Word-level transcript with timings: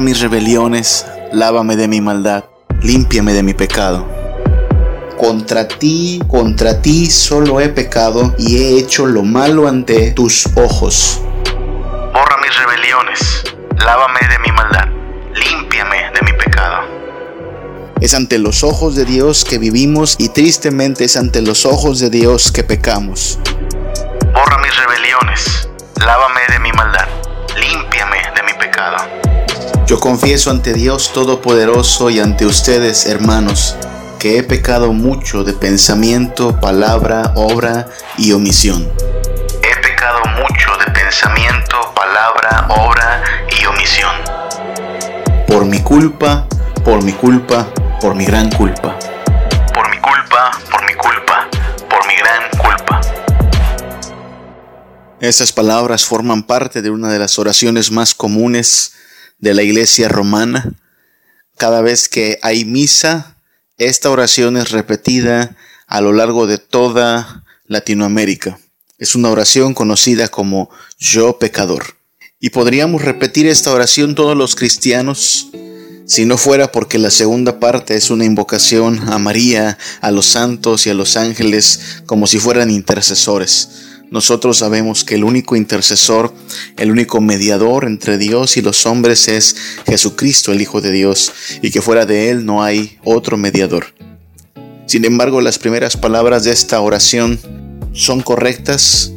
Mis 0.00 0.20
rebeliones, 0.20 1.04
lávame 1.30 1.76
de 1.76 1.86
mi 1.86 2.00
maldad, 2.00 2.44
límpiame 2.80 3.34
de 3.34 3.42
mi 3.42 3.52
pecado. 3.52 4.06
Contra 5.18 5.68
ti, 5.68 6.22
contra 6.26 6.80
ti 6.80 7.04
solo 7.10 7.60
he 7.60 7.68
pecado 7.68 8.34
y 8.38 8.56
he 8.56 8.78
hecho 8.78 9.04
lo 9.04 9.22
malo 9.22 9.68
ante 9.68 10.12
tus 10.12 10.48
ojos. 10.56 11.20
Borra 12.14 12.38
mis 12.40 12.56
rebeliones, 12.56 13.44
lávame 13.84 14.20
de 14.20 14.38
mi 14.38 14.50
maldad, 14.52 14.88
límpiame 15.34 16.10
de 16.14 16.32
mi 16.32 16.32
pecado. 16.32 16.78
Es 18.00 18.14
ante 18.14 18.38
los 18.38 18.64
ojos 18.64 18.96
de 18.96 19.04
Dios 19.04 19.44
que 19.44 19.58
vivimos 19.58 20.16
y 20.18 20.30
tristemente 20.30 21.04
es 21.04 21.16
ante 21.18 21.42
los 21.42 21.66
ojos 21.66 22.00
de 22.00 22.08
Dios 22.08 22.50
que 22.52 22.64
pecamos. 22.64 23.38
Borra 24.32 24.56
mis 24.62 24.74
rebeliones, 24.78 25.68
lávame 25.96 26.40
de 26.48 26.58
mi 26.58 26.72
maldad, 26.72 27.06
límpiame 27.54 28.16
de 28.34 28.42
mi 28.44 28.54
pecado. 28.54 29.19
Yo 29.90 29.98
confieso 29.98 30.52
ante 30.52 30.72
Dios 30.72 31.12
Todopoderoso 31.12 32.10
y 32.10 32.20
ante 32.20 32.46
ustedes, 32.46 33.06
hermanos, 33.06 33.74
que 34.20 34.38
he 34.38 34.44
pecado 34.44 34.92
mucho 34.92 35.42
de 35.42 35.52
pensamiento, 35.52 36.60
palabra, 36.60 37.32
obra 37.34 37.88
y 38.16 38.30
omisión. 38.30 38.88
He 39.64 39.82
pecado 39.82 40.20
mucho 40.26 40.70
de 40.78 40.92
pensamiento, 40.92 41.76
palabra, 41.92 42.68
obra 42.68 43.20
y 43.60 43.66
omisión. 43.66 44.12
Por 45.48 45.64
mi 45.64 45.80
culpa, 45.80 46.46
por 46.84 47.02
mi 47.02 47.12
culpa, 47.12 47.66
por 48.00 48.14
mi 48.14 48.24
gran 48.24 48.48
culpa. 48.52 48.96
Por 49.74 49.90
mi 49.90 49.98
culpa, 49.98 50.52
por 50.70 50.86
mi 50.86 50.94
culpa, 50.94 51.48
por 51.88 52.06
mi 52.06 52.14
gran 52.14 52.48
culpa. 52.56 53.00
Estas 55.18 55.50
palabras 55.50 56.04
forman 56.04 56.44
parte 56.44 56.80
de 56.80 56.90
una 56.90 57.08
de 57.08 57.18
las 57.18 57.40
oraciones 57.40 57.90
más 57.90 58.14
comunes 58.14 58.92
de 59.40 59.54
la 59.54 59.62
iglesia 59.62 60.08
romana. 60.08 60.74
Cada 61.56 61.82
vez 61.82 62.08
que 62.08 62.38
hay 62.42 62.64
misa, 62.64 63.36
esta 63.78 64.10
oración 64.10 64.56
es 64.56 64.70
repetida 64.70 65.56
a 65.86 66.00
lo 66.00 66.12
largo 66.12 66.46
de 66.46 66.58
toda 66.58 67.44
Latinoamérica. 67.66 68.58
Es 68.98 69.14
una 69.14 69.30
oración 69.30 69.74
conocida 69.74 70.28
como 70.28 70.70
yo 70.98 71.38
pecador. 71.38 71.96
Y 72.38 72.50
podríamos 72.50 73.02
repetir 73.02 73.46
esta 73.46 73.72
oración 73.72 74.14
todos 74.14 74.36
los 74.36 74.54
cristianos 74.54 75.48
si 76.10 76.24
no 76.24 76.36
fuera 76.36 76.72
porque 76.72 76.98
la 76.98 77.10
segunda 77.10 77.60
parte 77.60 77.94
es 77.94 78.10
una 78.10 78.24
invocación 78.24 79.12
a 79.12 79.18
María, 79.18 79.78
a 80.00 80.10
los 80.10 80.26
santos 80.26 80.86
y 80.86 80.90
a 80.90 80.94
los 80.94 81.16
ángeles 81.16 82.02
como 82.04 82.26
si 82.26 82.40
fueran 82.40 82.68
intercesores. 82.68 83.89
Nosotros 84.10 84.58
sabemos 84.58 85.04
que 85.04 85.14
el 85.14 85.22
único 85.22 85.54
intercesor, 85.54 86.34
el 86.76 86.90
único 86.90 87.20
mediador 87.20 87.84
entre 87.84 88.18
Dios 88.18 88.56
y 88.56 88.62
los 88.62 88.84
hombres 88.84 89.28
es 89.28 89.54
Jesucristo, 89.86 90.50
el 90.50 90.60
Hijo 90.60 90.80
de 90.80 90.90
Dios, 90.90 91.32
y 91.62 91.70
que 91.70 91.80
fuera 91.80 92.06
de 92.06 92.30
Él 92.30 92.44
no 92.44 92.62
hay 92.64 92.98
otro 93.04 93.36
mediador. 93.36 93.94
Sin 94.86 95.04
embargo, 95.04 95.40
las 95.40 95.60
primeras 95.60 95.96
palabras 95.96 96.42
de 96.42 96.50
esta 96.50 96.80
oración 96.80 97.38
son 97.92 98.20
correctas 98.20 99.12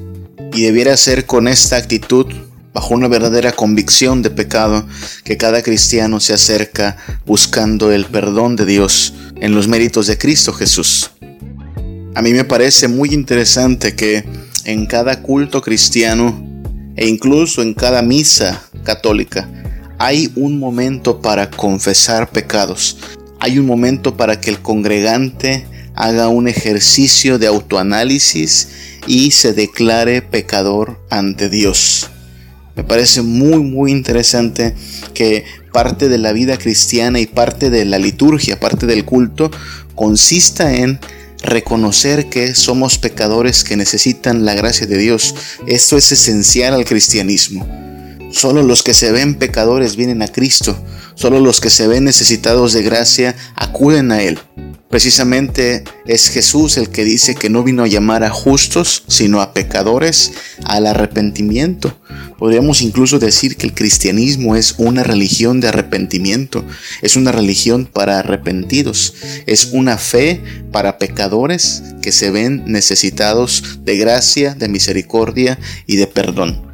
y 0.53 0.61
debiera 0.61 0.95
ser 0.95 1.25
con 1.25 1.47
esta 1.47 1.77
actitud 1.77 2.27
bajo 2.73 2.93
una 2.93 3.07
verdadera 3.07 3.51
convicción 3.53 4.21
de 4.21 4.29
pecado 4.29 4.85
que 5.23 5.37
cada 5.37 5.63
cristiano 5.63 6.19
se 6.19 6.33
acerca 6.33 6.97
buscando 7.25 7.91
el 7.91 8.05
perdón 8.05 8.55
de 8.55 8.65
Dios 8.65 9.15
en 9.41 9.55
los 9.55 9.67
méritos 9.67 10.05
de 10.05 10.19
Cristo 10.19 10.53
Jesús. 10.53 11.09
A 12.15 12.21
mí 12.21 12.33
me 12.33 12.45
parece 12.45 12.87
muy 12.87 13.09
interesante 13.09 13.95
que 13.95 14.23
en 14.65 14.85
cada 14.85 15.21
culto 15.21 15.61
cristiano 15.61 16.41
e 16.95 17.07
incluso 17.07 17.61
en 17.61 17.73
cada 17.73 18.01
misa 18.01 18.63
católica 18.83 19.49
hay 19.99 20.31
un 20.35 20.59
momento 20.59 21.21
para 21.21 21.49
confesar 21.49 22.29
pecados. 22.29 22.97
Hay 23.39 23.59
un 23.59 23.65
momento 23.65 24.17
para 24.17 24.39
que 24.41 24.49
el 24.49 24.59
congregante 24.59 25.65
haga 25.95 26.27
un 26.27 26.47
ejercicio 26.47 27.39
de 27.39 27.47
autoanálisis 27.47 28.69
y 29.07 29.31
se 29.31 29.53
declare 29.53 30.21
pecador 30.21 30.99
ante 31.09 31.49
Dios. 31.49 32.09
Me 32.75 32.83
parece 32.83 33.21
muy 33.21 33.59
muy 33.59 33.91
interesante 33.91 34.75
que 35.13 35.45
parte 35.71 36.09
de 36.09 36.17
la 36.17 36.33
vida 36.33 36.57
cristiana 36.57 37.19
y 37.19 37.27
parte 37.27 37.69
de 37.69 37.85
la 37.85 37.99
liturgia, 37.99 38.59
parte 38.59 38.87
del 38.87 39.05
culto, 39.05 39.51
consista 39.95 40.75
en 40.75 40.99
reconocer 41.43 42.29
que 42.29 42.55
somos 42.55 42.97
pecadores 42.97 43.63
que 43.63 43.77
necesitan 43.77 44.45
la 44.45 44.55
gracia 44.55 44.87
de 44.87 44.97
Dios. 44.97 45.35
Esto 45.67 45.97
es 45.97 46.11
esencial 46.11 46.73
al 46.73 46.85
cristianismo. 46.85 47.92
Solo 48.33 48.63
los 48.63 48.81
que 48.81 48.95
se 48.95 49.11
ven 49.11 49.35
pecadores 49.35 49.95
vienen 49.95 50.23
a 50.23 50.27
Cristo. 50.27 50.75
Solo 51.13 51.39
los 51.39 51.61
que 51.61 51.69
se 51.69 51.87
ven 51.87 52.03
necesitados 52.03 52.73
de 52.73 52.81
gracia 52.81 53.35
acuden 53.55 54.11
a 54.11 54.23
Él. 54.23 54.39
Precisamente 54.89 55.83
es 56.07 56.29
Jesús 56.29 56.77
el 56.77 56.89
que 56.89 57.03
dice 57.05 57.35
que 57.35 57.51
no 57.51 57.63
vino 57.63 57.83
a 57.83 57.87
llamar 57.87 58.23
a 58.23 58.31
justos, 58.31 59.03
sino 59.07 59.39
a 59.39 59.53
pecadores 59.53 60.31
al 60.65 60.87
arrepentimiento. 60.87 61.95
Podríamos 62.39 62.81
incluso 62.81 63.19
decir 63.19 63.55
que 63.55 63.67
el 63.67 63.75
cristianismo 63.75 64.55
es 64.55 64.75
una 64.79 65.03
religión 65.03 65.61
de 65.61 65.67
arrepentimiento, 65.67 66.65
es 67.03 67.15
una 67.15 67.31
religión 67.31 67.85
para 67.85 68.17
arrepentidos, 68.17 69.13
es 69.45 69.69
una 69.73 69.99
fe 69.99 70.41
para 70.71 70.97
pecadores 70.97 71.83
que 72.01 72.11
se 72.11 72.31
ven 72.31 72.63
necesitados 72.65 73.79
de 73.83 73.97
gracia, 73.97 74.55
de 74.55 74.69
misericordia 74.69 75.59
y 75.85 75.97
de 75.97 76.07
perdón. 76.07 76.72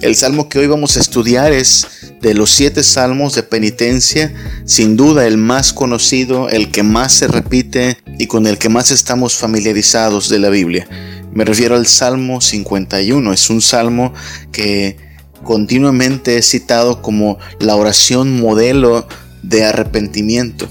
El 0.00 0.16
salmo 0.16 0.48
que 0.48 0.58
hoy 0.58 0.66
vamos 0.66 0.96
a 0.96 1.00
estudiar 1.00 1.52
es 1.52 2.14
de 2.22 2.32
los 2.32 2.50
siete 2.50 2.82
salmos 2.82 3.34
de 3.34 3.42
penitencia, 3.42 4.32
sin 4.64 4.96
duda 4.96 5.26
el 5.26 5.36
más 5.36 5.74
conocido, 5.74 6.48
el 6.48 6.70
que 6.70 6.82
más 6.82 7.12
se 7.12 7.28
repite 7.28 7.98
y 8.18 8.26
con 8.26 8.46
el 8.46 8.56
que 8.56 8.70
más 8.70 8.90
estamos 8.92 9.34
familiarizados 9.34 10.30
de 10.30 10.38
la 10.38 10.48
Biblia. 10.48 10.88
Me 11.34 11.44
refiero 11.44 11.76
al 11.76 11.86
Salmo 11.86 12.40
51. 12.40 13.30
Es 13.30 13.50
un 13.50 13.60
salmo 13.60 14.14
que 14.52 14.96
continuamente 15.44 16.38
es 16.38 16.48
citado 16.48 17.02
como 17.02 17.38
la 17.58 17.76
oración 17.76 18.40
modelo 18.40 19.06
de 19.42 19.64
arrepentimiento. 19.64 20.66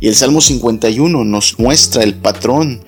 Y 0.00 0.08
el 0.08 0.16
Salmo 0.16 0.40
51 0.40 1.24
nos 1.24 1.60
muestra 1.60 2.02
el 2.02 2.14
patrón 2.14 2.84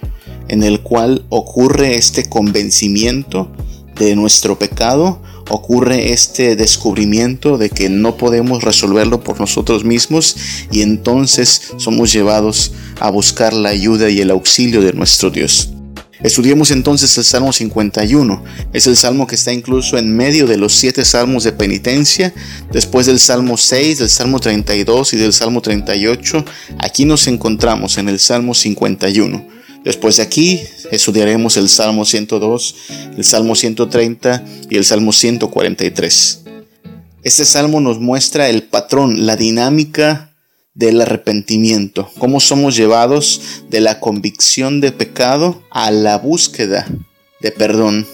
en 0.48 0.64
el 0.64 0.80
cual 0.80 1.24
ocurre 1.28 1.94
este 1.94 2.28
convencimiento 2.28 3.52
de 3.94 4.16
nuestro 4.16 4.58
pecado 4.58 5.22
ocurre 5.48 6.12
este 6.12 6.56
descubrimiento 6.56 7.58
de 7.58 7.70
que 7.70 7.88
no 7.88 8.16
podemos 8.16 8.62
resolverlo 8.62 9.22
por 9.22 9.40
nosotros 9.40 9.84
mismos 9.84 10.36
y 10.70 10.82
entonces 10.82 11.72
somos 11.76 12.12
llevados 12.12 12.72
a 13.00 13.10
buscar 13.10 13.52
la 13.52 13.70
ayuda 13.70 14.10
y 14.10 14.20
el 14.20 14.30
auxilio 14.30 14.80
de 14.82 14.92
nuestro 14.92 15.30
Dios. 15.30 15.70
Estudiemos 16.22 16.70
entonces 16.70 17.16
el 17.18 17.24
Salmo 17.24 17.52
51. 17.52 18.42
Es 18.72 18.86
el 18.86 18.96
salmo 18.96 19.26
que 19.26 19.34
está 19.34 19.52
incluso 19.52 19.98
en 19.98 20.16
medio 20.16 20.46
de 20.46 20.56
los 20.56 20.72
siete 20.72 21.04
salmos 21.04 21.44
de 21.44 21.52
penitencia, 21.52 22.32
después 22.72 23.06
del 23.06 23.18
Salmo 23.18 23.58
6, 23.58 23.98
del 23.98 24.08
Salmo 24.08 24.40
32 24.40 25.12
y 25.12 25.16
del 25.18 25.34
Salmo 25.34 25.60
38. 25.60 26.44
Aquí 26.78 27.04
nos 27.04 27.26
encontramos 27.26 27.98
en 27.98 28.08
el 28.08 28.18
Salmo 28.18 28.54
51. 28.54 29.55
Después 29.86 30.16
de 30.16 30.24
aquí 30.24 30.60
estudiaremos 30.90 31.56
el 31.56 31.68
Salmo 31.68 32.04
102, 32.04 32.74
el 33.16 33.22
Salmo 33.22 33.54
130 33.54 34.44
y 34.68 34.78
el 34.78 34.84
Salmo 34.84 35.12
143. 35.12 36.40
Este 37.22 37.44
salmo 37.44 37.80
nos 37.80 38.00
muestra 38.00 38.48
el 38.48 38.64
patrón, 38.64 39.26
la 39.26 39.36
dinámica 39.36 40.34
del 40.74 41.00
arrepentimiento, 41.00 42.10
cómo 42.18 42.40
somos 42.40 42.74
llevados 42.74 43.62
de 43.70 43.80
la 43.80 44.00
convicción 44.00 44.80
de 44.80 44.90
pecado 44.90 45.62
a 45.70 45.92
la 45.92 46.18
búsqueda 46.18 46.88
de 47.40 47.52
perdón 47.52 48.08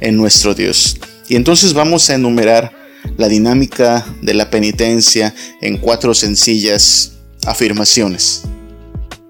en 0.00 0.18
nuestro 0.18 0.54
Dios. 0.54 0.98
Y 1.30 1.36
entonces 1.36 1.72
vamos 1.72 2.10
a 2.10 2.16
enumerar 2.16 2.70
la 3.16 3.28
dinámica 3.28 4.04
de 4.20 4.34
la 4.34 4.50
penitencia 4.50 5.34
en 5.62 5.78
cuatro 5.78 6.12
sencillas 6.12 7.12
afirmaciones. 7.46 8.42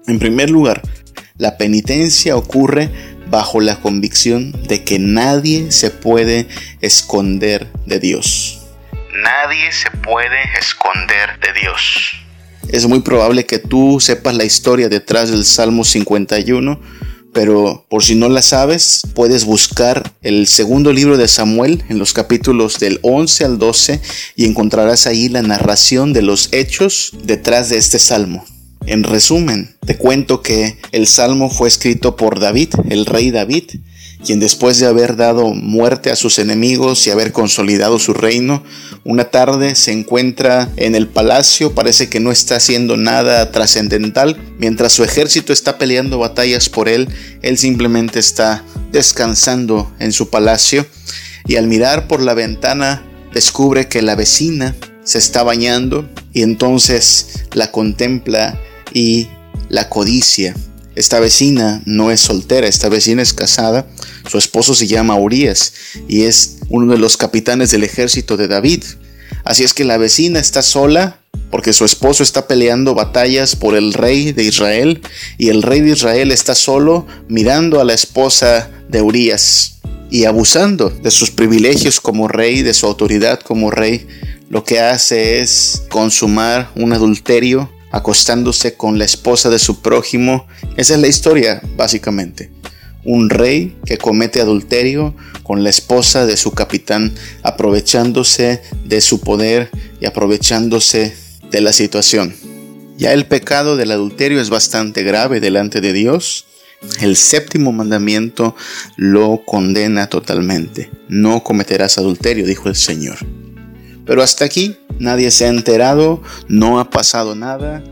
En 0.07 0.19
primer 0.19 0.49
lugar, 0.49 0.81
la 1.37 1.57
penitencia 1.57 2.37
ocurre 2.37 2.89
bajo 3.27 3.59
la 3.59 3.81
convicción 3.81 4.53
de 4.67 4.83
que 4.83 4.99
nadie 4.99 5.71
se 5.71 5.89
puede 5.89 6.47
esconder 6.81 7.67
de 7.85 7.99
Dios. 7.99 8.61
Nadie 9.21 9.71
se 9.71 9.91
puede 9.97 10.37
esconder 10.57 11.39
de 11.41 11.59
Dios. 11.59 12.21
Es 12.69 12.87
muy 12.87 13.01
probable 13.01 13.45
que 13.45 13.59
tú 13.59 13.99
sepas 13.99 14.35
la 14.35 14.45
historia 14.45 14.89
detrás 14.89 15.29
del 15.29 15.45
Salmo 15.45 15.83
51, 15.83 16.79
pero 17.33 17.85
por 17.89 18.03
si 18.03 18.15
no 18.15 18.29
la 18.29 18.41
sabes, 18.41 19.01
puedes 19.13 19.43
buscar 19.43 20.13
el 20.21 20.47
segundo 20.47 20.93
libro 20.93 21.17
de 21.17 21.27
Samuel 21.27 21.83
en 21.89 21.99
los 21.99 22.13
capítulos 22.13 22.79
del 22.79 22.99
11 23.01 23.45
al 23.45 23.59
12 23.59 24.01
y 24.35 24.45
encontrarás 24.45 25.05
ahí 25.05 25.27
la 25.27 25.41
narración 25.41 26.13
de 26.13 26.21
los 26.21 26.53
hechos 26.53 27.11
detrás 27.23 27.69
de 27.69 27.77
este 27.77 27.99
salmo. 27.99 28.45
En 28.87 29.03
resumen, 29.03 29.75
te 29.85 29.97
cuento 29.97 30.41
que 30.41 30.77
el 30.91 31.07
salmo 31.07 31.49
fue 31.49 31.67
escrito 31.67 32.15
por 32.15 32.39
David, 32.39 32.69
el 32.89 33.07
rey 33.07 33.31
David, 33.31 33.63
quien 34.23 34.39
después 34.39 34.79
de 34.79 34.85
haber 34.85 35.15
dado 35.15 35.53
muerte 35.53 36.11
a 36.11 36.15
sus 36.15 36.37
enemigos 36.37 37.05
y 37.05 37.11
haber 37.11 37.31
consolidado 37.31 37.97
su 37.97 38.13
reino, 38.13 38.63
una 39.03 39.25
tarde 39.25 39.75
se 39.75 39.91
encuentra 39.91 40.69
en 40.77 40.95
el 40.95 41.07
palacio, 41.07 41.73
parece 41.73 42.09
que 42.09 42.19
no 42.19 42.31
está 42.31 42.57
haciendo 42.57 42.95
nada 42.95 43.51
trascendental, 43.51 44.37
mientras 44.59 44.93
su 44.93 45.03
ejército 45.03 45.51
está 45.51 45.77
peleando 45.77 46.19
batallas 46.19 46.69
por 46.69 46.87
él, 46.87 47.07
él 47.41 47.57
simplemente 47.57 48.19
está 48.19 48.63
descansando 48.91 49.91
en 49.99 50.11
su 50.11 50.29
palacio 50.29 50.85
y 51.47 51.55
al 51.55 51.67
mirar 51.67 52.07
por 52.07 52.21
la 52.21 52.33
ventana 52.33 53.03
descubre 53.33 53.87
que 53.87 54.01
la 54.01 54.15
vecina 54.15 54.75
se 55.03 55.17
está 55.17 55.43
bañando 55.43 56.09
y 56.33 56.41
entonces 56.41 57.45
la 57.53 57.71
contempla 57.71 58.59
y 58.95 59.27
la 59.69 59.89
codicia. 59.89 60.55
Esta 60.95 61.19
vecina 61.19 61.83
no 61.85 62.09
es 62.09 62.21
soltera, 62.21 62.67
esta 62.67 62.87
vecina 62.87 63.21
es 63.21 63.33
casada, 63.33 63.85
su 64.27 64.37
esposo 64.37 64.73
se 64.73 64.87
llama 64.87 65.17
Urias 65.17 65.73
y 66.07 66.23
es 66.23 66.57
uno 66.69 66.93
de 66.93 66.97
los 66.97 67.17
capitanes 67.17 67.69
del 67.69 67.83
ejército 67.83 68.37
de 68.37 68.47
David. 68.47 68.83
Así 69.43 69.63
es 69.63 69.73
que 69.73 69.83
la 69.83 69.97
vecina 69.97 70.39
está 70.39 70.61
sola 70.61 71.19
porque 71.51 71.73
su 71.73 71.83
esposo 71.83 72.23
está 72.23 72.47
peleando 72.47 72.95
batallas 72.95 73.57
por 73.57 73.75
el 73.75 73.93
rey 73.93 74.31
de 74.31 74.43
Israel 74.43 75.01
y 75.37 75.49
el 75.49 75.61
rey 75.61 75.81
de 75.81 75.91
Israel 75.91 76.31
está 76.31 76.55
solo 76.55 77.05
mirando 77.27 77.81
a 77.81 77.83
la 77.83 77.93
esposa 77.93 78.71
de 78.87 79.01
Urias 79.01 79.79
y 80.09 80.23
abusando 80.23 80.89
de 80.89 81.11
sus 81.11 81.31
privilegios 81.31 81.99
como 81.99 82.29
rey, 82.29 82.61
de 82.61 82.73
su 82.73 82.85
autoridad 82.85 83.41
como 83.41 83.69
rey, 83.71 84.07
lo 84.49 84.63
que 84.63 84.79
hace 84.79 85.39
es 85.39 85.83
consumar 85.89 86.71
un 86.75 86.93
adulterio 86.93 87.69
acostándose 87.95 88.73
con 88.73 88.99
la 88.99 89.05
esposa 89.05 89.49
de 89.49 89.57
su 89.57 89.79
prójimo. 89.81 90.47
Esa 90.75 90.95
es 90.95 90.99
la 90.99 91.07
historia, 91.07 91.61
básicamente. 91.77 92.51
Un 93.05 93.29
rey 93.29 93.77
que 93.85 93.97
comete 93.97 94.41
adulterio 94.41 95.15
con 95.43 95.63
la 95.63 95.69
esposa 95.69 96.25
de 96.25 96.35
su 96.35 96.51
capitán, 96.51 97.13
aprovechándose 97.41 98.61
de 98.83 98.99
su 98.99 99.21
poder 99.21 99.69
y 100.01 100.07
aprovechándose 100.07 101.15
de 101.49 101.61
la 101.61 101.71
situación. 101.71 102.35
Ya 102.97 103.13
el 103.13 103.27
pecado 103.27 103.77
del 103.77 103.91
adulterio 103.91 104.41
es 104.41 104.49
bastante 104.49 105.03
grave 105.03 105.39
delante 105.39 105.79
de 105.79 105.93
Dios. 105.93 106.47
El 106.99 107.15
séptimo 107.15 107.71
mandamiento 107.71 108.57
lo 108.97 109.43
condena 109.45 110.09
totalmente. 110.09 110.91
No 111.07 111.43
cometerás 111.43 111.97
adulterio, 111.97 112.45
dijo 112.45 112.67
el 112.67 112.75
Señor. 112.75 113.19
Pero 114.05 114.21
hasta 114.21 114.45
aquí 114.45 114.77
nadie 114.99 115.31
se 115.31 115.45
ha 115.45 115.49
enterado, 115.49 116.21
no 116.47 116.79
ha 116.79 116.89
pasado 116.89 117.35
nada. 117.35 117.83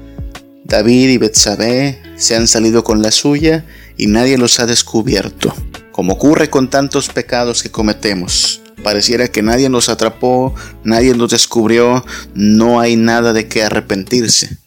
David 0.63 1.09
y 1.09 1.17
Betsabé 1.17 2.01
se 2.15 2.35
han 2.35 2.47
salido 2.47 2.83
con 2.83 3.01
la 3.01 3.11
suya 3.11 3.65
y 3.97 4.07
nadie 4.07 4.37
los 4.37 4.59
ha 4.59 4.65
descubierto. 4.65 5.53
Como 5.91 6.13
ocurre 6.13 6.49
con 6.49 6.69
tantos 6.69 7.09
pecados 7.09 7.61
que 7.61 7.71
cometemos. 7.71 8.61
Pareciera 8.83 9.27
que 9.27 9.41
nadie 9.41 9.69
nos 9.69 9.89
atrapó, 9.89 10.53
nadie 10.83 11.15
nos 11.15 11.31
descubrió, 11.31 12.03
no 12.33 12.79
hay 12.79 12.95
nada 12.95 13.31
de 13.33 13.47
qué 13.47 13.63
arrepentirse. 13.63 14.57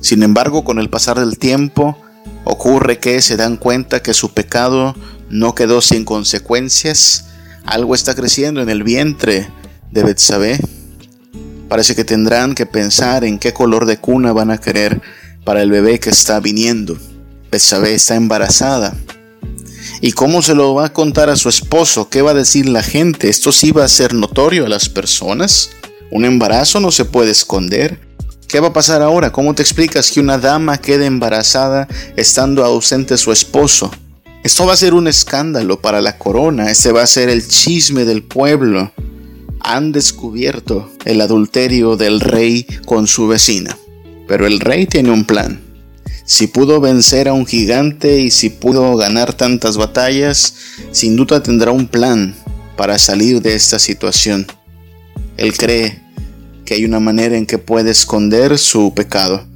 Sin 0.00 0.22
embargo, 0.22 0.64
con 0.64 0.78
el 0.78 0.90
pasar 0.90 1.18
del 1.18 1.38
tiempo, 1.38 1.96
ocurre 2.44 2.98
que 2.98 3.22
se 3.22 3.36
dan 3.36 3.56
cuenta 3.56 4.02
que 4.02 4.12
su 4.12 4.34
pecado 4.34 4.94
no 5.30 5.54
quedó 5.54 5.80
sin 5.80 6.04
consecuencias. 6.04 7.26
Algo 7.64 7.94
está 7.94 8.14
creciendo 8.14 8.60
en 8.60 8.68
el 8.68 8.82
vientre 8.82 9.48
de 9.90 10.02
Betsabé 10.02 10.58
Parece 11.68 11.94
que 11.94 12.04
tendrán 12.04 12.54
que 12.54 12.66
pensar 12.66 13.24
en 13.24 13.38
qué 13.38 13.52
color 13.52 13.86
de 13.86 13.98
cuna 13.98 14.32
van 14.32 14.50
a 14.50 14.58
querer 14.58 15.00
para 15.44 15.62
el 15.62 15.70
bebé 15.70 15.98
que 15.98 16.10
está 16.10 16.40
viniendo. 16.40 16.98
Betsabé 17.50 17.94
está 17.94 18.16
embarazada. 18.16 18.94
¿Y 20.00 20.12
cómo 20.12 20.42
se 20.42 20.54
lo 20.54 20.74
va 20.74 20.86
a 20.86 20.92
contar 20.92 21.30
a 21.30 21.36
su 21.36 21.48
esposo? 21.48 22.08
¿Qué 22.08 22.22
va 22.22 22.32
a 22.32 22.34
decir 22.34 22.68
la 22.68 22.82
gente? 22.82 23.28
¿Esto 23.28 23.52
sí 23.52 23.70
va 23.70 23.84
a 23.84 23.88
ser 23.88 24.14
notorio 24.14 24.66
a 24.66 24.68
las 24.68 24.88
personas? 24.88 25.70
¿Un 26.10 26.24
embarazo 26.24 26.80
no 26.80 26.90
se 26.90 27.04
puede 27.04 27.30
esconder? 27.30 27.98
¿Qué 28.48 28.60
va 28.60 28.68
a 28.68 28.72
pasar 28.72 29.02
ahora? 29.02 29.32
¿Cómo 29.32 29.54
te 29.54 29.62
explicas 29.62 30.10
que 30.10 30.20
una 30.20 30.38
dama 30.38 30.78
quede 30.78 31.06
embarazada 31.06 31.88
estando 32.16 32.64
ausente 32.64 33.16
su 33.16 33.32
esposo? 33.32 33.90
Esto 34.42 34.66
va 34.66 34.74
a 34.74 34.76
ser 34.76 34.92
un 34.92 35.08
escándalo 35.08 35.80
para 35.80 36.02
la 36.02 36.18
corona, 36.18 36.70
ese 36.70 36.92
va 36.92 37.02
a 37.02 37.06
ser 37.06 37.30
el 37.30 37.48
chisme 37.48 38.04
del 38.04 38.22
pueblo 38.22 38.92
han 39.64 39.92
descubierto 39.92 40.92
el 41.06 41.22
adulterio 41.22 41.96
del 41.96 42.20
rey 42.20 42.66
con 42.84 43.06
su 43.06 43.26
vecina. 43.26 43.76
Pero 44.28 44.46
el 44.46 44.60
rey 44.60 44.86
tiene 44.86 45.10
un 45.10 45.24
plan. 45.24 45.60
Si 46.26 46.46
pudo 46.46 46.80
vencer 46.80 47.28
a 47.28 47.32
un 47.32 47.46
gigante 47.46 48.20
y 48.20 48.30
si 48.30 48.50
pudo 48.50 48.94
ganar 48.96 49.32
tantas 49.32 49.76
batallas, 49.76 50.54
sin 50.92 51.16
duda 51.16 51.42
tendrá 51.42 51.72
un 51.72 51.88
plan 51.88 52.34
para 52.76 52.98
salir 52.98 53.40
de 53.40 53.54
esta 53.54 53.78
situación. 53.78 54.46
Él 55.36 55.56
cree 55.56 56.00
que 56.64 56.74
hay 56.74 56.84
una 56.84 57.00
manera 57.00 57.36
en 57.36 57.46
que 57.46 57.58
puede 57.58 57.90
esconder 57.90 58.58
su 58.58 58.94
pecado. 58.94 59.46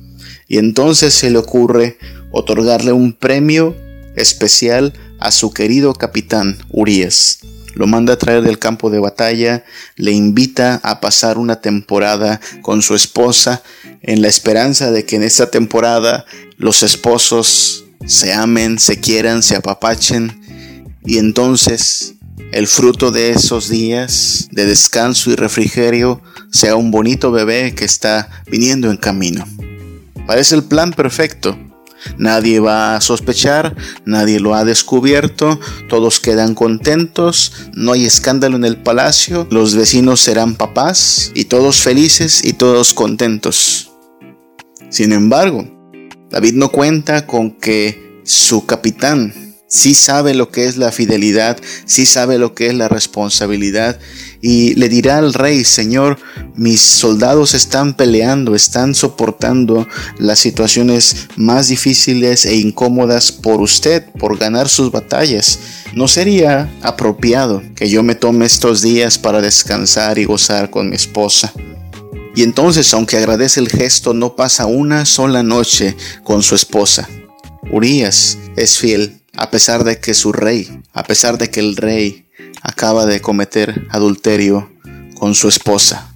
Y 0.46 0.56
entonces 0.56 1.12
se 1.12 1.30
le 1.30 1.38
ocurre 1.38 1.98
otorgarle 2.32 2.92
un 2.92 3.12
premio 3.12 3.76
especial 4.16 4.94
a 5.20 5.30
su 5.30 5.52
querido 5.52 5.92
capitán 5.92 6.58
Urias 6.70 7.40
lo 7.78 7.86
manda 7.86 8.14
a 8.14 8.18
traer 8.18 8.42
del 8.42 8.58
campo 8.58 8.90
de 8.90 8.98
batalla, 8.98 9.64
le 9.94 10.10
invita 10.10 10.80
a 10.82 11.00
pasar 11.00 11.38
una 11.38 11.60
temporada 11.60 12.40
con 12.60 12.82
su 12.82 12.96
esposa 12.96 13.62
en 14.02 14.20
la 14.20 14.26
esperanza 14.26 14.90
de 14.90 15.04
que 15.04 15.14
en 15.14 15.22
esta 15.22 15.48
temporada 15.48 16.26
los 16.56 16.82
esposos 16.82 17.84
se 18.04 18.32
amen, 18.34 18.80
se 18.80 18.98
quieran, 18.98 19.44
se 19.44 19.54
apapachen 19.54 20.40
y 21.04 21.18
entonces 21.18 22.14
el 22.50 22.66
fruto 22.66 23.12
de 23.12 23.30
esos 23.30 23.68
días 23.68 24.48
de 24.50 24.66
descanso 24.66 25.30
y 25.30 25.36
refrigerio 25.36 26.20
sea 26.50 26.74
un 26.74 26.90
bonito 26.90 27.30
bebé 27.30 27.76
que 27.76 27.84
está 27.84 28.28
viniendo 28.50 28.90
en 28.90 28.96
camino. 28.96 29.46
Parece 30.26 30.56
el 30.56 30.64
plan 30.64 30.92
perfecto, 30.92 31.56
Nadie 32.16 32.60
va 32.60 32.96
a 32.96 33.00
sospechar, 33.00 33.74
nadie 34.04 34.40
lo 34.40 34.54
ha 34.54 34.64
descubierto, 34.64 35.58
todos 35.88 36.20
quedan 36.20 36.54
contentos, 36.54 37.52
no 37.74 37.92
hay 37.92 38.04
escándalo 38.04 38.56
en 38.56 38.64
el 38.64 38.76
palacio, 38.76 39.46
los 39.50 39.74
vecinos 39.74 40.20
serán 40.20 40.54
papás 40.54 41.32
y 41.34 41.44
todos 41.46 41.80
felices 41.80 42.44
y 42.44 42.52
todos 42.52 42.94
contentos. 42.94 43.92
Sin 44.90 45.12
embargo, 45.12 45.66
David 46.30 46.54
no 46.54 46.70
cuenta 46.70 47.26
con 47.26 47.50
que 47.52 48.20
su 48.24 48.66
capitán 48.66 49.47
sí 49.68 49.94
sabe 49.94 50.34
lo 50.34 50.50
que 50.50 50.66
es 50.66 50.76
la 50.76 50.90
fidelidad, 50.90 51.58
sí 51.84 52.06
sabe 52.06 52.38
lo 52.38 52.54
que 52.54 52.68
es 52.68 52.74
la 52.74 52.88
responsabilidad 52.88 54.00
y 54.40 54.74
le 54.74 54.88
dirá 54.88 55.18
al 55.18 55.34
rey, 55.34 55.64
Señor, 55.64 56.18
mis 56.54 56.80
soldados 56.80 57.54
están 57.54 57.94
peleando, 57.94 58.54
están 58.54 58.94
soportando 58.94 59.86
las 60.18 60.38
situaciones 60.38 61.28
más 61.36 61.68
difíciles 61.68 62.46
e 62.46 62.56
incómodas 62.56 63.32
por 63.32 63.60
usted, 63.60 64.04
por 64.18 64.38
ganar 64.38 64.68
sus 64.68 64.90
batallas. 64.90 65.58
¿No 65.92 66.08
sería 66.08 66.72
apropiado 66.82 67.62
que 67.74 67.90
yo 67.90 68.02
me 68.02 68.14
tome 68.14 68.46
estos 68.46 68.80
días 68.80 69.18
para 69.18 69.40
descansar 69.40 70.18
y 70.18 70.24
gozar 70.24 70.70
con 70.70 70.88
mi 70.88 70.96
esposa? 70.96 71.52
Y 72.36 72.44
entonces, 72.44 72.94
aunque 72.94 73.16
agradece 73.16 73.58
el 73.58 73.68
gesto, 73.68 74.14
no 74.14 74.36
pasa 74.36 74.66
una 74.66 75.04
sola 75.04 75.42
noche 75.42 75.96
con 76.22 76.42
su 76.44 76.54
esposa. 76.54 77.08
Urias 77.72 78.38
es 78.56 78.78
fiel 78.78 79.17
a 79.38 79.52
pesar 79.52 79.84
de 79.84 80.00
que 80.00 80.14
su 80.14 80.32
rey, 80.32 80.68
a 80.92 81.04
pesar 81.04 81.38
de 81.38 81.48
que 81.48 81.60
el 81.60 81.76
rey 81.76 82.26
acaba 82.60 83.06
de 83.06 83.20
cometer 83.20 83.86
adulterio 83.88 84.68
con 85.14 85.36
su 85.36 85.46
esposa. 85.46 86.12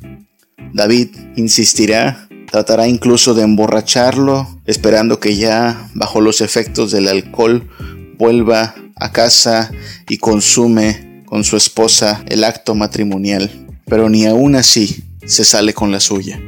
David 0.72 1.10
insistirá, 1.36 2.28
tratará 2.50 2.88
incluso 2.88 3.34
de 3.34 3.42
emborracharlo, 3.42 4.60
esperando 4.66 5.20
que 5.20 5.36
ya, 5.36 5.88
bajo 5.94 6.20
los 6.20 6.40
efectos 6.40 6.90
del 6.90 7.06
alcohol, 7.06 7.68
vuelva 8.18 8.74
a 8.96 9.12
casa 9.12 9.70
y 10.08 10.18
consume 10.18 11.22
con 11.24 11.44
su 11.44 11.56
esposa 11.56 12.24
el 12.28 12.42
acto 12.42 12.74
matrimonial. 12.74 13.68
Pero 13.86 14.08
ni 14.08 14.26
aún 14.26 14.56
así 14.56 15.04
se 15.24 15.44
sale 15.44 15.74
con 15.74 15.92
la 15.92 16.00
suya. 16.00 16.40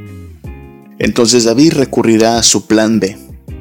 Entonces 0.99 1.45
David 1.45 1.73
recurrirá 1.73 2.37
a 2.37 2.43
su 2.43 2.67
plan 2.67 2.99
B. 2.99 3.17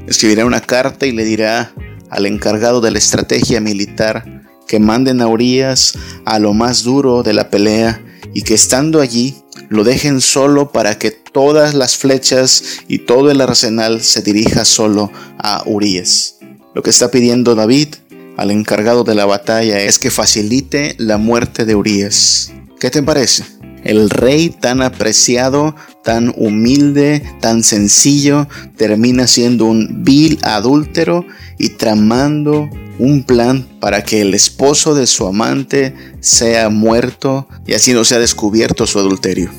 Escribirá 0.08 0.44
una 0.46 0.60
carta 0.60 1.06
y 1.06 1.12
le 1.12 1.24
dirá 1.24 1.72
al 2.14 2.26
encargado 2.26 2.80
de 2.80 2.92
la 2.92 2.98
estrategia 2.98 3.60
militar 3.60 4.24
que 4.68 4.78
manden 4.78 5.20
a 5.20 5.26
Urias 5.26 5.94
a 6.24 6.38
lo 6.38 6.54
más 6.54 6.84
duro 6.84 7.22
de 7.22 7.34
la 7.34 7.50
pelea 7.50 8.02
y 8.32 8.42
que 8.42 8.54
estando 8.54 9.00
allí 9.00 9.36
lo 9.68 9.82
dejen 9.82 10.20
solo 10.20 10.70
para 10.70 10.98
que 10.98 11.10
todas 11.10 11.74
las 11.74 11.96
flechas 11.96 12.62
y 12.86 13.00
todo 13.00 13.30
el 13.30 13.40
arsenal 13.40 14.02
se 14.02 14.22
dirija 14.22 14.64
solo 14.64 15.10
a 15.38 15.62
Urias. 15.66 16.36
Lo 16.74 16.82
que 16.82 16.90
está 16.90 17.10
pidiendo 17.10 17.54
David 17.54 17.88
al 18.36 18.50
encargado 18.50 19.04
de 19.04 19.14
la 19.14 19.26
batalla 19.26 19.80
es 19.80 19.98
que 19.98 20.10
facilite 20.10 20.94
la 20.98 21.18
muerte 21.18 21.64
de 21.64 21.74
Urias. 21.74 22.52
¿Qué 22.78 22.90
te 22.90 23.02
parece? 23.02 23.44
El 23.82 24.08
rey 24.10 24.50
tan 24.50 24.82
apreciado 24.82 25.74
tan 26.04 26.32
humilde, 26.36 27.22
tan 27.40 27.64
sencillo, 27.64 28.46
termina 28.76 29.26
siendo 29.26 29.64
un 29.64 30.04
vil 30.04 30.38
adúltero 30.42 31.24
y 31.58 31.70
tramando 31.70 32.68
un 32.98 33.24
plan 33.24 33.66
para 33.80 34.04
que 34.04 34.20
el 34.20 34.34
esposo 34.34 34.94
de 34.94 35.06
su 35.06 35.26
amante 35.26 35.94
sea 36.20 36.68
muerto 36.68 37.48
y 37.66 37.74
así 37.74 37.92
no 37.92 38.04
sea 38.04 38.18
descubierto 38.18 38.86
su 38.86 38.98
adulterio. 38.98 39.50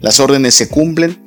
Las 0.00 0.20
órdenes 0.20 0.54
se 0.54 0.68
cumplen. 0.68 1.18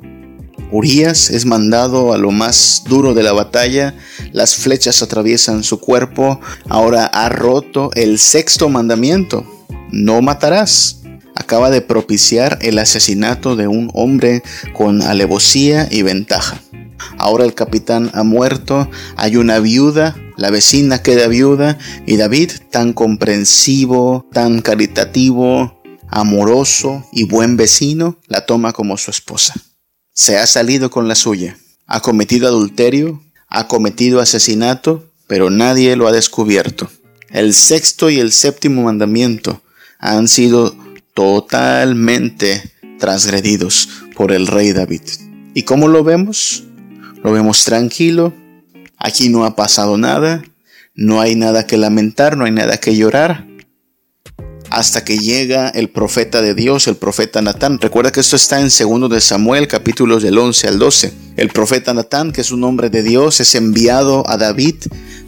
Urias 0.70 1.28
es 1.28 1.44
mandado 1.44 2.14
a 2.14 2.18
lo 2.18 2.30
más 2.30 2.84
duro 2.88 3.12
de 3.12 3.22
la 3.22 3.34
batalla, 3.34 3.94
las 4.32 4.54
flechas 4.54 5.02
atraviesan 5.02 5.64
su 5.64 5.78
cuerpo, 5.78 6.40
ahora 6.66 7.04
ha 7.04 7.28
roto 7.28 7.90
el 7.94 8.18
sexto 8.18 8.70
mandamiento, 8.70 9.44
no 9.90 10.22
matarás. 10.22 11.01
Acaba 11.34 11.70
de 11.70 11.80
propiciar 11.80 12.58
el 12.62 12.78
asesinato 12.78 13.56
de 13.56 13.68
un 13.68 13.90
hombre 13.94 14.42
con 14.74 15.02
alevosía 15.02 15.88
y 15.90 16.02
ventaja. 16.02 16.60
Ahora 17.18 17.44
el 17.44 17.54
capitán 17.54 18.10
ha 18.14 18.22
muerto, 18.22 18.88
hay 19.16 19.36
una 19.36 19.58
viuda, 19.58 20.16
la 20.36 20.50
vecina 20.50 21.02
queda 21.02 21.28
viuda 21.28 21.78
y 22.06 22.16
David, 22.16 22.50
tan 22.70 22.92
comprensivo, 22.92 24.26
tan 24.32 24.60
caritativo, 24.60 25.82
amoroso 26.08 27.06
y 27.12 27.24
buen 27.24 27.56
vecino, 27.56 28.18
la 28.26 28.46
toma 28.46 28.72
como 28.72 28.96
su 28.98 29.10
esposa. 29.10 29.54
Se 30.14 30.36
ha 30.38 30.46
salido 30.46 30.90
con 30.90 31.08
la 31.08 31.14
suya, 31.14 31.56
ha 31.86 32.00
cometido 32.00 32.48
adulterio, 32.48 33.22
ha 33.48 33.66
cometido 33.66 34.20
asesinato, 34.20 35.10
pero 35.26 35.50
nadie 35.50 35.96
lo 35.96 36.06
ha 36.06 36.12
descubierto. 36.12 36.90
El 37.30 37.54
sexto 37.54 38.10
y 38.10 38.18
el 38.20 38.32
séptimo 38.32 38.82
mandamiento 38.82 39.62
han 39.98 40.28
sido 40.28 40.74
totalmente 41.14 42.62
transgredidos 42.98 43.88
por 44.14 44.32
el 44.32 44.46
rey 44.46 44.72
David. 44.72 45.02
¿Y 45.54 45.62
cómo 45.62 45.88
lo 45.88 46.04
vemos? 46.04 46.64
Lo 47.22 47.32
vemos 47.32 47.64
tranquilo, 47.64 48.32
aquí 48.96 49.28
no 49.28 49.44
ha 49.44 49.54
pasado 49.54 49.96
nada, 49.98 50.42
no 50.94 51.20
hay 51.20 51.36
nada 51.36 51.66
que 51.66 51.76
lamentar, 51.76 52.36
no 52.36 52.44
hay 52.44 52.52
nada 52.52 52.78
que 52.78 52.96
llorar, 52.96 53.46
hasta 54.70 55.04
que 55.04 55.18
llega 55.18 55.68
el 55.68 55.90
profeta 55.90 56.40
de 56.40 56.54
Dios, 56.54 56.88
el 56.88 56.96
profeta 56.96 57.42
Natán. 57.42 57.78
Recuerda 57.78 58.10
que 58.10 58.20
esto 58.20 58.36
está 58.36 58.58
en 58.60 58.70
2 58.70 59.10
de 59.10 59.20
Samuel, 59.20 59.68
capítulos 59.68 60.22
del 60.22 60.38
11 60.38 60.68
al 60.68 60.78
12. 60.78 61.12
El 61.36 61.50
profeta 61.50 61.92
Natán, 61.92 62.32
que 62.32 62.40
es 62.40 62.50
un 62.50 62.64
hombre 62.64 62.88
de 62.88 63.02
Dios, 63.02 63.40
es 63.40 63.54
enviado 63.54 64.24
a 64.28 64.38
David 64.38 64.76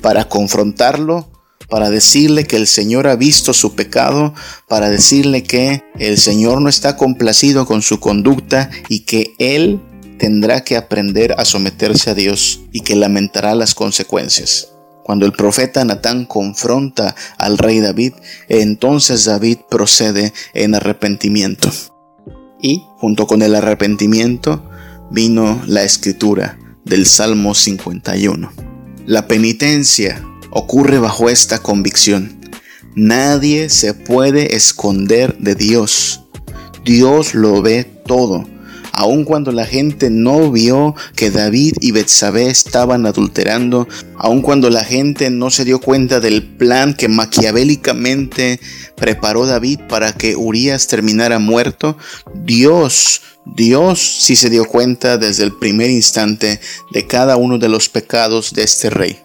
para 0.00 0.28
confrontarlo, 0.28 1.28
para 1.74 1.90
decirle 1.90 2.44
que 2.44 2.54
el 2.54 2.68
Señor 2.68 3.08
ha 3.08 3.16
visto 3.16 3.52
su 3.52 3.74
pecado, 3.74 4.32
para 4.68 4.90
decirle 4.90 5.42
que 5.42 5.82
el 5.98 6.18
Señor 6.18 6.60
no 6.60 6.68
está 6.68 6.96
complacido 6.96 7.66
con 7.66 7.82
su 7.82 7.98
conducta 7.98 8.70
y 8.88 9.00
que 9.00 9.34
él 9.40 9.80
tendrá 10.16 10.62
que 10.62 10.76
aprender 10.76 11.34
a 11.36 11.44
someterse 11.44 12.10
a 12.10 12.14
Dios 12.14 12.60
y 12.70 12.82
que 12.82 12.94
lamentará 12.94 13.56
las 13.56 13.74
consecuencias. 13.74 14.68
Cuando 15.02 15.26
el 15.26 15.32
profeta 15.32 15.84
Natán 15.84 16.26
confronta 16.26 17.16
al 17.38 17.58
rey 17.58 17.80
David, 17.80 18.12
entonces 18.48 19.24
David 19.24 19.58
procede 19.68 20.32
en 20.52 20.76
arrepentimiento. 20.76 21.72
Y 22.62 22.84
junto 22.98 23.26
con 23.26 23.42
el 23.42 23.52
arrepentimiento 23.56 24.62
vino 25.10 25.60
la 25.66 25.82
escritura 25.82 26.56
del 26.84 27.04
Salmo 27.06 27.52
51. 27.52 28.52
La 29.06 29.26
penitencia 29.26 30.24
ocurre 30.54 30.98
bajo 30.98 31.28
esta 31.28 31.58
convicción. 31.58 32.40
Nadie 32.94 33.68
se 33.68 33.92
puede 33.92 34.56
esconder 34.56 35.36
de 35.36 35.54
Dios. 35.54 36.22
Dios 36.84 37.34
lo 37.34 37.60
ve 37.60 37.84
todo 37.84 38.46
aun 38.94 39.24
cuando 39.24 39.50
la 39.50 39.66
gente 39.66 40.08
no 40.08 40.52
vio 40.52 40.94
que 41.16 41.30
David 41.30 41.74
y 41.80 41.90
Betsabé 41.90 42.48
estaban 42.48 43.06
adulterando, 43.06 43.88
aun 44.16 44.40
cuando 44.40 44.70
la 44.70 44.84
gente 44.84 45.30
no 45.30 45.50
se 45.50 45.64
dio 45.64 45.80
cuenta 45.80 46.20
del 46.20 46.44
plan 46.44 46.94
que 46.94 47.08
maquiavélicamente 47.08 48.60
preparó 48.96 49.46
David 49.46 49.80
para 49.88 50.12
que 50.12 50.36
Urias 50.36 50.86
terminara 50.86 51.38
muerto, 51.38 51.98
Dios 52.34 53.20
Dios 53.46 54.00
sí 54.00 54.36
se 54.36 54.48
dio 54.48 54.64
cuenta 54.64 55.18
desde 55.18 55.44
el 55.44 55.52
primer 55.58 55.90
instante 55.90 56.60
de 56.92 57.06
cada 57.06 57.36
uno 57.36 57.58
de 57.58 57.68
los 57.68 57.90
pecados 57.90 58.54
de 58.54 58.62
este 58.62 58.88
rey. 58.88 59.18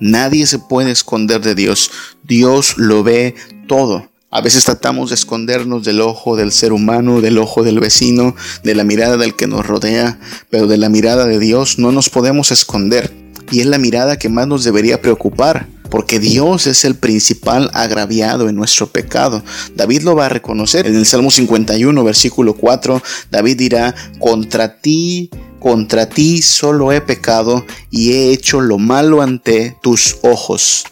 Nadie 0.00 0.46
se 0.46 0.58
puede 0.58 0.90
esconder 0.90 1.40
de 1.40 1.54
Dios. 1.54 1.90
Dios 2.22 2.74
lo 2.76 3.02
ve 3.02 3.34
todo. 3.68 4.08
A 4.30 4.40
veces 4.40 4.64
tratamos 4.64 5.10
de 5.10 5.14
escondernos 5.14 5.84
del 5.84 6.00
ojo 6.00 6.34
del 6.34 6.50
ser 6.50 6.72
humano, 6.72 7.20
del 7.20 7.38
ojo 7.38 7.62
del 7.62 7.78
vecino, 7.78 8.34
de 8.64 8.74
la 8.74 8.82
mirada 8.82 9.16
del 9.16 9.36
que 9.36 9.46
nos 9.46 9.64
rodea, 9.64 10.18
pero 10.50 10.66
de 10.66 10.76
la 10.76 10.88
mirada 10.88 11.24
de 11.26 11.38
Dios 11.38 11.78
no 11.78 11.92
nos 11.92 12.10
podemos 12.10 12.50
esconder. 12.50 13.14
Y 13.52 13.60
es 13.60 13.66
la 13.66 13.78
mirada 13.78 14.18
que 14.18 14.28
más 14.28 14.48
nos 14.48 14.64
debería 14.64 15.00
preocupar, 15.00 15.68
porque 15.94 16.18
Dios 16.18 16.66
es 16.66 16.84
el 16.84 16.96
principal 16.96 17.70
agraviado 17.72 18.48
en 18.48 18.56
nuestro 18.56 18.88
pecado. 18.88 19.44
David 19.76 20.02
lo 20.02 20.16
va 20.16 20.26
a 20.26 20.28
reconocer. 20.28 20.88
En 20.88 20.96
el 20.96 21.06
Salmo 21.06 21.30
51, 21.30 22.02
versículo 22.02 22.54
4, 22.54 23.00
David 23.30 23.56
dirá, 23.56 23.94
contra 24.18 24.80
ti, 24.80 25.30
contra 25.60 26.08
ti 26.08 26.42
solo 26.42 26.90
he 26.90 27.00
pecado 27.00 27.64
y 27.92 28.10
he 28.10 28.32
hecho 28.32 28.60
lo 28.60 28.78
malo 28.78 29.22
ante 29.22 29.78
tus 29.82 30.16
ojos 30.22 30.82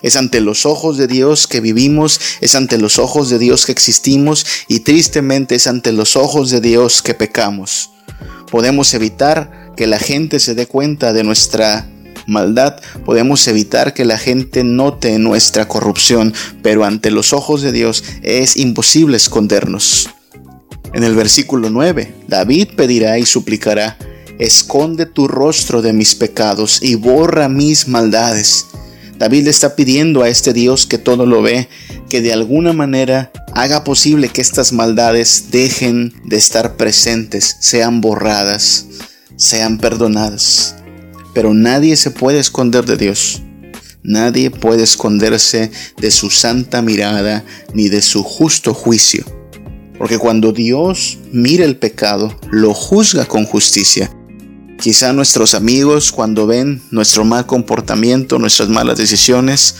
es 0.00 0.14
ante 0.14 0.40
los 0.40 0.64
ojos 0.64 0.96
de 0.96 1.08
Dios 1.08 1.48
que 1.48 1.60
vivimos, 1.60 2.20
es 2.40 2.54
ante 2.54 2.78
los 2.78 3.00
ojos 3.00 3.30
de 3.30 3.40
Dios 3.40 3.66
que 3.66 3.72
existimos 3.72 4.46
y 4.68 4.80
tristemente 4.80 5.56
es 5.56 5.66
ante 5.66 5.90
los 5.90 6.14
ojos 6.14 6.50
de 6.50 6.60
Dios 6.60 7.02
que 7.02 7.14
pecamos. 7.14 7.90
Podemos 8.48 8.94
evitar 8.94 9.72
que 9.76 9.88
la 9.88 9.98
gente 9.98 10.38
se 10.38 10.54
dé 10.54 10.66
cuenta 10.66 11.12
de 11.12 11.24
nuestra 11.24 11.88
maldad, 12.26 12.80
podemos 13.04 13.46
evitar 13.48 13.94
que 13.94 14.04
la 14.04 14.18
gente 14.18 14.64
note 14.64 15.18
nuestra 15.18 15.68
corrupción, 15.68 16.34
pero 16.62 16.84
ante 16.84 17.10
los 17.10 17.32
ojos 17.32 17.62
de 17.62 17.72
Dios 17.72 18.04
es 18.22 18.56
imposible 18.56 19.16
escondernos. 19.16 20.08
En 20.94 21.04
el 21.04 21.14
versículo 21.14 21.70
9, 21.70 22.14
David 22.28 22.68
pedirá 22.76 23.18
y 23.18 23.24
suplicará, 23.24 23.96
esconde 24.38 25.06
tu 25.06 25.28
rostro 25.28 25.82
de 25.82 25.92
mis 25.92 26.14
pecados 26.14 26.82
y 26.82 26.96
borra 26.96 27.48
mis 27.48 27.88
maldades. 27.88 28.66
David 29.18 29.44
le 29.44 29.50
está 29.50 29.76
pidiendo 29.76 30.22
a 30.22 30.28
este 30.28 30.52
Dios 30.52 30.86
que 30.86 30.98
todo 30.98 31.26
lo 31.26 31.42
ve, 31.42 31.68
que 32.10 32.20
de 32.20 32.32
alguna 32.32 32.72
manera 32.72 33.30
haga 33.54 33.84
posible 33.84 34.28
que 34.28 34.40
estas 34.40 34.72
maldades 34.72 35.50
dejen 35.50 36.12
de 36.24 36.36
estar 36.36 36.76
presentes, 36.76 37.56
sean 37.60 38.00
borradas, 38.00 38.86
sean 39.36 39.78
perdonadas. 39.78 40.74
Pero 41.34 41.54
nadie 41.54 41.96
se 41.96 42.10
puede 42.10 42.38
esconder 42.38 42.84
de 42.84 42.96
Dios. 42.96 43.42
Nadie 44.02 44.50
puede 44.50 44.82
esconderse 44.82 45.70
de 46.00 46.10
su 46.10 46.30
santa 46.30 46.82
mirada 46.82 47.44
ni 47.72 47.88
de 47.88 48.02
su 48.02 48.22
justo 48.22 48.74
juicio. 48.74 49.24
Porque 49.98 50.18
cuando 50.18 50.52
Dios 50.52 51.18
mira 51.32 51.64
el 51.64 51.76
pecado, 51.76 52.36
lo 52.50 52.74
juzga 52.74 53.26
con 53.26 53.44
justicia 53.44 54.10
Quizá 54.82 55.12
nuestros 55.12 55.54
amigos 55.54 56.10
cuando 56.10 56.48
ven 56.48 56.82
nuestro 56.90 57.24
mal 57.24 57.46
comportamiento, 57.46 58.40
nuestras 58.40 58.68
malas 58.68 58.98
decisiones, 58.98 59.76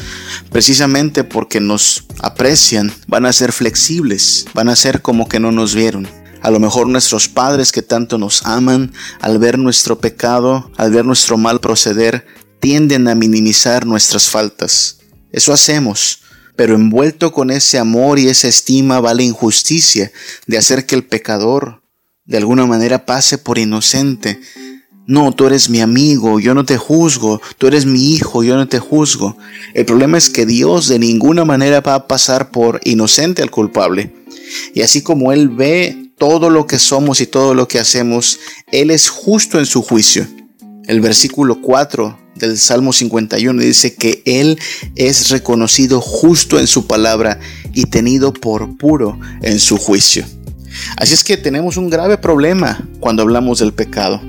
precisamente 0.52 1.24
porque 1.24 1.58
nos 1.58 2.04
aprecian, 2.20 2.92
van 3.08 3.26
a 3.26 3.32
ser 3.32 3.50
flexibles, 3.50 4.46
van 4.54 4.68
a 4.68 4.76
ser 4.76 5.02
como 5.02 5.28
que 5.28 5.40
no 5.40 5.50
nos 5.50 5.74
vieron. 5.74 6.06
A 6.42 6.50
lo 6.50 6.60
mejor 6.60 6.88
nuestros 6.88 7.28
padres 7.28 7.72
que 7.72 7.82
tanto 7.82 8.18
nos 8.18 8.44
aman, 8.44 8.92
al 9.20 9.38
ver 9.38 9.58
nuestro 9.58 9.98
pecado, 9.98 10.70
al 10.76 10.90
ver 10.90 11.04
nuestro 11.04 11.38
mal 11.38 11.60
proceder, 11.60 12.26
tienden 12.60 13.08
a 13.08 13.14
minimizar 13.14 13.86
nuestras 13.86 14.28
faltas. 14.28 14.98
Eso 15.30 15.52
hacemos, 15.52 16.20
pero 16.56 16.74
envuelto 16.74 17.32
con 17.32 17.50
ese 17.50 17.78
amor 17.78 18.18
y 18.18 18.28
esa 18.28 18.48
estima 18.48 19.00
va 19.00 19.14
la 19.14 19.22
injusticia 19.22 20.12
de 20.46 20.58
hacer 20.58 20.86
que 20.86 20.94
el 20.94 21.04
pecador 21.04 21.82
de 22.24 22.36
alguna 22.36 22.66
manera 22.66 23.06
pase 23.06 23.38
por 23.38 23.58
inocente 23.58 24.40
no, 25.06 25.32
tú 25.32 25.46
eres 25.46 25.68
mi 25.68 25.80
amigo, 25.80 26.38
yo 26.38 26.54
no 26.54 26.64
te 26.64 26.76
juzgo, 26.76 27.40
tú 27.58 27.66
eres 27.66 27.86
mi 27.86 28.12
hijo, 28.12 28.44
yo 28.44 28.54
no 28.54 28.68
te 28.68 28.78
juzgo. 28.78 29.36
El 29.74 29.84
problema 29.84 30.16
es 30.16 30.30
que 30.30 30.46
Dios 30.46 30.86
de 30.86 31.00
ninguna 31.00 31.44
manera 31.44 31.80
va 31.80 31.94
a 31.94 32.06
pasar 32.06 32.52
por 32.52 32.80
inocente 32.84 33.42
al 33.42 33.50
culpable. 33.50 34.14
Y 34.74 34.82
así 34.82 35.02
como 35.02 35.32
Él 35.32 35.48
ve 35.48 36.11
todo 36.18 36.50
lo 36.50 36.66
que 36.66 36.78
somos 36.78 37.20
y 37.20 37.26
todo 37.26 37.54
lo 37.54 37.68
que 37.68 37.78
hacemos, 37.78 38.38
Él 38.70 38.90
es 38.90 39.08
justo 39.08 39.58
en 39.58 39.66
su 39.66 39.82
juicio. 39.82 40.26
El 40.86 41.00
versículo 41.00 41.60
4 41.60 42.18
del 42.36 42.58
Salmo 42.58 42.92
51 42.92 43.62
dice 43.62 43.94
que 43.94 44.22
Él 44.24 44.58
es 44.96 45.30
reconocido 45.30 46.00
justo 46.00 46.58
en 46.58 46.66
su 46.66 46.86
palabra 46.86 47.38
y 47.72 47.86
tenido 47.86 48.32
por 48.32 48.76
puro 48.76 49.18
en 49.42 49.58
su 49.58 49.78
juicio. 49.78 50.24
Así 50.96 51.14
es 51.14 51.24
que 51.24 51.36
tenemos 51.36 51.76
un 51.76 51.90
grave 51.90 52.18
problema 52.18 52.88
cuando 53.00 53.22
hablamos 53.22 53.58
del 53.58 53.72
pecado. 53.72 54.20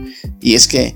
Y 0.41 0.55
es 0.55 0.67
que 0.67 0.95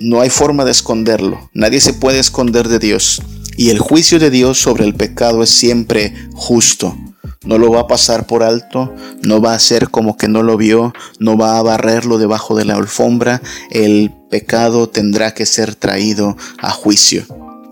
no 0.00 0.20
hay 0.20 0.30
forma 0.30 0.64
de 0.64 0.70
esconderlo. 0.70 1.50
Nadie 1.52 1.80
se 1.80 1.92
puede 1.92 2.18
esconder 2.18 2.68
de 2.68 2.78
Dios. 2.78 3.22
Y 3.56 3.70
el 3.70 3.78
juicio 3.78 4.18
de 4.18 4.30
Dios 4.30 4.58
sobre 4.58 4.84
el 4.84 4.94
pecado 4.94 5.42
es 5.42 5.50
siempre 5.50 6.14
justo. 6.34 6.96
No 7.44 7.58
lo 7.58 7.70
va 7.70 7.80
a 7.80 7.86
pasar 7.86 8.26
por 8.26 8.42
alto, 8.42 8.94
no 9.22 9.40
va 9.40 9.52
a 9.52 9.56
hacer 9.56 9.88
como 9.90 10.16
que 10.16 10.28
no 10.28 10.42
lo 10.42 10.56
vio, 10.56 10.92
no 11.18 11.36
va 11.36 11.58
a 11.58 11.62
barrerlo 11.62 12.18
debajo 12.18 12.56
de 12.56 12.64
la 12.64 12.74
alfombra, 12.74 13.40
el 13.70 14.12
pecado 14.30 14.88
tendrá 14.88 15.34
que 15.34 15.46
ser 15.46 15.74
traído 15.74 16.36
a 16.58 16.70
juicio. 16.70 17.24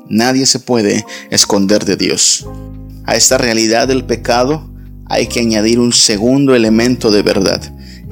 Nadie 0.09 0.47
se 0.47 0.61
puede 0.61 1.05
esconder 1.31 1.85
de 1.85 1.97
Dios. 1.97 2.47
A 3.07 3.17
esta 3.17 3.39
realidad 3.39 3.89
del 3.89 4.05
pecado 4.05 4.71
hay 5.07 5.27
que 5.27 5.41
añadir 5.41 5.79
un 5.79 5.93
segundo 5.93 6.55
elemento 6.55 7.11
de 7.11 7.23
verdad, 7.23 7.61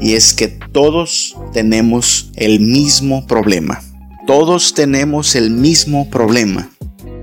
y 0.00 0.14
es 0.14 0.34
que 0.34 0.48
todos 0.48 1.36
tenemos 1.52 2.30
el 2.36 2.60
mismo 2.60 3.26
problema. 3.26 3.80
Todos 4.26 4.74
tenemos 4.74 5.34
el 5.34 5.50
mismo 5.50 6.08
problema. 6.08 6.68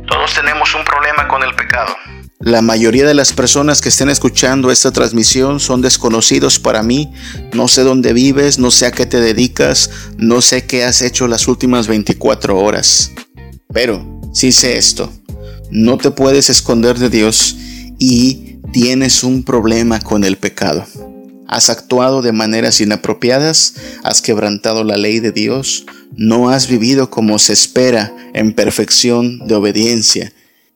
Todos 0.08 0.34
tenemos 0.34 0.74
un 0.76 0.84
problema 0.84 1.28
con 1.28 1.44
el 1.44 1.56
pecado. 1.56 1.96
La 2.42 2.62
mayoría 2.62 3.06
de 3.06 3.14
las 3.14 3.34
personas 3.34 3.82
que 3.82 3.90
estén 3.90 4.10
escuchando 4.10 4.72
esta 4.72 4.94
transmisión 4.94 5.60
son 5.60 5.82
desconocidos 5.82 6.58
para 6.58 6.84
mí. 6.84 7.12
No 7.52 7.68
sé 7.68 7.82
dónde 7.82 8.14
vives, 8.14 8.60
no 8.60 8.72
sé 8.72 8.86
a 8.86 8.92
qué 8.94 9.06
te 9.06 9.20
dedicas, 9.20 9.90
no 10.18 10.42
sé 10.42 10.66
qué 10.66 10.86
has 10.86 11.02
hecho 11.02 11.28
las 11.28 11.50
últimas 11.50 11.90
24 11.90 12.58
horas. 12.58 13.12
Pero 13.74 14.22
sí 14.32 14.54
sé 14.54 14.78
esto. 14.78 15.12
No 15.70 15.98
te 15.98 16.12
puedes 16.12 16.50
esconder 16.50 16.98
de 16.98 17.10
Dios 17.10 17.58
y 18.00 18.60
tienes 18.72 19.26
un 19.26 19.44
problema 19.44 20.00
con 20.00 20.24
el 20.24 20.38
pecado. 20.38 20.86
Has 21.46 21.70
actuado 21.70 22.22
de 22.22 22.32
maneras 22.32 22.80
inapropiadas, 22.80 23.74
has 24.02 24.22
quebrantado 24.22 24.86
la 24.86 24.96
ley 24.96 25.20
de 25.20 25.34
Dios, 25.34 25.86
no 26.16 26.50
has 26.52 26.70
vivido 26.70 27.10
como 27.10 27.38
se 27.38 27.52
espera 27.52 28.16
en 28.34 28.54
perfección 28.54 29.46
de 29.46 29.56
obediencia 29.56 30.32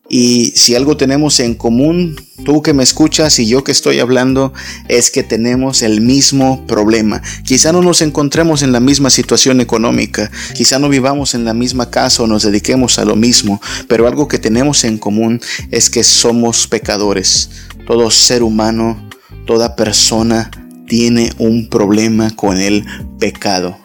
y 0.10 0.52
si 0.56 0.76
algo 0.76 0.98
tenemos 0.98 1.40
en 1.40 1.56
común, 1.56 2.16
tú 2.44 2.62
que 2.62 2.74
me 2.74 2.84
escuchas 2.84 3.40
y 3.40 3.48
yo 3.48 3.64
que 3.64 3.72
estoy 3.72 4.00
hablando, 4.00 4.54
es 4.90 5.10
que 5.10 5.24
tenemos 5.24 5.82
el 5.82 6.02
mismo 6.02 6.68
problema. 6.68 7.22
Quizá 7.46 7.72
no 7.72 7.82
nos 7.82 8.02
encontremos 8.02 8.64
en 8.64 8.74
la 8.74 8.82
misma 8.82 9.10
situación 9.10 9.62
económica, 9.62 10.30
quizá 10.56 10.78
no 10.78 10.90
vivamos 10.90 11.36
en 11.36 11.46
la 11.46 11.54
misma 11.54 11.90
casa 11.90 12.24
o 12.24 12.28
nos 12.28 12.44
dediquemos 12.44 13.00
a 13.00 13.06
lo 13.06 13.16
mismo, 13.16 13.62
pero 13.88 14.08
algo 14.08 14.28
que 14.28 14.40
tenemos 14.40 14.84
en 14.84 14.98
común 14.98 15.42
es 15.72 15.90
que 15.90 16.04
somos 16.04 16.68
pecadores. 16.68 17.50
Todo 17.88 18.12
ser 18.12 18.44
humano, 18.44 19.10
toda 19.48 19.76
persona 19.76 20.52
tiene 20.86 21.32
un 21.38 21.70
problema 21.70 22.30
con 22.36 22.60
el 22.60 22.86
pecado. 23.20 23.78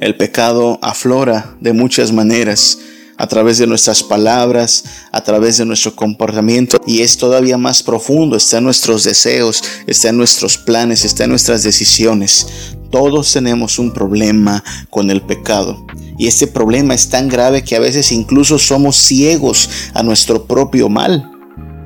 El 0.00 0.16
pecado 0.16 0.78
aflora 0.82 1.56
de 1.60 1.72
muchas 1.72 2.12
maneras 2.12 2.78
a 3.16 3.26
través 3.26 3.58
de 3.58 3.66
nuestras 3.66 4.02
palabras, 4.02 4.84
a 5.12 5.22
través 5.22 5.58
de 5.58 5.64
nuestro 5.64 5.94
comportamiento 5.94 6.80
y 6.86 7.02
es 7.02 7.16
todavía 7.16 7.58
más 7.58 7.82
profundo, 7.82 8.36
está 8.36 8.58
en 8.58 8.64
nuestros 8.64 9.04
deseos, 9.04 9.62
está 9.86 10.08
en 10.08 10.16
nuestros 10.16 10.58
planes, 10.58 11.04
está 11.04 11.24
en 11.24 11.30
nuestras 11.30 11.62
decisiones. 11.62 12.46
Todos 12.90 13.32
tenemos 13.32 13.78
un 13.78 13.92
problema 13.92 14.62
con 14.90 15.10
el 15.10 15.22
pecado 15.22 15.86
y 16.16 16.28
este 16.28 16.46
problema 16.46 16.94
es 16.94 17.08
tan 17.08 17.28
grave 17.28 17.64
que 17.64 17.76
a 17.76 17.80
veces 17.80 18.12
incluso 18.12 18.58
somos 18.58 18.96
ciegos 18.96 19.68
a 19.94 20.02
nuestro 20.02 20.46
propio 20.46 20.88
mal, 20.88 21.30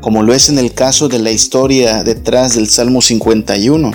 como 0.01 0.23
lo 0.23 0.35
es 0.35 0.49
en 0.49 0.59
el 0.59 0.73
caso 0.75 1.09
de 1.09 1.19
la 1.19 1.31
historia 1.31 2.05
detrás 2.05 2.55
del 2.55 2.69
Salmo 2.69 3.01
51. 3.01 3.93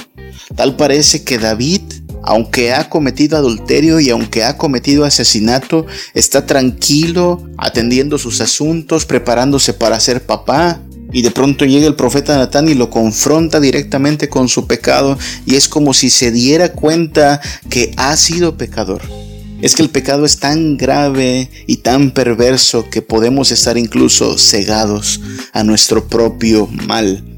Tal 0.56 0.76
parece 0.76 1.24
que 1.24 1.38
David 1.38 1.82
aunque 2.24 2.74
ha 2.74 2.90
cometido 2.90 3.38
adulterio 3.38 4.00
y 4.00 4.10
aunque 4.10 4.44
ha 4.44 4.58
cometido 4.58 5.06
asesinato, 5.06 5.86
está 6.14 6.46
tranquilo, 6.46 7.44
atendiendo 7.58 8.18
sus 8.18 8.42
asuntos, 8.42 9.06
preparándose 9.06 9.74
para 9.74 10.00
ser 10.00 10.26
papá. 10.26 10.82
Y 11.12 11.22
de 11.22 11.30
pronto 11.30 11.66
llega 11.66 11.86
el 11.86 11.96
profeta 11.96 12.38
Natán 12.38 12.70
y 12.70 12.74
lo 12.74 12.90
confronta 12.90 13.60
directamente 13.60 14.30
con 14.30 14.50
su 14.50 14.66
pecado 14.66 15.18
y 15.46 15.56
es 15.56 15.70
como 15.70 15.94
si 15.94 16.10
se 16.10 16.32
diera 16.32 16.72
cuenta 16.72 17.40
que 17.70 17.94
ha 17.98 18.18
sido 18.18 18.58
pecador. 18.58 19.02
Es 19.62 19.76
que 19.76 19.84
el 19.84 19.90
pecado 19.90 20.26
es 20.26 20.40
tan 20.40 20.76
grave 20.76 21.50
y 21.68 21.78
tan 21.78 22.12
perverso 22.12 22.90
que 22.90 23.02
podemos 23.02 23.52
estar 23.52 23.78
incluso 23.78 24.38
cegados 24.38 25.22
a 25.54 25.64
nuestro 25.64 26.08
propio 26.08 26.68
mal. 26.68 27.33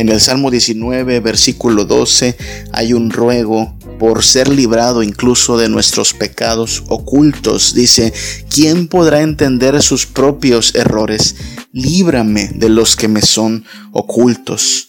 En 0.00 0.08
el 0.08 0.18
Salmo 0.18 0.50
19, 0.50 1.20
versículo 1.20 1.84
12, 1.84 2.34
hay 2.72 2.94
un 2.94 3.10
ruego 3.10 3.76
por 3.98 4.24
ser 4.24 4.48
librado 4.48 5.02
incluso 5.02 5.58
de 5.58 5.68
nuestros 5.68 6.14
pecados 6.14 6.84
ocultos. 6.88 7.74
Dice, 7.74 8.14
¿quién 8.48 8.88
podrá 8.88 9.20
entender 9.20 9.82
sus 9.82 10.06
propios 10.06 10.74
errores? 10.74 11.36
Líbrame 11.74 12.48
de 12.54 12.70
los 12.70 12.96
que 12.96 13.08
me 13.08 13.20
son 13.20 13.66
ocultos. 13.92 14.88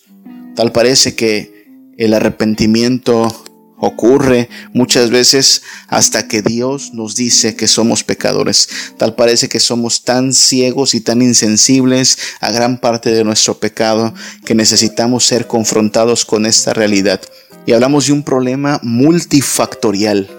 Tal 0.55 0.71
parece 0.71 1.13
que 1.13 1.91
el 1.97 2.13
arrepentimiento 2.13 3.43
ocurre 3.81 4.47
muchas 4.71 5.09
veces 5.09 5.63
hasta 5.89 6.27
que 6.27 6.41
Dios 6.41 6.93
nos 6.93 7.15
dice 7.15 7.55
que 7.57 7.67
somos 7.67 8.05
pecadores. 8.05 8.69
Tal 8.97 9.15
parece 9.15 9.49
que 9.49 9.59
somos 9.59 10.03
tan 10.03 10.31
ciegos 10.31 10.95
y 10.95 11.01
tan 11.01 11.21
insensibles 11.21 12.17
a 12.39 12.51
gran 12.51 12.79
parte 12.79 13.11
de 13.11 13.25
nuestro 13.25 13.59
pecado 13.59 14.13
que 14.45 14.55
necesitamos 14.55 15.25
ser 15.25 15.47
confrontados 15.47 16.23
con 16.23 16.45
esta 16.45 16.73
realidad 16.73 17.19
y 17.65 17.73
hablamos 17.73 18.07
de 18.07 18.13
un 18.13 18.23
problema 18.23 18.79
multifactorial, 18.83 20.29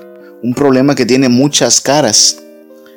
un 0.42 0.54
problema 0.54 0.94
que 0.94 1.06
tiene 1.06 1.28
muchas 1.28 1.80
caras. 1.80 2.38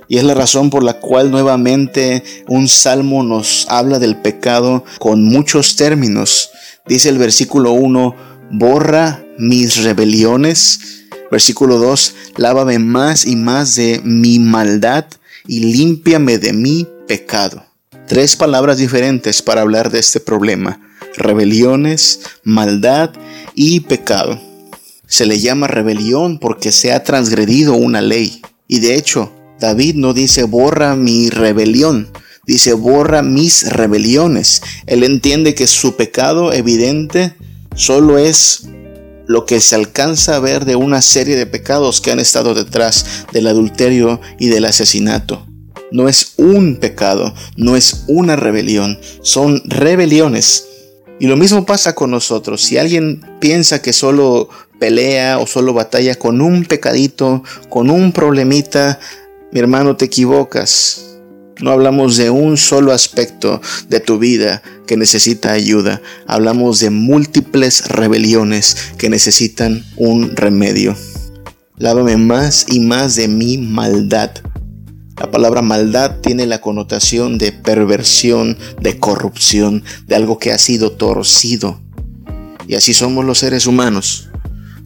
Y 0.08 0.18
es 0.18 0.24
la 0.24 0.36
razón 0.36 0.70
por 0.70 0.84
la 0.84 1.00
cual 1.00 1.32
nuevamente 1.32 2.24
un 2.48 2.68
salmo 2.68 3.24
nos 3.24 3.66
habla 3.70 3.98
del 3.98 4.18
pecado 4.18 4.84
con 5.00 5.24
muchos 5.24 5.76
términos. 5.76 6.52
Dice 6.88 7.10
el 7.10 7.18
versículo 7.18 7.72
1, 7.72 8.16
borra 8.52 9.24
mis 9.38 9.84
rebeliones. 9.84 11.06
Versículo 11.32 11.78
2, 11.78 12.16
lávame 12.38 12.80
más 12.80 13.26
y 13.26 13.36
más 13.36 13.76
de 13.76 14.02
mi 14.04 14.40
maldad 14.40 15.06
y 15.48 15.60
límpiame 15.60 16.38
de 16.38 16.54
mi 16.54 16.88
pecado. 17.08 17.66
Tres 18.08 18.36
palabras 18.36 18.78
diferentes 18.78 19.42
para 19.42 19.62
hablar 19.62 19.92
de 19.92 20.00
este 20.00 20.20
problema. 20.20 20.80
Rebeliones, 21.18 22.22
maldad 22.44 23.12
y 23.56 23.80
pecado. 23.82 24.40
Se 25.08 25.26
le 25.26 25.40
llama 25.40 25.68
rebelión 25.68 26.40
porque 26.40 26.72
se 26.72 26.92
ha 26.92 27.04
transgredido 27.04 27.74
una 27.74 28.02
ley. 28.02 28.42
Y 28.68 28.80
de 28.80 28.96
hecho, 28.96 29.32
David 29.60 29.96
no 29.96 30.14
dice 30.14 30.44
borra 30.44 30.96
mi 30.96 31.30
rebelión, 31.30 32.10
dice 32.46 32.74
borra 32.74 33.22
mis 33.22 33.72
rebeliones. 33.72 34.62
Él 34.86 35.04
entiende 35.04 35.56
que 35.56 35.68
su 35.68 35.96
pecado 35.96 36.54
evidente 36.54 37.36
solo 37.76 38.18
es 38.18 38.68
lo 39.28 39.46
que 39.46 39.60
se 39.60 39.76
alcanza 39.76 40.36
a 40.36 40.40
ver 40.40 40.66
de 40.66 40.76
una 40.76 41.02
serie 41.02 41.36
de 41.36 41.46
pecados 41.46 42.02
que 42.02 42.12
han 42.12 42.20
estado 42.20 42.54
detrás 42.54 43.26
del 43.32 43.48
adulterio 43.48 44.22
y 44.40 44.48
del 44.48 44.66
asesinato. 44.66 45.46
No 45.92 46.10
es 46.10 46.34
un 46.38 46.78
pecado, 46.78 47.34
no 47.58 47.76
es 47.76 48.06
una 48.08 48.36
rebelión, 48.36 49.00
son 49.22 49.62
rebeliones 49.66 50.68
y 51.20 51.28
lo 51.28 51.38
mismo 51.38 51.66
pasa 51.66 51.96
con 51.96 52.12
nosotros. 52.12 52.62
Si 52.62 52.78
alguien 52.78 53.22
piensa 53.40 53.82
que 53.82 53.94
solo 53.94 54.50
pelea 54.80 55.40
o 55.40 55.48
solo 55.48 55.74
batalla 55.74 56.16
con 56.16 56.42
un 56.42 56.66
pecadito, 56.66 57.44
con 57.70 57.90
un 57.90 58.12
problemita, 58.12 59.00
mi 59.52 59.60
hermano, 59.60 59.96
te 59.96 60.06
equivocas. 60.06 61.02
No 61.62 61.72
hablamos 61.72 62.18
de 62.18 62.30
un 62.30 62.58
solo 62.58 62.92
aspecto 62.92 63.62
de 63.88 64.02
tu 64.02 64.20
vida 64.20 64.62
que 64.86 64.98
necesita 64.98 65.52
ayuda. 65.52 66.02
Hablamos 66.28 66.80
de 66.80 66.90
múltiples 66.90 67.88
rebeliones 67.88 68.78
que 68.98 69.10
necesitan 69.10 69.86
un 69.98 70.36
remedio. 70.36 70.96
Lávame 71.78 72.18
más 72.18 72.66
y 72.70 72.80
más 72.80 73.16
de 73.16 73.28
mi 73.28 73.58
maldad 73.58 74.32
la 75.18 75.32
palabra 75.32 75.62
maldad 75.62 76.18
tiene 76.20 76.46
la 76.46 76.60
connotación 76.60 77.38
de 77.38 77.54
perversión, 77.54 78.58
de 78.82 79.00
corrupción, 79.00 79.84
de 80.08 80.16
algo 80.16 80.40
que 80.40 80.52
ha 80.52 80.58
sido 80.58 80.92
torcido. 80.92 81.80
Y 82.68 82.76
así 82.76 82.94
somos 82.94 83.24
los 83.24 83.38
seres 83.38 83.66
humanos. 83.66 84.30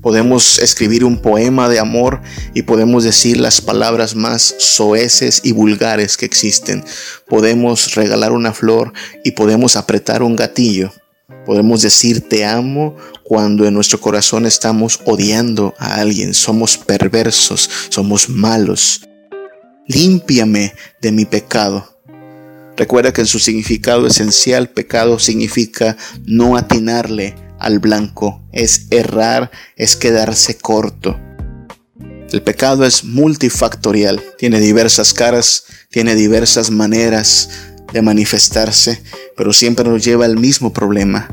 Podemos 0.01 0.59
escribir 0.59 1.03
un 1.03 1.21
poema 1.21 1.69
de 1.69 1.79
amor 1.79 2.21
y 2.53 2.61
podemos 2.63 3.03
decir 3.03 3.37
las 3.37 3.61
palabras 3.61 4.15
más 4.15 4.55
soeces 4.57 5.41
y 5.43 5.51
vulgares 5.51 6.17
que 6.17 6.25
existen. 6.25 6.83
Podemos 7.27 7.95
regalar 7.95 8.31
una 8.31 8.53
flor 8.53 8.93
y 9.23 9.31
podemos 9.31 9.75
apretar 9.75 10.23
un 10.23 10.35
gatillo. 10.35 10.91
Podemos 11.45 11.81
decir 11.81 12.27
te 12.27 12.45
amo 12.45 12.95
cuando 13.23 13.65
en 13.65 13.73
nuestro 13.73 13.99
corazón 13.99 14.45
estamos 14.45 14.99
odiando 15.05 15.73
a 15.77 15.95
alguien. 15.95 16.33
Somos 16.33 16.77
perversos, 16.77 17.69
somos 17.89 18.29
malos 18.29 19.01
límpiame 19.89 20.75
de 21.01 21.11
mi 21.11 21.25
pecado. 21.25 21.99
Recuerda 22.77 23.11
que 23.11 23.21
en 23.21 23.27
su 23.27 23.39
significado 23.39 24.05
esencial, 24.07 24.69
pecado 24.69 25.19
significa 25.19 25.97
no 26.25 26.55
atinarle 26.55 27.35
al 27.59 27.79
blanco, 27.79 28.41
es 28.51 28.87
errar, 28.91 29.51
es 29.75 29.95
quedarse 29.95 30.57
corto. 30.57 31.19
El 32.31 32.43
pecado 32.43 32.85
es 32.85 33.03
multifactorial, 33.03 34.21
tiene 34.37 34.59
diversas 34.59 35.13
caras, 35.13 35.63
tiene 35.89 36.15
diversas 36.15 36.69
maneras 36.69 37.49
de 37.91 38.01
manifestarse, 38.01 39.01
pero 39.35 39.51
siempre 39.53 39.89
nos 39.89 40.03
lleva 40.03 40.25
al 40.25 40.37
mismo 40.37 40.71
problema. 40.71 41.27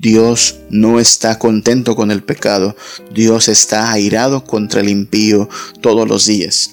Dios 0.00 0.56
no 0.70 0.98
está 0.98 1.38
contento 1.38 1.94
con 1.94 2.10
el 2.10 2.22
pecado. 2.22 2.74
Dios 3.12 3.48
está 3.48 3.92
airado 3.92 4.44
contra 4.44 4.80
el 4.80 4.88
impío 4.88 5.48
todos 5.82 6.08
los 6.08 6.24
días. 6.24 6.70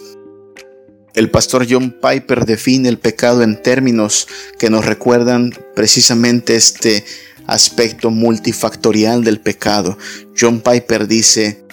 El 1.13 1.29
pastor 1.29 1.67
John 1.69 1.93
Piper 2.01 2.45
define 2.45 2.87
el 2.87 2.99
pecado 2.99 3.41
en 3.43 3.61
términos 3.61 4.27
que 4.57 4.69
nos 4.69 4.85
recuerdan 4.85 5.51
precisamente 5.75 6.55
este 6.55 7.03
aspecto 7.47 8.11
multifactorial 8.11 9.23
del 9.23 9.39
pecado. 9.39 9.97
John 10.39 10.61
Piper 10.61 11.07
dice, 11.07 11.65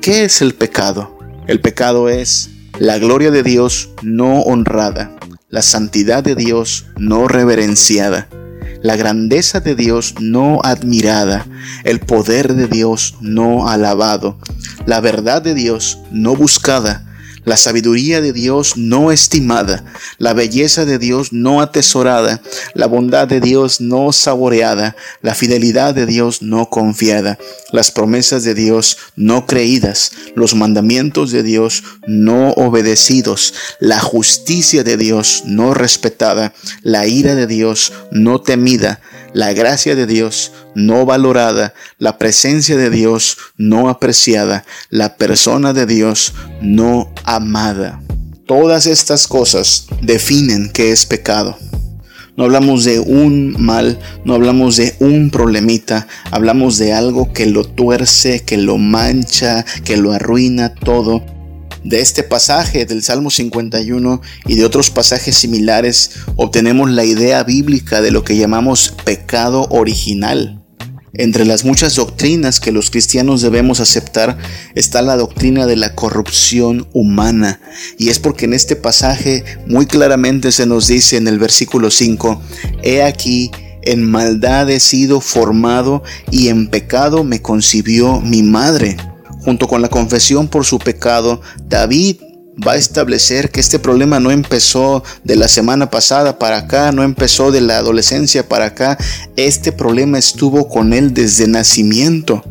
¿qué 0.00 0.24
es 0.24 0.42
el 0.42 0.54
pecado? 0.54 1.18
El 1.46 1.60
pecado 1.60 2.08
es 2.08 2.50
la 2.78 2.98
gloria 2.98 3.30
de 3.30 3.42
Dios 3.42 3.90
no 4.02 4.40
honrada, 4.40 5.16
la 5.48 5.62
santidad 5.62 6.24
de 6.24 6.34
Dios 6.34 6.86
no 6.96 7.28
reverenciada, 7.28 8.28
la 8.82 8.96
grandeza 8.96 9.60
de 9.60 9.74
Dios 9.74 10.14
no 10.20 10.60
admirada, 10.64 11.46
el 11.84 12.00
poder 12.00 12.54
de 12.54 12.66
Dios 12.66 13.16
no 13.20 13.68
alabado, 13.68 14.38
la 14.86 15.00
verdad 15.00 15.42
de 15.42 15.54
Dios 15.54 15.98
no 16.10 16.34
buscada, 16.34 17.09
la 17.44 17.56
sabiduría 17.56 18.20
de 18.20 18.32
Dios 18.32 18.76
no 18.76 19.12
estimada, 19.12 19.84
la 20.18 20.34
belleza 20.34 20.84
de 20.84 20.98
Dios 20.98 21.32
no 21.32 21.60
atesorada, 21.60 22.42
la 22.74 22.86
bondad 22.86 23.28
de 23.28 23.40
Dios 23.40 23.80
no 23.80 24.12
saboreada, 24.12 24.96
la 25.22 25.34
fidelidad 25.34 25.94
de 25.94 26.06
Dios 26.06 26.42
no 26.42 26.68
confiada, 26.68 27.38
las 27.72 27.90
promesas 27.90 28.44
de 28.44 28.54
Dios 28.54 28.96
no 29.16 29.46
creídas, 29.46 30.12
los 30.34 30.54
mandamientos 30.54 31.30
de 31.30 31.42
Dios 31.42 31.82
no 32.06 32.50
obedecidos, 32.52 33.54
la 33.80 34.00
justicia 34.00 34.84
de 34.84 34.96
Dios 34.96 35.42
no 35.46 35.74
respetada, 35.74 36.52
la 36.82 37.06
ira 37.06 37.34
de 37.34 37.46
Dios 37.46 37.92
no 38.10 38.40
temida, 38.40 39.00
la 39.32 39.52
gracia 39.52 39.94
de 39.94 40.06
Dios 40.06 40.52
no 40.74 41.06
valorada, 41.06 41.74
la 41.98 42.18
presencia 42.18 42.76
de 42.76 42.90
Dios 42.90 43.36
no 43.56 43.88
apreciada, 43.88 44.64
la 44.88 45.16
persona 45.16 45.72
de 45.72 45.86
Dios 45.86 46.34
no 46.60 47.12
amada. 47.24 48.00
Todas 48.46 48.86
estas 48.86 49.26
cosas 49.26 49.86
definen 50.02 50.70
qué 50.72 50.90
es 50.90 51.06
pecado. 51.06 51.56
No 52.36 52.44
hablamos 52.44 52.84
de 52.84 53.00
un 53.00 53.54
mal, 53.58 53.98
no 54.24 54.34
hablamos 54.34 54.76
de 54.76 54.94
un 54.98 55.30
problemita, 55.30 56.06
hablamos 56.30 56.78
de 56.78 56.92
algo 56.92 57.32
que 57.32 57.46
lo 57.46 57.64
tuerce, 57.64 58.40
que 58.40 58.56
lo 58.56 58.78
mancha, 58.78 59.64
que 59.84 59.96
lo 59.96 60.12
arruina 60.12 60.74
todo 60.74 61.22
de 61.84 62.00
este 62.00 62.22
pasaje 62.22 62.84
del 62.86 63.02
Salmo 63.02 63.30
51 63.30 64.20
y 64.46 64.54
de 64.56 64.64
otros 64.64 64.90
pasajes 64.90 65.36
similares 65.36 66.12
obtenemos 66.36 66.90
la 66.90 67.04
idea 67.04 67.42
bíblica 67.42 68.00
de 68.00 68.10
lo 68.10 68.24
que 68.24 68.36
llamamos 68.36 68.94
pecado 69.04 69.66
original. 69.70 70.60
Entre 71.14 71.44
las 71.44 71.64
muchas 71.64 71.96
doctrinas 71.96 72.60
que 72.60 72.70
los 72.70 72.90
cristianos 72.90 73.42
debemos 73.42 73.80
aceptar 73.80 74.38
está 74.74 75.02
la 75.02 75.16
doctrina 75.16 75.66
de 75.66 75.76
la 75.76 75.94
corrupción 75.94 76.86
humana. 76.92 77.60
Y 77.98 78.10
es 78.10 78.20
porque 78.20 78.44
en 78.44 78.54
este 78.54 78.76
pasaje 78.76 79.44
muy 79.66 79.86
claramente 79.86 80.52
se 80.52 80.66
nos 80.66 80.86
dice 80.86 81.16
en 81.16 81.26
el 81.26 81.38
versículo 81.38 81.90
5, 81.90 82.40
He 82.82 83.02
aquí, 83.02 83.50
en 83.82 84.08
maldad 84.08 84.70
he 84.70 84.78
sido 84.78 85.20
formado 85.20 86.02
y 86.30 86.48
en 86.48 86.68
pecado 86.68 87.24
me 87.24 87.42
concibió 87.42 88.20
mi 88.20 88.42
madre. 88.42 88.96
Junto 89.44 89.68
con 89.68 89.82
la 89.82 89.88
confesión 89.88 90.48
por 90.48 90.64
su 90.64 90.78
pecado, 90.78 91.40
David 91.66 92.16
va 92.66 92.72
a 92.72 92.76
establecer 92.76 93.50
que 93.50 93.60
este 93.60 93.78
problema 93.78 94.20
no 94.20 94.30
empezó 94.30 95.02
de 95.24 95.36
la 95.36 95.48
semana 95.48 95.90
pasada 95.90 96.38
para 96.38 96.58
acá, 96.58 96.92
no 96.92 97.02
empezó 97.02 97.50
de 97.50 97.60
la 97.60 97.78
adolescencia 97.78 98.48
para 98.48 98.66
acá, 98.66 98.98
este 99.36 99.72
problema 99.72 100.18
estuvo 100.18 100.68
con 100.68 100.92
él 100.92 101.14
desde 101.14 101.46
nacimiento. 101.46 102.44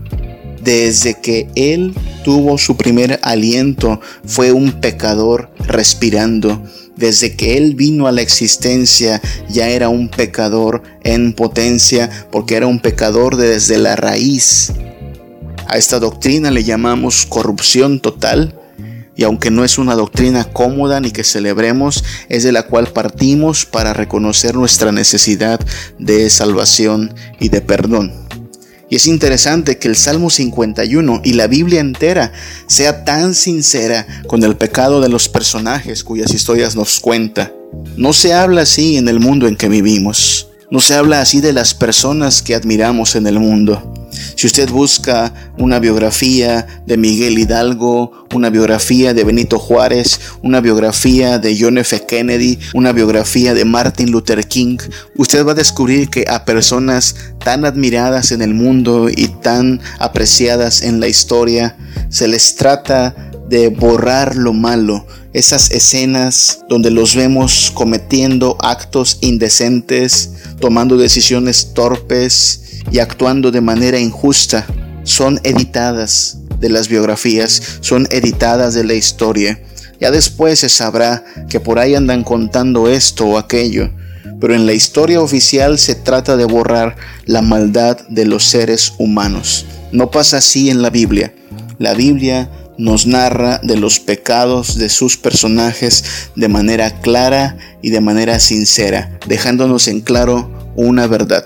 Desde 0.64 1.14
que 1.14 1.50
él 1.56 1.94
tuvo 2.24 2.58
su 2.58 2.76
primer 2.76 3.20
aliento, 3.24 4.02
fue 4.26 4.52
un 4.52 4.74
pecador 4.82 5.52
respirando. 5.60 6.62
Desde 6.98 7.36
que 7.36 7.58
él 7.58 7.76
vino 7.76 8.08
a 8.08 8.12
la 8.12 8.22
existencia, 8.22 9.22
ya 9.50 9.70
era 9.70 9.88
un 9.88 10.10
pecador 10.10 10.84
en 11.04 11.32
potencia, 11.32 12.10
porque 12.30 12.56
era 12.56 12.68
un 12.68 12.82
pecador 12.82 13.38
desde 13.38 13.78
la 13.78 13.96
raíz. 13.96 14.74
A 15.72 15.78
esta 15.78 16.00
doctrina 16.00 16.50
le 16.50 16.64
llamamos 16.64 17.28
corrupción 17.28 18.00
total 18.00 18.60
y 19.16 19.24
aunque 19.24 19.52
no 19.52 19.64
es 19.64 19.78
una 19.78 19.94
doctrina 19.94 20.46
cómoda 20.46 21.00
ni 21.00 21.12
que 21.12 21.24
celebremos, 21.24 22.04
es 22.28 22.44
de 22.44 22.52
la 22.52 22.64
cual 22.64 22.88
partimos 22.88 23.68
para 23.68 23.94
reconocer 23.94 24.56
nuestra 24.56 24.92
necesidad 24.92 25.60
de 26.00 26.28
salvación 26.32 27.14
y 27.40 27.50
de 27.50 27.62
perdón. 27.62 28.12
Y 28.90 28.96
es 28.96 29.06
interesante 29.06 29.78
que 29.78 29.88
el 29.88 29.96
Salmo 29.96 30.32
51 30.32 31.22
y 31.24 31.34
la 31.34 31.46
Biblia 31.46 31.82
entera 31.82 32.32
sea 32.66 33.06
tan 33.06 33.36
sincera 33.36 34.08
con 34.26 34.44
el 34.44 34.56
pecado 34.56 35.02
de 35.02 35.10
los 35.10 35.30
personajes 35.30 36.04
cuyas 36.04 36.34
historias 36.34 36.76
nos 36.76 37.00
cuenta. 37.00 37.54
No 37.96 38.14
se 38.14 38.34
habla 38.34 38.62
así 38.62 38.98
en 38.98 39.08
el 39.08 39.20
mundo 39.20 39.48
en 39.48 39.56
que 39.56 39.70
vivimos. 39.70 40.48
No 40.72 40.80
se 40.80 40.96
habla 40.96 41.22
así 41.22 41.42
de 41.42 41.54
las 41.54 41.76
personas 41.76 42.42
que 42.42 42.56
admiramos 42.56 43.16
en 43.16 43.28
el 43.28 43.40
mundo. 43.40 43.99
Si 44.36 44.48
usted 44.48 44.70
busca 44.70 45.34
una 45.58 45.80
biografía 45.80 46.66
de 46.86 46.98
Miguel 46.98 47.38
Hidalgo, 47.38 48.28
una 48.34 48.50
biografía 48.50 49.14
de 49.14 49.24
Benito 49.24 49.60
Juárez, 49.60 50.20
una 50.42 50.62
biografía 50.62 51.40
de 51.40 51.58
John 51.60 51.78
F. 51.78 52.06
Kennedy, 52.06 52.60
una 52.74 52.92
biografía 52.92 53.54
de 53.54 53.66
Martin 53.66 54.12
Luther 54.12 54.48
King, 54.48 54.78
usted 55.16 55.46
va 55.46 55.52
a 55.52 55.56
descubrir 55.56 56.10
que 56.10 56.26
a 56.28 56.46
personas 56.46 57.16
tan 57.44 57.66
admiradas 57.66 58.32
en 58.32 58.42
el 58.42 58.54
mundo 58.54 59.10
y 59.10 59.28
tan 59.28 59.82
apreciadas 60.00 60.82
en 60.82 61.00
la 61.00 61.08
historia, 61.08 61.78
se 62.10 62.28
les 62.28 62.56
trata 62.56 63.16
de 63.50 63.70
borrar 63.70 64.36
lo 64.36 64.54
malo, 64.54 65.06
esas 65.34 65.72
escenas 65.72 66.60
donde 66.70 66.92
los 66.92 67.16
vemos 67.16 67.72
cometiendo 67.74 68.58
actos 68.60 69.18
indecentes, 69.22 70.32
tomando 70.60 70.98
decisiones 70.98 71.74
torpes, 71.74 72.69
y 72.92 73.00
actuando 73.00 73.52
de 73.52 73.62
manera 73.62 74.00
injusta 74.00 74.66
son 75.04 75.40
editadas 75.44 76.40
de 76.60 76.70
las 76.70 76.88
biografías, 76.88 77.62
son 77.82 78.08
editadas 78.12 78.74
de 78.74 78.84
la 78.84 78.94
historia. 78.94 79.62
Ya 80.00 80.12
después 80.12 80.60
se 80.60 80.70
sabrá 80.70 81.24
que 81.50 81.60
por 81.60 81.80
ahí 81.80 81.96
andan 81.96 82.24
contando 82.24 82.88
esto 82.88 83.26
o 83.26 83.38
aquello, 83.38 83.90
pero 84.40 84.56
en 84.56 84.66
la 84.66 84.74
historia 84.74 85.22
oficial 85.22 85.78
se 85.78 85.96
trata 85.96 86.38
de 86.38 86.46
borrar 86.46 86.96
la 87.26 87.42
maldad 87.42 87.98
de 88.08 88.26
los 88.26 88.46
seres 88.46 88.94
humanos. 88.98 89.66
No 89.92 90.12
pasa 90.12 90.38
así 90.38 90.70
en 90.70 90.82
la 90.82 90.90
Biblia. 90.90 91.34
La 91.80 91.94
Biblia 91.94 92.50
nos 92.78 93.08
narra 93.08 93.60
de 93.62 93.76
los 93.76 94.00
pecados 94.00 94.78
de 94.78 94.90
sus 94.90 95.18
personajes 95.18 96.30
de 96.36 96.48
manera 96.48 97.02
clara 97.02 97.58
y 97.82 97.90
de 97.90 98.00
manera 98.00 98.40
sincera, 98.40 99.20
dejándonos 99.28 99.90
en 99.90 100.00
claro 100.00 100.50
una 100.78 101.08
verdad. 101.08 101.46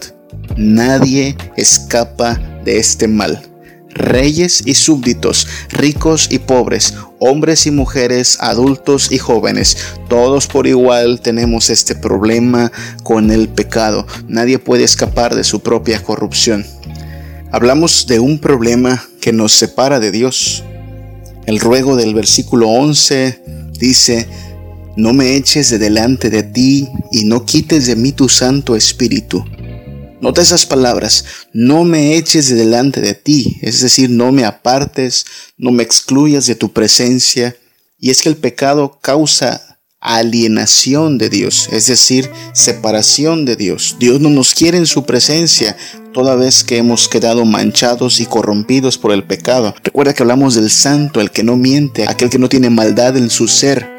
Nadie 0.58 1.36
escapa 1.58 2.39
de 2.63 2.78
este 2.78 3.08
mal. 3.08 3.42
Reyes 3.89 4.63
y 4.66 4.74
súbditos, 4.74 5.48
ricos 5.70 6.28
y 6.32 6.39
pobres, 6.39 6.96
hombres 7.20 7.68
y 7.68 7.72
mujeres, 7.72 8.38
adultos 8.39 9.12
y 9.12 9.20
jóvenes, 9.20 9.78
todos 10.10 10.48
por 10.48 10.66
igual 10.66 11.22
tenemos 11.22 11.70
este 11.70 11.96
problema 11.96 12.72
con 13.04 13.32
el 13.32 13.50
pecado. 13.50 14.08
Nadie 14.28 14.58
puede 14.58 14.84
escapar 14.84 15.36
de 15.36 15.44
su 15.44 15.62
propia 15.62 16.02
corrupción. 16.02 16.66
Hablamos 17.52 18.08
de 18.08 18.20
un 18.20 18.39
problema 18.39 19.04
que 19.22 19.32
nos 19.32 19.54
separa 19.54 20.00
de 20.00 20.12
Dios. 20.12 20.63
El 21.46 21.60
ruego 21.60 21.96
del 21.96 22.16
versículo 22.16 22.70
11 22.70 23.44
dice, 23.80 24.28
no 24.96 25.13
me 25.13 25.36
eches 25.36 25.70
de 25.70 25.78
delante 25.78 26.30
de 26.30 26.44
ti 26.44 26.88
y 27.12 27.26
no 27.26 27.46
quites 27.46 27.86
de 27.86 27.96
mí 27.96 28.12
tu 28.12 28.28
Santo 28.30 28.76
Espíritu. 28.76 29.46
Nota 30.23 30.41
esas 30.41 30.65
palabras, 30.65 31.25
no 31.51 31.83
me 31.83 32.15
eches 32.15 32.47
de 32.47 32.55
delante 32.55 33.01
de 33.01 33.13
ti, 33.13 33.57
es 33.62 33.81
decir, 33.81 34.09
no 34.09 34.31
me 34.31 34.45
apartes, 34.45 35.25
no 35.57 35.71
me 35.71 35.83
excluyas 35.83 36.45
de 36.45 36.55
tu 36.55 36.71
presencia. 36.71 37.57
Y 37.99 38.09
es 38.09 38.21
que 38.21 38.29
el 38.29 38.38
pecado 38.38 38.99
causa 39.01 39.79
alienación 39.99 41.17
de 41.17 41.29
Dios, 41.29 41.67
es 41.73 41.88
decir, 41.88 42.31
separación 42.53 43.43
de 43.43 43.57
Dios. 43.57 43.97
Dios 43.99 44.21
no 44.21 44.29
nos 44.29 44.53
quiere 44.53 44.77
en 44.77 44.86
su 44.86 45.05
presencia 45.05 45.75
toda 46.13 46.36
vez 46.36 46.63
que 46.63 46.77
hemos 46.77 47.09
quedado 47.09 47.43
manchados 47.43 48.21
y 48.21 48.25
corrompidos 48.25 48.97
por 48.97 49.12
el 49.12 49.25
pecado. 49.25 49.75
Recuerda 49.83 50.13
que 50.13 50.23
hablamos 50.23 50.55
del 50.55 50.69
santo, 50.69 51.19
el 51.19 51.31
que 51.31 51.43
no 51.43 51.57
miente, 51.57 52.05
aquel 52.07 52.29
que 52.29 52.39
no 52.39 52.47
tiene 52.47 52.69
maldad 52.69 53.17
en 53.17 53.29
su 53.29 53.49
ser. 53.49 53.92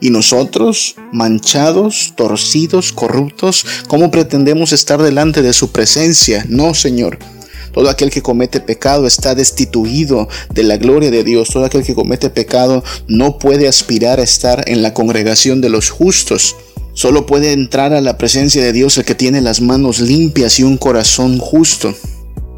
Y 0.00 0.10
nosotros, 0.10 0.94
manchados, 1.12 2.12
torcidos, 2.16 2.92
corruptos, 2.92 3.64
¿cómo 3.88 4.10
pretendemos 4.10 4.72
estar 4.72 5.02
delante 5.02 5.42
de 5.42 5.52
su 5.52 5.72
presencia? 5.72 6.44
No, 6.48 6.74
Señor. 6.74 7.18
Todo 7.72 7.90
aquel 7.90 8.10
que 8.10 8.22
comete 8.22 8.60
pecado 8.60 9.06
está 9.06 9.34
destituido 9.34 10.28
de 10.52 10.62
la 10.62 10.76
gloria 10.76 11.10
de 11.10 11.24
Dios. 11.24 11.50
Todo 11.50 11.64
aquel 11.64 11.84
que 11.84 11.94
comete 11.94 12.30
pecado 12.30 12.82
no 13.06 13.38
puede 13.38 13.68
aspirar 13.68 14.20
a 14.20 14.24
estar 14.24 14.64
en 14.68 14.82
la 14.82 14.94
congregación 14.94 15.60
de 15.60 15.68
los 15.68 15.90
justos. 15.90 16.56
Solo 16.94 17.26
puede 17.26 17.52
entrar 17.52 17.92
a 17.92 18.00
la 18.00 18.18
presencia 18.18 18.62
de 18.62 18.72
Dios 18.72 18.98
el 18.98 19.04
que 19.04 19.14
tiene 19.14 19.40
las 19.40 19.60
manos 19.60 20.00
limpias 20.00 20.58
y 20.58 20.64
un 20.64 20.76
corazón 20.76 21.38
justo. 21.38 21.94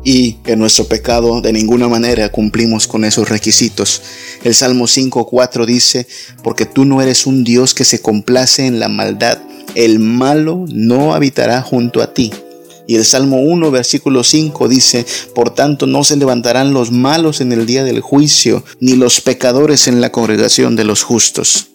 Y 0.03 0.37
en 0.47 0.59
nuestro 0.59 0.87
pecado 0.87 1.41
de 1.41 1.53
ninguna 1.53 1.89
manera 1.89 2.31
cumplimos 2.31 2.87
con 2.87 3.05
esos 3.05 3.29
requisitos. 3.29 4.01
El 4.45 4.55
Salmo 4.55 4.87
5.4 4.87 5.67
dice, 5.67 6.07
porque 6.43 6.65
tú 6.65 6.85
no 6.85 7.03
eres 7.03 7.27
un 7.27 7.45
Dios 7.45 7.75
que 7.75 7.85
se 7.85 8.01
complace 8.01 8.67
en 8.67 8.81
la 8.81 8.89
maldad, 8.89 9.39
el 9.75 9.99
malo 9.99 10.65
no 10.69 11.15
habitará 11.15 11.63
junto 11.63 12.03
a 12.03 12.15
ti. 12.15 12.33
Y 12.87 12.97
el 12.97 13.05
Salmo 13.05 13.41
1, 13.41 13.71
versículo 13.71 14.25
5 14.25 14.69
dice, 14.69 15.07
Por 15.35 15.55
tanto 15.55 15.87
no 15.87 16.03
se 16.03 16.17
levantarán 16.17 16.73
los 16.73 16.91
malos 16.91 17.41
en 17.41 17.53
el 17.53 17.65
día 17.65 17.85
del 17.85 18.01
juicio, 18.01 18.65
ni 18.81 18.97
los 18.97 19.21
pecadores 19.21 19.87
en 19.87 20.01
la 20.01 20.11
congregación 20.11 20.75
de 20.75 20.85
los 20.85 21.05
justos. 21.05 21.69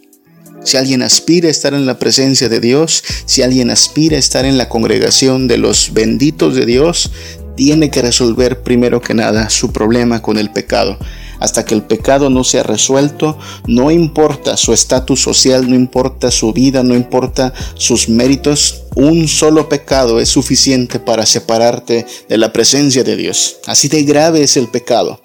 Si 0.66 0.78
alguien 0.78 1.04
aspira 1.04 1.48
a 1.48 1.52
estar 1.52 1.74
en 1.74 1.86
la 1.86 2.00
presencia 2.00 2.50
de 2.50 2.60
Dios, 2.60 3.04
si 3.28 3.44
alguien 3.44 3.70
aspira 3.70 4.18
a 4.18 4.20
estar 4.20 4.46
en 4.46 4.58
la 4.58 4.68
congregación 4.68 5.48
de 5.48 5.58
los 5.58 5.94
benditos 5.94 6.56
de 6.56 6.66
Dios, 6.66 7.12
tiene 7.56 7.90
que 7.90 8.02
resolver 8.02 8.62
primero 8.62 9.02
que 9.02 9.14
nada 9.14 9.50
su 9.50 9.72
problema 9.72 10.22
con 10.22 10.38
el 10.38 10.52
pecado. 10.52 10.98
Hasta 11.40 11.66
que 11.66 11.76
el 11.76 11.84
pecado 11.84 12.30
no 12.30 12.44
sea 12.44 12.64
resuelto, 12.64 13.38
no 13.68 13.92
importa 13.92 14.56
su 14.58 14.74
estatus 14.74 15.22
social, 15.22 15.70
no 15.70 15.76
importa 15.76 16.32
su 16.32 16.54
vida, 16.54 16.82
no 16.82 16.96
importa 16.96 17.54
sus 17.76 18.08
méritos, 18.08 18.84
un 18.96 19.28
solo 19.28 19.68
pecado 19.68 20.20
es 20.20 20.30
suficiente 20.30 21.00
para 21.00 21.26
separarte 21.26 22.06
de 22.30 22.38
la 22.38 22.54
presencia 22.54 23.04
de 23.04 23.18
Dios. 23.18 23.58
Así 23.68 23.90
de 23.90 24.04
grave 24.04 24.44
es 24.44 24.56
el 24.56 24.70
pecado. 24.70 25.20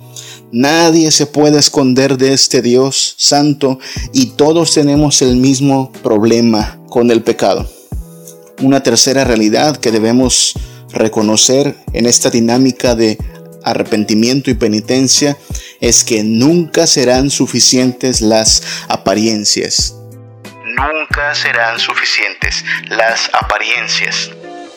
Nadie 0.53 1.13
se 1.13 1.27
puede 1.27 1.61
esconder 1.61 2.19
de 2.19 2.33
este 2.33 2.61
Dios 2.61 3.15
santo 3.17 3.79
y 4.13 4.27
todos 4.31 4.73
tenemos 4.73 5.23
el 5.23 5.37
mismo 5.37 5.93
problema 6.03 6.81
con 6.89 7.13
el 7.13 7.23
pecado. 7.23 7.71
Una 8.61 8.83
tercera 8.83 9.25
realidad 9.25 9.77
que 9.77 9.93
debemos 9.93 10.55
reconocer 10.93 11.77
en 11.93 12.07
esta 12.07 12.31
dinámica 12.31 12.95
de 12.95 13.19
arrepentimiento 13.65 14.51
y 14.51 14.55
penitencia 14.55 15.37
es 15.81 16.05
que 16.05 16.23
nunca 16.23 16.87
serán 16.87 17.31
suficientes 17.31 18.21
las 18.21 18.63
apariencias. 18.89 19.95
Nunca 20.65 21.35
serán 21.35 21.79
suficientes 21.79 22.65
las 22.89 23.31
apariencias. 23.33 24.31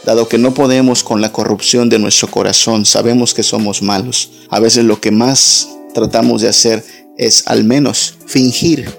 Dado 0.05 0.27
que 0.27 0.37
no 0.37 0.53
podemos 0.53 1.03
con 1.03 1.21
la 1.21 1.31
corrupción 1.31 1.89
de 1.89 1.99
nuestro 1.99 2.29
corazón, 2.29 2.85
sabemos 2.85 3.33
que 3.33 3.43
somos 3.43 3.81
malos. 3.81 4.31
A 4.49 4.59
veces 4.59 4.83
lo 4.83 4.99
que 4.99 5.11
más 5.11 5.69
tratamos 5.93 6.41
de 6.41 6.49
hacer 6.49 6.83
es 7.17 7.47
al 7.47 7.63
menos 7.63 8.15
fingir, 8.27 8.91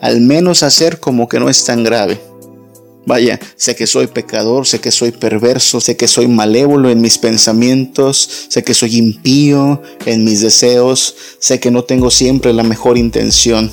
al 0.00 0.20
menos 0.20 0.62
hacer 0.62 1.00
como 1.00 1.28
que 1.28 1.40
no 1.40 1.48
es 1.48 1.64
tan 1.64 1.82
grave. 1.82 2.20
Vaya, 3.04 3.40
sé 3.56 3.74
que 3.74 3.88
soy 3.88 4.06
pecador, 4.06 4.66
sé 4.66 4.80
que 4.80 4.92
soy 4.92 5.10
perverso, 5.10 5.80
sé 5.80 5.96
que 5.96 6.06
soy 6.06 6.28
malévolo 6.28 6.88
en 6.88 7.00
mis 7.00 7.18
pensamientos, 7.18 8.46
sé 8.48 8.62
que 8.62 8.74
soy 8.74 8.96
impío 8.96 9.82
en 10.06 10.24
mis 10.24 10.40
deseos, 10.40 11.16
sé 11.40 11.58
que 11.58 11.72
no 11.72 11.82
tengo 11.82 12.12
siempre 12.12 12.52
la 12.52 12.62
mejor 12.62 12.96
intención, 12.96 13.72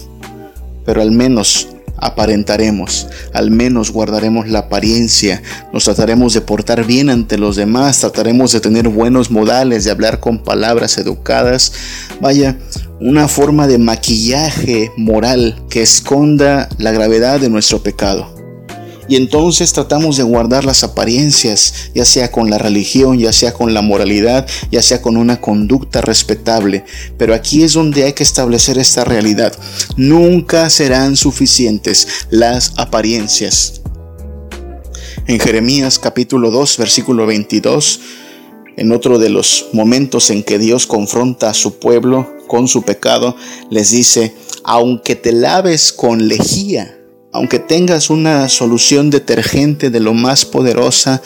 pero 0.83 1.03
al 1.03 1.11
menos 1.11 1.67
aparentaremos, 1.97 3.07
al 3.33 3.51
menos 3.51 3.91
guardaremos 3.91 4.47
la 4.47 4.59
apariencia, 4.59 5.43
nos 5.71 5.83
trataremos 5.83 6.33
de 6.33 6.41
portar 6.41 6.85
bien 6.85 7.11
ante 7.11 7.37
los 7.37 7.55
demás, 7.55 7.99
trataremos 7.99 8.51
de 8.51 8.61
tener 8.61 8.87
buenos 8.87 9.29
modales, 9.29 9.83
de 9.83 9.91
hablar 9.91 10.19
con 10.19 10.43
palabras 10.43 10.97
educadas, 10.97 11.73
vaya, 12.19 12.57
una 12.99 13.27
forma 13.27 13.67
de 13.67 13.77
maquillaje 13.77 14.91
moral 14.97 15.63
que 15.69 15.83
esconda 15.83 16.67
la 16.79 16.91
gravedad 16.91 17.39
de 17.39 17.49
nuestro 17.49 17.83
pecado. 17.83 18.38
Y 19.09 19.15
entonces 19.15 19.73
tratamos 19.73 20.17
de 20.17 20.23
guardar 20.23 20.65
las 20.65 20.83
apariencias, 20.83 21.89
ya 21.95 22.05
sea 22.05 22.31
con 22.31 22.51
la 22.51 22.59
religión, 22.59 23.17
ya 23.17 23.33
sea 23.33 23.53
con 23.53 23.73
la 23.73 23.81
moralidad, 23.81 24.47
ya 24.71 24.83
sea 24.83 25.01
con 25.01 25.17
una 25.17 25.41
conducta 25.41 26.01
respetable. 26.01 26.85
Pero 27.17 27.33
aquí 27.33 27.63
es 27.63 27.73
donde 27.73 28.03
hay 28.03 28.13
que 28.13 28.21
establecer 28.21 28.77
esta 28.77 29.03
realidad. 29.03 29.51
Nunca 29.97 30.69
serán 30.69 31.17
suficientes 31.17 32.07
las 32.29 32.73
apariencias. 32.77 33.81
En 35.25 35.39
Jeremías 35.39 35.97
capítulo 35.97 36.51
2, 36.51 36.77
versículo 36.77 37.25
22, 37.25 37.99
en 38.77 38.91
otro 38.91 39.17
de 39.17 39.29
los 39.29 39.69
momentos 39.73 40.29
en 40.29 40.43
que 40.43 40.59
Dios 40.59 40.85
confronta 40.85 41.49
a 41.49 41.55
su 41.55 41.79
pueblo 41.79 42.31
con 42.47 42.67
su 42.67 42.83
pecado, 42.83 43.35
les 43.71 43.89
dice, 43.89 44.35
aunque 44.63 45.15
te 45.15 45.31
laves 45.31 45.91
con 45.91 46.27
lejía, 46.27 46.98
aunque 47.31 47.59
tengas 47.59 48.09
una 48.09 48.49
solución 48.49 49.09
detergente 49.09 49.89
de 49.89 49.99
lo 49.99 50.13
más 50.13 50.45
poderosa, 50.45 51.21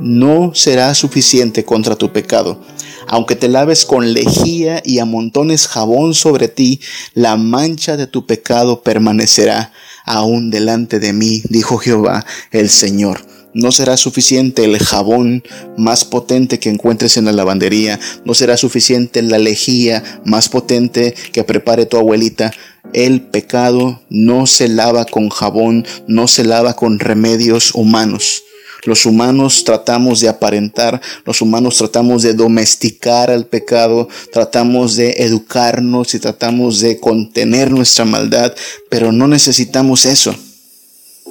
no 0.00 0.52
será 0.54 0.94
suficiente 0.94 1.64
contra 1.64 1.96
tu 1.96 2.12
pecado. 2.12 2.60
Aunque 3.08 3.36
te 3.36 3.48
laves 3.48 3.84
con 3.84 4.12
lejía 4.12 4.82
y 4.84 4.98
amontones 4.98 5.66
jabón 5.66 6.14
sobre 6.14 6.48
ti, 6.48 6.80
la 7.14 7.36
mancha 7.36 7.96
de 7.96 8.06
tu 8.06 8.26
pecado 8.26 8.82
permanecerá 8.82 9.72
aún 10.04 10.50
delante 10.50 11.00
de 11.00 11.12
mí, 11.12 11.42
dijo 11.48 11.78
Jehová 11.78 12.24
el 12.50 12.68
Señor. 12.68 13.20
No 13.54 13.72
será 13.72 13.96
suficiente 13.96 14.64
el 14.64 14.78
jabón 14.78 15.42
más 15.76 16.04
potente 16.04 16.58
que 16.58 16.68
encuentres 16.68 17.16
en 17.16 17.24
la 17.24 17.32
lavandería. 17.32 17.98
No 18.24 18.34
será 18.34 18.56
suficiente 18.56 19.22
la 19.22 19.38
lejía 19.38 20.20
más 20.24 20.48
potente 20.48 21.14
que 21.32 21.44
prepare 21.44 21.86
tu 21.86 21.96
abuelita. 21.96 22.52
El 22.92 23.22
pecado 23.22 24.00
no 24.08 24.46
se 24.46 24.68
lava 24.68 25.04
con 25.04 25.28
jabón, 25.28 25.86
no 26.06 26.26
se 26.28 26.44
lava 26.44 26.74
con 26.74 26.98
remedios 26.98 27.74
humanos. 27.74 28.42
Los 28.84 29.06
humanos 29.06 29.64
tratamos 29.64 30.20
de 30.20 30.28
aparentar, 30.28 31.00
los 31.24 31.42
humanos 31.42 31.76
tratamos 31.76 32.22
de 32.22 32.34
domesticar 32.34 33.30
al 33.30 33.46
pecado, 33.46 34.08
tratamos 34.32 34.94
de 34.94 35.16
educarnos 35.18 36.14
y 36.14 36.20
tratamos 36.20 36.80
de 36.80 37.00
contener 37.00 37.70
nuestra 37.70 38.04
maldad, 38.04 38.54
pero 38.88 39.10
no 39.12 39.26
necesitamos 39.26 40.06
eso, 40.06 40.34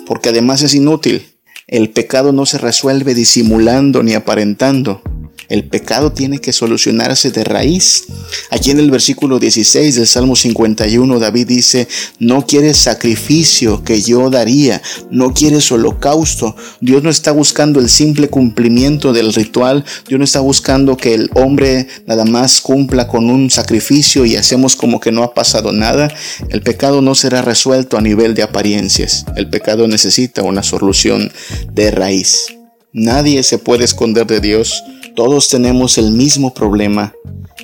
porque 0.06 0.30
además 0.30 0.62
es 0.62 0.76
inútil. 0.76 1.34
El 1.68 1.90
pecado 1.90 2.32
no 2.32 2.46
se 2.46 2.58
resuelve 2.58 3.14
disimulando 3.14 4.04
ni 4.04 4.14
aparentando. 4.14 5.02
El 5.50 5.64
pecado 5.64 6.12
tiene 6.12 6.40
que 6.40 6.52
solucionarse 6.52 7.32
de 7.32 7.44
raíz. 7.44 8.06
Aquí 8.50 8.72
en 8.72 8.80
el 8.80 8.92
versículo 8.92 9.40
16 9.40 9.96
del 9.96 10.08
Salmo 10.08 10.36
51, 10.36 11.20
David 11.20 11.48
dice, 11.48 11.88
no 12.20 12.46
quieres 12.46 12.78
sacrificio 12.78 13.84
que 13.84 14.02
yo 14.02 14.30
daría, 14.30 14.82
no 15.10 15.34
quieres 15.34 15.72
holocausto. 15.72 16.56
Dios 16.82 17.02
no 17.02 17.10
está 17.10 17.32
buscando 17.32 17.80
el 17.80 17.90
simple 17.90 18.30
cumplimiento 18.30 19.14
del 19.14 19.34
ritual, 19.34 19.86
Dios 20.08 20.20
no 20.20 20.26
está 20.26 20.42
buscando 20.42 20.98
que 20.98 21.14
el 21.14 21.30
hombre 21.34 21.88
nada 22.06 22.26
más 22.26 22.60
cumpla 22.60 23.08
con 23.08 23.30
un 23.30 23.50
sacrificio 23.50 24.26
y 24.26 24.36
hacemos 24.36 24.76
como 24.76 25.00
que 25.00 25.12
no 25.12 25.24
ha 25.24 25.34
pasado 25.34 25.72
nada. 25.72 26.14
El 26.50 26.62
pecado 26.62 27.02
no 27.02 27.16
será 27.16 27.42
resuelto 27.42 27.98
a 27.98 28.02
nivel 28.02 28.34
de 28.34 28.44
apariencias. 28.44 29.26
El 29.36 29.50
pecado 29.50 29.88
necesita 29.88 30.44
una 30.44 30.64
solución 30.64 31.32
de 31.72 31.92
raíz. 31.92 32.48
Nadie 32.94 33.44
se 33.44 33.60
puede 33.60 33.86
esconder 33.86 34.26
de 34.26 34.40
Dios 34.40 34.84
todos 35.18 35.50
tenemos 35.50 35.98
el 35.98 36.12
mismo 36.12 36.54
problema 36.54 37.12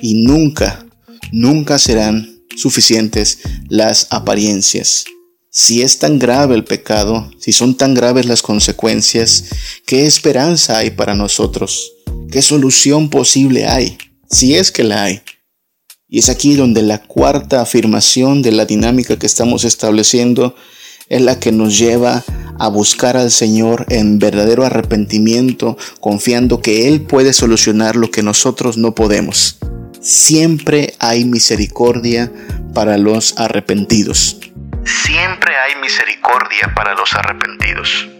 y 0.02 0.14
nunca, 0.14 0.84
nunca 1.30 1.78
serán 1.78 2.42
suficientes 2.56 3.38
las 3.68 4.08
apariencias. 4.10 5.04
Si 5.50 5.80
es 5.82 6.00
tan 6.00 6.18
grave 6.18 6.56
el 6.56 6.64
pecado, 6.64 7.30
si 7.38 7.52
son 7.52 7.76
tan 7.76 7.94
graves 7.94 8.26
las 8.26 8.42
consecuencias, 8.42 9.44
¿qué 9.86 10.04
esperanza 10.04 10.78
hay 10.78 10.90
para 10.90 11.14
nosotros? 11.14 11.92
¿Qué 12.28 12.42
solución 12.42 13.08
posible 13.08 13.66
hay? 13.66 13.98
Si 14.28 14.56
es 14.56 14.72
que 14.72 14.82
la 14.82 15.04
hay. 15.04 15.22
Y 16.08 16.18
es 16.18 16.30
aquí 16.30 16.56
donde 16.56 16.82
la 16.82 17.04
cuarta 17.04 17.60
afirmación 17.60 18.42
de 18.42 18.50
la 18.50 18.64
dinámica 18.64 19.16
que 19.16 19.26
estamos 19.26 19.62
estableciendo 19.62 20.56
es 21.08 21.20
la 21.20 21.38
que 21.38 21.52
nos 21.52 21.78
lleva 21.78 22.22
a 22.58 22.68
buscar 22.68 23.16
al 23.16 23.30
Señor 23.30 23.86
en 23.90 24.18
verdadero 24.18 24.64
arrepentimiento, 24.64 25.76
confiando 26.00 26.60
que 26.60 26.88
Él 26.88 27.02
puede 27.02 27.32
solucionar 27.32 27.96
lo 27.96 28.10
que 28.10 28.22
nosotros 28.22 28.76
no 28.76 28.94
podemos. 28.94 29.58
Siempre 30.00 30.94
hay 30.98 31.24
misericordia 31.24 32.30
para 32.74 32.98
los 32.98 33.38
arrepentidos. 33.38 34.38
Siempre 34.84 35.56
hay 35.56 35.80
misericordia 35.80 36.72
para 36.74 36.94
los 36.94 37.14
arrepentidos. 37.14 38.13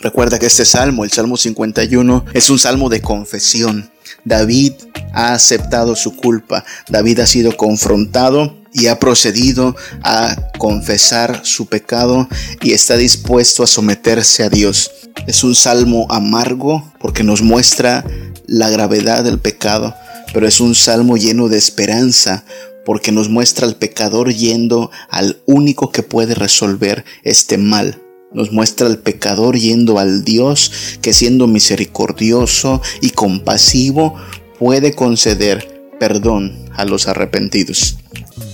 Recuerda 0.00 0.38
que 0.38 0.46
este 0.46 0.64
salmo, 0.64 1.04
el 1.04 1.12
Salmo 1.12 1.36
51, 1.36 2.24
es 2.32 2.48
un 2.48 2.58
salmo 2.58 2.88
de 2.88 3.02
confesión. 3.02 3.90
David 4.24 4.72
ha 5.12 5.34
aceptado 5.34 5.94
su 5.94 6.16
culpa. 6.16 6.64
David 6.88 7.20
ha 7.20 7.26
sido 7.26 7.54
confrontado 7.56 8.56
y 8.72 8.86
ha 8.86 8.98
procedido 8.98 9.76
a 10.02 10.36
confesar 10.58 11.40
su 11.44 11.66
pecado 11.66 12.28
y 12.62 12.72
está 12.72 12.96
dispuesto 12.96 13.62
a 13.62 13.66
someterse 13.66 14.42
a 14.42 14.48
Dios. 14.48 14.90
Es 15.26 15.44
un 15.44 15.54
salmo 15.54 16.06
amargo 16.08 16.92
porque 16.98 17.22
nos 17.22 17.42
muestra 17.42 18.04
la 18.46 18.70
gravedad 18.70 19.22
del 19.22 19.38
pecado, 19.38 19.94
pero 20.32 20.48
es 20.48 20.60
un 20.60 20.74
salmo 20.74 21.18
lleno 21.18 21.48
de 21.48 21.58
esperanza 21.58 22.44
porque 22.86 23.12
nos 23.12 23.28
muestra 23.28 23.66
al 23.66 23.76
pecador 23.76 24.32
yendo 24.32 24.90
al 25.10 25.42
único 25.44 25.92
que 25.92 26.02
puede 26.02 26.34
resolver 26.34 27.04
este 27.22 27.58
mal. 27.58 28.00
Nos 28.32 28.52
muestra 28.52 28.86
al 28.86 28.98
pecador 28.98 29.56
yendo 29.56 29.98
al 29.98 30.24
Dios 30.24 30.70
que 31.02 31.12
siendo 31.12 31.46
misericordioso 31.48 32.80
y 33.00 33.10
compasivo 33.10 34.14
puede 34.58 34.94
conceder 34.94 35.90
perdón 35.98 36.56
a 36.74 36.84
los 36.84 37.08
arrepentidos. 37.08 37.98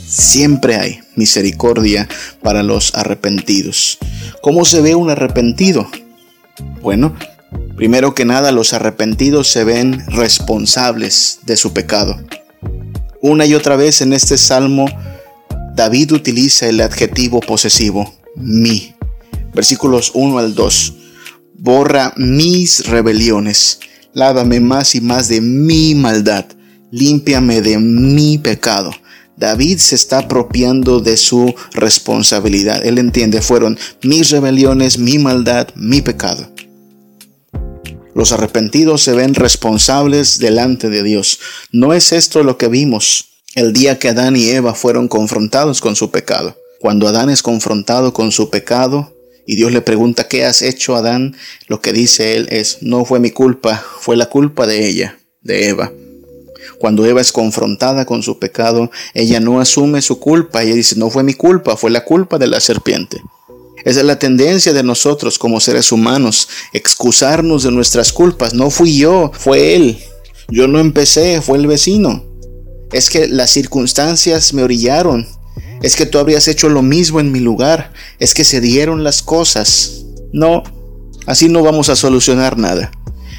Siempre 0.08 0.76
hay 0.76 1.00
misericordia 1.14 2.08
para 2.42 2.62
los 2.62 2.94
arrepentidos. 2.94 3.98
¿Cómo 4.40 4.64
se 4.64 4.80
ve 4.80 4.94
un 4.94 5.10
arrepentido? 5.10 5.88
Bueno, 6.80 7.14
primero 7.76 8.14
que 8.14 8.24
nada 8.24 8.52
los 8.52 8.72
arrepentidos 8.72 9.48
se 9.48 9.64
ven 9.64 10.04
responsables 10.06 11.40
de 11.44 11.56
su 11.56 11.72
pecado. 11.72 12.18
Una 13.20 13.44
y 13.44 13.54
otra 13.54 13.76
vez 13.76 14.00
en 14.00 14.12
este 14.12 14.38
salmo, 14.38 14.86
David 15.74 16.12
utiliza 16.12 16.66
el 16.66 16.80
adjetivo 16.80 17.40
posesivo, 17.40 18.14
mi. 18.36 18.95
Versículos 19.56 20.10
1 20.12 20.38
al 20.38 20.54
2. 20.54 20.92
Borra 21.54 22.12
mis 22.18 22.86
rebeliones, 22.86 23.80
lávame 24.12 24.60
más 24.60 24.94
y 24.94 25.00
más 25.00 25.28
de 25.28 25.40
mi 25.40 25.94
maldad, 25.94 26.44
límpiame 26.90 27.62
de 27.62 27.78
mi 27.78 28.36
pecado. 28.36 28.90
David 29.38 29.78
se 29.78 29.94
está 29.94 30.18
apropiando 30.18 31.00
de 31.00 31.16
su 31.16 31.54
responsabilidad. 31.72 32.84
Él 32.84 32.98
entiende, 32.98 33.40
fueron 33.40 33.78
mis 34.02 34.28
rebeliones, 34.28 34.98
mi 34.98 35.18
maldad, 35.18 35.68
mi 35.74 36.02
pecado. 36.02 36.52
Los 38.14 38.32
arrepentidos 38.32 39.02
se 39.02 39.14
ven 39.14 39.32
responsables 39.32 40.38
delante 40.38 40.90
de 40.90 41.02
Dios. 41.02 41.40
¿No 41.72 41.94
es 41.94 42.12
esto 42.12 42.42
lo 42.42 42.58
que 42.58 42.68
vimos 42.68 43.30
el 43.54 43.72
día 43.72 43.98
que 43.98 44.10
Adán 44.10 44.36
y 44.36 44.50
Eva 44.50 44.74
fueron 44.74 45.08
confrontados 45.08 45.80
con 45.80 45.96
su 45.96 46.10
pecado? 46.10 46.58
Cuando 46.78 47.08
Adán 47.08 47.30
es 47.30 47.42
confrontado 47.42 48.12
con 48.12 48.32
su 48.32 48.50
pecado 48.50 49.15
y 49.46 49.56
Dios 49.56 49.72
le 49.72 49.80
pregunta, 49.80 50.28
¿qué 50.28 50.44
has 50.44 50.61
hecho 50.62 50.96
Adán? 50.96 51.37
Lo 51.68 51.80
que 51.80 51.92
dice 51.92 52.35
él 52.35 52.48
es, 52.50 52.78
no 52.82 53.04
fue 53.04 53.20
mi 53.20 53.30
culpa, 53.30 53.85
fue 54.00 54.16
la 54.16 54.26
culpa 54.26 54.66
de 54.66 54.88
ella, 54.88 55.18
de 55.42 55.68
Eva. 55.68 55.92
Cuando 56.78 57.06
Eva 57.06 57.20
es 57.20 57.32
confrontada 57.32 58.04
con 58.04 58.22
su 58.22 58.38
pecado, 58.38 58.90
ella 59.14 59.40
no 59.40 59.61
asume 59.61 60.02
su 60.02 60.18
culpa, 60.18 60.62
ella 60.62 60.74
dice, 60.74 60.96
no 60.96 61.11
fue 61.11 61.22
mi 61.22 61.35
culpa, 61.35 61.76
fue 61.76 61.90
la 61.90 62.04
culpa 62.04 62.38
de 62.38 62.48
la 62.48 62.61
serpiente. 62.61 63.22
Esa 63.85 64.00
es 64.00 64.06
la 64.06 64.18
tendencia 64.18 64.72
de 64.72 64.82
nosotros 64.82 65.38
como 65.38 65.61
seres 65.61 65.92
humanos, 65.92 66.48
excusarnos 66.72 67.62
de 67.62 67.70
nuestras 67.70 68.12
culpas. 68.12 68.52
No 68.52 68.68
fui 68.70 68.98
yo, 68.98 69.30
fue 69.32 69.76
él. 69.76 69.98
Yo 70.48 70.66
no 70.66 70.80
empecé, 70.80 71.40
fue 71.40 71.59
el 71.59 71.68
vecino. 71.68 72.24
Es 72.92 73.11
que 73.11 73.28
las 73.28 73.50
circunstancias 73.50 74.52
me 74.52 74.64
orillaron. 74.64 75.28
Es 75.82 75.96
que 75.96 76.06
tú 76.06 76.18
habrías 76.18 76.48
hecho 76.48 76.68
lo 76.68 76.82
mismo 76.82 77.20
en 77.20 77.32
mi 77.32 77.40
lugar. 77.40 77.92
Es 78.18 78.34
que 78.34 78.44
se 78.44 78.60
dieron 78.60 79.04
las 79.04 79.22
cosas. 79.22 80.04
No, 80.32 80.62
así 81.26 81.48
no 81.48 81.62
vamos 81.62 81.88
a 81.88 81.96
solucionar 81.96 82.58
nada. 82.58 82.90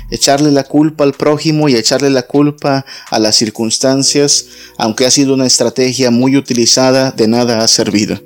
Echarle 0.09 0.51
la 0.51 0.63
culpa 0.63 1.03
al 1.03 1.13
prójimo 1.13 1.67
y 1.67 1.75
echarle 1.75 2.09
la 2.09 2.23
culpa 2.23 2.85
a 3.09 3.19
las 3.19 3.35
circunstancias, 3.35 4.45
aunque 4.77 5.05
ha 5.05 5.11
sido 5.11 5.33
una 5.33 5.45
estrategia 5.45 6.11
muy 6.11 6.37
utilizada, 6.37 7.11
de 7.11 7.27
nada 7.27 7.59
ha 7.59 7.67
servido. 7.67 8.21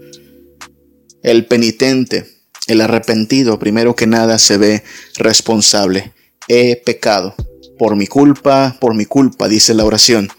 El 1.24 1.48
penitente, 1.48 2.28
el 2.68 2.82
arrepentido, 2.82 3.58
primero 3.58 3.96
que 3.96 4.06
nada 4.06 4.38
se 4.38 4.58
ve 4.58 4.84
responsable. 5.18 6.14
He 6.48 6.76
pecado. 6.76 7.36
Por 7.80 7.96
mi 7.96 8.06
culpa, 8.06 8.78
por 8.80 8.94
mi 8.94 9.06
culpa, 9.06 9.48
dice 9.48 9.74
la 9.74 9.86
oración. 9.86 10.30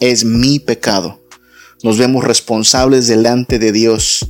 Es 0.00 0.24
mi 0.24 0.58
pecado. 0.58 1.19
Nos 1.82 1.96
vemos 1.96 2.24
responsables 2.24 3.06
delante 3.06 3.58
de 3.58 3.72
Dios. 3.72 4.26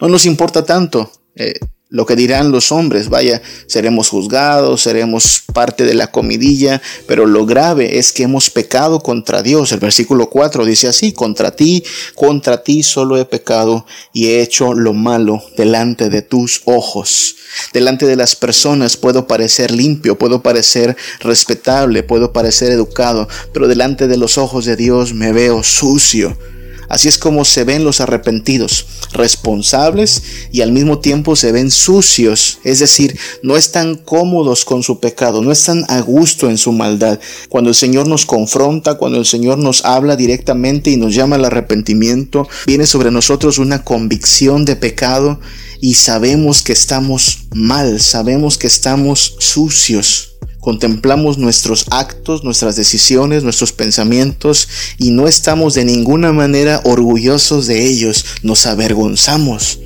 No 0.00 0.08
nos 0.08 0.26
importa 0.26 0.64
tanto. 0.64 1.10
Eh, 1.34 1.58
lo 1.90 2.04
que 2.04 2.16
dirán 2.16 2.52
los 2.52 2.70
hombres, 2.70 3.08
vaya, 3.08 3.40
seremos 3.66 4.10
juzgados, 4.10 4.82
seremos 4.82 5.42
parte 5.54 5.84
de 5.84 5.94
la 5.94 6.08
comidilla, 6.08 6.82
pero 7.06 7.24
lo 7.24 7.46
grave 7.46 7.98
es 7.98 8.12
que 8.12 8.24
hemos 8.24 8.50
pecado 8.50 9.00
contra 9.00 9.42
Dios. 9.42 9.72
El 9.72 9.80
versículo 9.80 10.28
4 10.28 10.66
dice 10.66 10.86
así, 10.86 11.12
contra 11.12 11.56
ti, 11.56 11.82
contra 12.14 12.62
ti 12.62 12.82
solo 12.82 13.16
he 13.16 13.24
pecado 13.24 13.86
y 14.12 14.26
he 14.26 14.42
hecho 14.42 14.74
lo 14.74 14.92
malo 14.92 15.42
delante 15.56 16.10
de 16.10 16.20
tus 16.20 16.60
ojos. 16.66 17.36
Delante 17.72 18.04
de 18.04 18.16
las 18.16 18.36
personas 18.36 18.98
puedo 18.98 19.26
parecer 19.26 19.70
limpio, 19.70 20.18
puedo 20.18 20.42
parecer 20.42 20.94
respetable, 21.20 22.02
puedo 22.02 22.34
parecer 22.34 22.70
educado, 22.70 23.28
pero 23.54 23.66
delante 23.66 24.08
de 24.08 24.18
los 24.18 24.36
ojos 24.36 24.66
de 24.66 24.76
Dios 24.76 25.14
me 25.14 25.32
veo 25.32 25.64
sucio 25.64 26.36
Así 26.88 27.08
es 27.08 27.18
como 27.18 27.44
se 27.44 27.64
ven 27.64 27.84
los 27.84 28.00
arrepentidos, 28.00 28.86
responsables 29.12 30.22
y 30.52 30.62
al 30.62 30.72
mismo 30.72 30.98
tiempo 30.98 31.36
se 31.36 31.52
ven 31.52 31.70
sucios, 31.70 32.58
es 32.64 32.78
decir, 32.78 33.18
no 33.42 33.56
están 33.56 33.96
cómodos 33.96 34.64
con 34.64 34.82
su 34.82 35.00
pecado, 35.00 35.42
no 35.42 35.52
están 35.52 35.84
a 35.88 36.00
gusto 36.00 36.48
en 36.48 36.58
su 36.58 36.72
maldad. 36.72 37.20
Cuando 37.48 37.70
el 37.70 37.76
Señor 37.76 38.08
nos 38.08 38.24
confronta, 38.24 38.94
cuando 38.94 39.18
el 39.18 39.26
Señor 39.26 39.58
nos 39.58 39.84
habla 39.84 40.16
directamente 40.16 40.90
y 40.90 40.96
nos 40.96 41.14
llama 41.14 41.36
al 41.36 41.44
arrepentimiento, 41.44 42.48
viene 42.66 42.86
sobre 42.86 43.10
nosotros 43.10 43.58
una 43.58 43.84
convicción 43.84 44.64
de 44.64 44.76
pecado 44.76 45.40
y 45.80 45.94
sabemos 45.94 46.62
que 46.62 46.72
estamos 46.72 47.48
mal, 47.54 48.00
sabemos 48.00 48.58
que 48.58 48.66
estamos 48.66 49.36
sucios. 49.38 50.37
Contemplamos 50.60 51.38
nuestros 51.38 51.86
actos, 51.90 52.44
nuestras 52.44 52.76
decisiones, 52.76 53.44
nuestros 53.44 53.72
pensamientos 53.72 54.68
y 54.98 55.10
no 55.10 55.28
estamos 55.28 55.74
de 55.74 55.84
ninguna 55.84 56.32
manera 56.32 56.80
orgullosos 56.84 57.66
de 57.66 57.86
ellos, 57.86 58.24
nos 58.42 58.66
avergonzamos. 58.66 59.78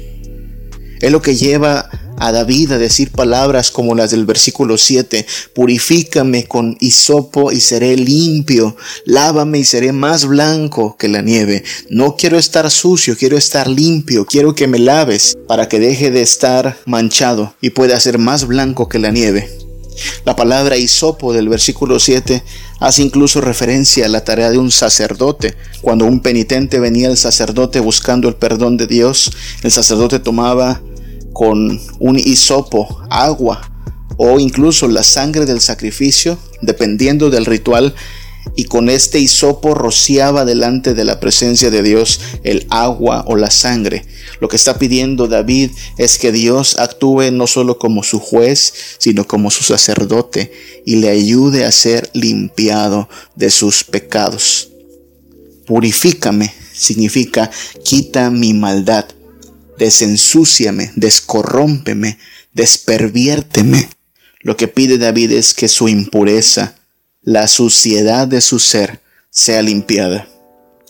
Es 1.00 1.10
lo 1.10 1.20
que 1.20 1.36
lleva 1.36 1.90
a 2.16 2.30
David 2.30 2.72
a 2.72 2.78
decir 2.78 3.10
palabras 3.10 3.72
como 3.72 3.94
las 3.96 4.12
del 4.12 4.24
versículo 4.24 4.78
7, 4.78 5.26
purifícame 5.54 6.44
con 6.44 6.76
hisopo 6.78 7.50
y 7.50 7.60
seré 7.60 7.96
limpio, 7.96 8.76
lávame 9.04 9.58
y 9.58 9.64
seré 9.64 9.92
más 9.92 10.26
blanco 10.26 10.96
que 10.96 11.08
la 11.08 11.20
nieve. 11.20 11.64
No 11.90 12.16
quiero 12.16 12.38
estar 12.38 12.70
sucio, 12.70 13.16
quiero 13.16 13.36
estar 13.36 13.68
limpio, 13.68 14.24
quiero 14.24 14.54
que 14.54 14.68
me 14.68 14.78
laves 14.78 15.36
para 15.48 15.68
que 15.68 15.80
deje 15.80 16.12
de 16.12 16.22
estar 16.22 16.78
manchado 16.86 17.54
y 17.60 17.70
pueda 17.70 17.98
ser 17.98 18.18
más 18.18 18.46
blanco 18.46 18.88
que 18.88 19.00
la 19.00 19.10
nieve. 19.10 19.61
La 20.24 20.36
palabra 20.36 20.76
hisopo 20.76 21.32
del 21.32 21.48
versículo 21.48 21.98
7 21.98 22.42
hace 22.80 23.02
incluso 23.02 23.40
referencia 23.40 24.06
a 24.06 24.08
la 24.08 24.24
tarea 24.24 24.50
de 24.50 24.58
un 24.58 24.70
sacerdote. 24.70 25.56
Cuando 25.80 26.04
un 26.04 26.20
penitente 26.20 26.78
venía 26.78 27.08
al 27.08 27.16
sacerdote 27.16 27.80
buscando 27.80 28.28
el 28.28 28.36
perdón 28.36 28.76
de 28.76 28.86
Dios, 28.86 29.32
el 29.62 29.70
sacerdote 29.70 30.18
tomaba 30.18 30.80
con 31.32 31.80
un 31.98 32.18
hisopo 32.18 33.02
agua 33.10 33.70
o 34.16 34.38
incluso 34.38 34.88
la 34.88 35.02
sangre 35.02 35.46
del 35.46 35.60
sacrificio, 35.60 36.38
dependiendo 36.60 37.30
del 37.30 37.46
ritual, 37.46 37.94
y 38.54 38.64
con 38.64 38.88
este 38.88 39.18
hisopo 39.18 39.74
rociaba 39.74 40.44
delante 40.44 40.94
de 40.94 41.04
la 41.04 41.20
presencia 41.20 41.70
de 41.70 41.82
Dios 41.82 42.20
el 42.44 42.66
agua 42.70 43.24
o 43.26 43.36
la 43.36 43.50
sangre. 43.50 44.04
Lo 44.40 44.48
que 44.48 44.56
está 44.56 44.78
pidiendo 44.78 45.28
David 45.28 45.70
es 45.98 46.18
que 46.18 46.32
Dios 46.32 46.78
actúe 46.78 47.30
no 47.32 47.46
solo 47.46 47.78
como 47.78 48.02
su 48.02 48.18
juez, 48.18 48.74
sino 48.98 49.26
como 49.26 49.50
su 49.50 49.64
sacerdote 49.64 50.52
y 50.84 50.96
le 50.96 51.08
ayude 51.08 51.64
a 51.64 51.72
ser 51.72 52.10
limpiado 52.12 53.08
de 53.36 53.50
sus 53.50 53.84
pecados. 53.84 54.68
Purifícame 55.66 56.52
significa 56.72 57.50
quita 57.84 58.30
mi 58.30 58.54
maldad, 58.54 59.06
desensúciame, 59.78 60.90
descorrómpeme, 60.96 62.18
desperviérteme. 62.52 63.88
Lo 64.40 64.56
que 64.56 64.68
pide 64.68 64.98
David 64.98 65.32
es 65.32 65.54
que 65.54 65.68
su 65.68 65.88
impureza, 65.88 66.76
la 67.24 67.46
suciedad 67.46 68.26
de 68.26 68.40
su 68.40 68.58
ser 68.58 69.00
sea 69.30 69.62
limpiada. 69.62 70.26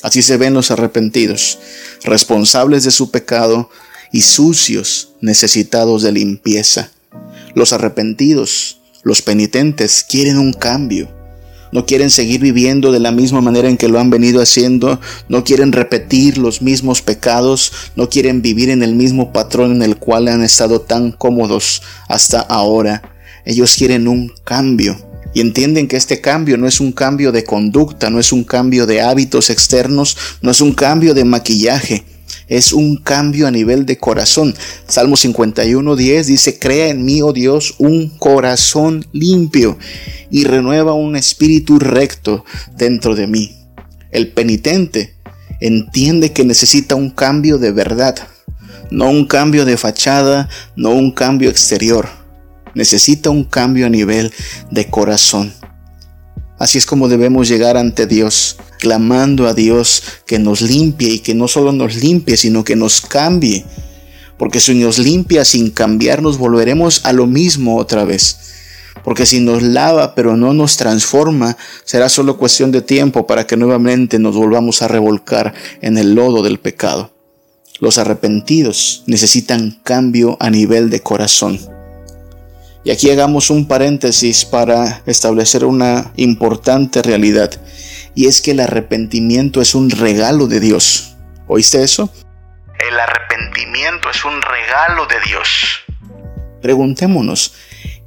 Así 0.03 0.23
se 0.23 0.39
ven 0.39 0.55
los 0.55 0.71
arrepentidos, 0.71 1.59
responsables 2.05 2.85
de 2.85 2.91
su 2.91 3.11
pecado 3.11 3.69
y 4.13 4.23
sucios, 4.23 5.11
necesitados 5.21 6.03
de 6.03 6.13
limpieza. 6.13 6.91
Los 7.55 7.75
arrepentidos, 7.75 8.81
los 9.03 9.21
penitentes, 9.21 10.05
quieren 10.09 10.39
un 10.39 10.55
cambio. 10.55 11.11
No 11.71 11.85
quieren 11.85 12.09
seguir 12.09 12.41
viviendo 12.41 12.93
de 12.93 13.01
la 13.01 13.13
misma 13.13 13.43
manera 13.43 13.69
en 13.69 13.77
que 13.77 13.89
lo 13.89 14.01
han 14.01 14.09
venido 14.09 14.41
haciendo, 14.41 15.01
no 15.29 15.45
quieren 15.45 15.73
repetir 15.73 16.39
los 16.39 16.63
mismos 16.63 17.03
pecados, 17.03 17.73
no 17.95 18.09
quieren 18.09 18.41
vivir 18.41 18.71
en 18.71 18.83
el 18.83 18.95
mismo 18.95 19.35
patrón 19.35 19.73
en 19.73 19.83
el 19.83 19.99
cual 19.99 20.29
han 20.29 20.43
estado 20.43 20.81
tan 20.81 21.13
cómodos 21.13 21.83
hasta 22.09 22.41
ahora. 22.41 23.03
Ellos 23.45 23.75
quieren 23.77 24.09
un 24.09 24.33
cambio 24.45 25.12
y 25.35 25.41
entienden 25.41 25.89
que 25.89 25.97
este 25.97 26.21
cambio 26.21 26.57
no 26.57 26.67
es 26.67 26.81
un 26.81 26.93
cambio 26.93 27.33
de 27.33 27.45
conducta, 27.45 28.11
no 28.11 28.19
es 28.21 28.33
un 28.33 28.45
cambio 28.45 28.87
de 28.87 29.01
hábitos 29.01 29.51
externos, 29.51 30.17
no 30.43 30.51
es 30.51 30.61
un 30.61 30.73
cambio 30.73 31.15
de 31.15 31.25
maquillaje, 31.25 32.05
es 32.49 32.73
un 32.73 32.97
cambio 32.97 33.47
a 33.47 33.51
nivel 33.51 33.87
de 33.87 33.99
corazón. 33.99 34.55
Salmo 34.87 35.17
51.10 35.17 36.25
dice, 36.25 36.59
crea 36.59 36.89
en 36.89 37.05
mí, 37.05 37.23
oh 37.23 37.33
Dios, 37.33 37.75
un 37.79 38.09
corazón 38.19 39.07
limpio 39.13 39.79
y 40.31 40.45
renueva 40.45 40.93
un 40.93 41.17
espíritu 41.17 41.79
recto 41.79 42.45
dentro 42.77 43.15
de 43.15 43.27
mí. 43.27 43.57
El 44.11 44.33
penitente 44.33 45.15
entiende 45.61 46.33
que 46.33 46.45
necesita 46.45 46.95
un 46.95 47.11
cambio 47.11 47.59
de 47.59 47.73
verdad, 47.73 48.17
No 48.91 49.09
un 49.09 49.27
cambio 49.27 49.65
de 49.65 49.79
fachada, 49.79 50.51
no 50.77 50.91
un 50.91 51.13
cambio 51.13 51.49
exterior. 51.49 52.22
Necesita 52.75 53.31
un 53.31 53.45
cambio 53.45 53.87
a 53.87 53.91
nivel 53.91 54.33
de 54.71 54.89
corazón. 54.89 55.53
Así 56.59 56.79
es 56.79 56.87
como 56.87 57.09
debemos 57.09 57.49
llegar 57.49 57.77
ante 57.77 58.07
Dios, 58.07 58.57
clamando 58.79 59.49
a 59.49 59.55
Dios 59.55 60.03
que 60.27 60.39
nos 60.39 60.63
limpie 60.63 61.15
y 61.15 61.19
que 61.19 61.35
no 61.35 61.49
solo 61.49 61.73
nos 61.73 61.97
limpie, 61.97 62.37
sino 62.37 62.63
que 62.63 62.77
nos 62.77 63.01
cambie. 63.01 63.65
Porque 64.39 64.61
si 64.61 64.75
nos 64.75 64.99
limpia 64.99 65.45
sin 65.45 65.71
cambiarnos, 65.71 66.39
volveremos 66.39 67.05
a 67.05 67.13
lo 67.13 67.27
mismo 67.27 67.79
otra 67.79 68.05
vez. 68.05 68.39
Porque 69.03 69.27
si 69.27 69.41
nos 69.41 69.63
lava 69.63 70.15
pero 70.15 70.37
no 70.37 70.55
nos 70.55 70.77
transforma, 70.77 71.57
será 71.85 72.09
solo 72.09 72.39
cuestión 72.39 72.71
de 72.71 72.83
tiempo 72.83 73.27
para 73.27 73.47
que 73.47 73.57
nuevamente 73.57 74.19
nos 74.19 74.37
volvamos 74.37 74.83
a 74.83 74.89
revolcar 74.89 75.55
en 75.81 75.99
el 75.99 76.15
lodo 76.15 76.43
del 76.43 76.61
pecado. 76.61 77.11
Los 77.81 77.99
arrepentidos 77.99 79.03
necesitan 79.07 79.81
cambio 79.83 80.37
a 80.39 80.51
nivel 80.51 80.91
de 80.91 81.01
corazón. 81.01 81.59
Y 82.85 82.91
aquí 82.91 83.11
hagamos 83.11 83.51
un 83.51 83.67
paréntesis 83.67 84.45
para 84.45 85.03
establecer 85.07 85.65
una 85.65 86.13
importante 86.17 87.01
realidad, 87.03 87.51
y 88.15 88.27
es 88.27 88.43
que 88.43 88.51
el 88.51 88.61
arrepentimiento 88.61 89.61
es 89.61 89.75
un 89.75 89.91
regalo 89.91 90.49
de 90.49 90.61
Dios. 90.61 91.17
¿Oíste 91.47 91.83
eso? 91.83 92.11
El 92.91 92.99
arrepentimiento 92.99 94.11
es 94.11 94.25
un 94.25 94.43
regalo 94.43 95.07
de 95.07 95.15
Dios. 95.29 95.49
Preguntémonos, 96.61 97.55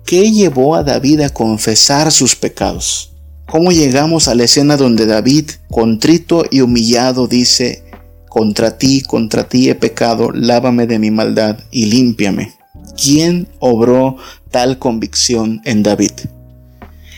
¿qué 0.06 0.32
llevó 0.32 0.76
a 0.76 0.84
David 0.84 1.22
a 1.22 1.30
confesar 1.30 2.12
sus 2.12 2.36
pecados? 2.36 3.14
¿Cómo 3.48 3.72
llegamos 3.72 4.28
a 4.28 4.36
la 4.36 4.44
escena 4.44 4.76
donde 4.76 5.06
David, 5.06 5.52
contrito 5.70 6.46
y 6.50 6.62
humillado, 6.62 7.28
dice, 7.28 7.86
contra 8.28 8.78
ti, 8.78 9.02
contra 9.02 9.48
ti 9.48 9.70
he 9.70 9.76
pecado, 9.76 10.32
lávame 10.34 10.88
de 10.88 11.00
mi 11.00 11.12
maldad 11.12 11.60
y 11.72 11.86
límpiame? 11.86 12.56
¿Quién 13.02 13.48
obró 13.60 14.18
tal 14.52 14.80
convicción 14.80 15.62
en 15.66 15.84
David? 15.84 16.12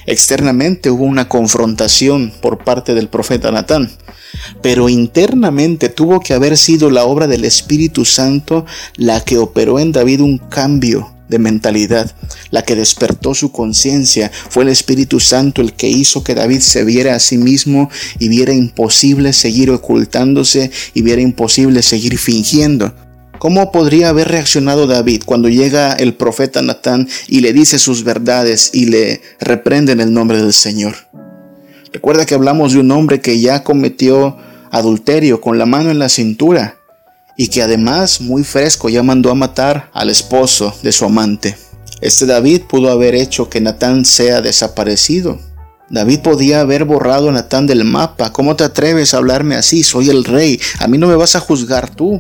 Externamente 0.07 0.89
hubo 0.89 1.03
una 1.03 1.27
confrontación 1.27 2.31
por 2.41 2.63
parte 2.63 2.93
del 2.93 3.09
profeta 3.09 3.51
Natán, 3.51 3.91
pero 4.61 4.87
internamente 4.87 5.89
tuvo 5.89 6.21
que 6.21 6.33
haber 6.33 6.57
sido 6.57 6.89
la 6.89 7.03
obra 7.03 7.27
del 7.27 7.43
Espíritu 7.43 8.05
Santo 8.05 8.65
la 8.95 9.19
que 9.19 9.37
operó 9.37 9.79
en 9.79 9.91
David 9.91 10.21
un 10.21 10.37
cambio 10.37 11.13
de 11.27 11.39
mentalidad, 11.39 12.15
la 12.51 12.63
que 12.63 12.75
despertó 12.75 13.33
su 13.33 13.51
conciencia. 13.51 14.31
Fue 14.49 14.63
el 14.63 14.69
Espíritu 14.69 15.19
Santo 15.19 15.61
el 15.61 15.73
que 15.73 15.89
hizo 15.89 16.23
que 16.23 16.35
David 16.35 16.61
se 16.61 16.85
viera 16.85 17.15
a 17.15 17.19
sí 17.19 17.37
mismo 17.37 17.89
y 18.17 18.29
viera 18.29 18.53
imposible 18.53 19.33
seguir 19.33 19.69
ocultándose 19.71 20.71
y 20.93 21.01
viera 21.01 21.21
imposible 21.21 21.81
seguir 21.81 22.17
fingiendo. 22.17 22.93
¿Cómo 23.39 23.71
podría 23.71 24.09
haber 24.09 24.29
reaccionado 24.29 24.87
David 24.87 25.21
cuando 25.25 25.47
llega 25.47 25.93
el 25.93 26.15
profeta 26.15 26.61
Natán 26.63 27.07
y 27.27 27.41
le 27.41 27.53
dice 27.53 27.77
sus 27.77 28.03
verdades 28.03 28.71
y 28.73 28.85
le 28.85 29.21
reprende 29.39 29.91
en 29.91 29.99
el 29.99 30.11
nombre 30.11 30.41
del 30.41 30.53
Señor? 30.53 30.95
Recuerda 31.93 32.25
que 32.25 32.33
hablamos 32.33 32.73
de 32.73 32.79
un 32.79 32.91
hombre 32.91 33.21
que 33.21 33.39
ya 33.39 33.63
cometió 33.63 34.37
adulterio 34.71 35.39
con 35.39 35.59
la 35.59 35.67
mano 35.67 35.91
en 35.91 35.99
la 35.99 36.09
cintura 36.09 36.77
y 37.37 37.49
que 37.49 37.61
además, 37.61 38.21
muy 38.21 38.43
fresco, 38.43 38.89
ya 38.89 39.03
mandó 39.03 39.29
a 39.29 39.35
matar 39.35 39.91
al 39.93 40.09
esposo 40.09 40.73
de 40.81 40.91
su 40.91 41.05
amante. 41.05 41.55
Este 42.01 42.25
David 42.25 42.63
pudo 42.67 42.91
haber 42.91 43.13
hecho 43.13 43.49
que 43.49 43.61
Natán 43.61 44.03
sea 44.03 44.41
desaparecido. 44.41 45.39
David 45.89 46.19
podía 46.19 46.61
haber 46.61 46.85
borrado 46.85 47.29
a 47.29 47.31
Natán 47.31 47.67
del 47.67 47.83
mapa. 47.83 48.33
¿Cómo 48.33 48.55
te 48.55 48.63
atreves 48.63 49.13
a 49.13 49.17
hablarme 49.17 49.55
así? 49.55 49.83
Soy 49.83 50.09
el 50.09 50.25
rey. 50.25 50.59
A 50.79 50.87
mí 50.87 50.97
no 50.97 51.07
me 51.07 51.15
vas 51.15 51.35
a 51.35 51.39
juzgar 51.39 51.95
tú. 51.95 52.19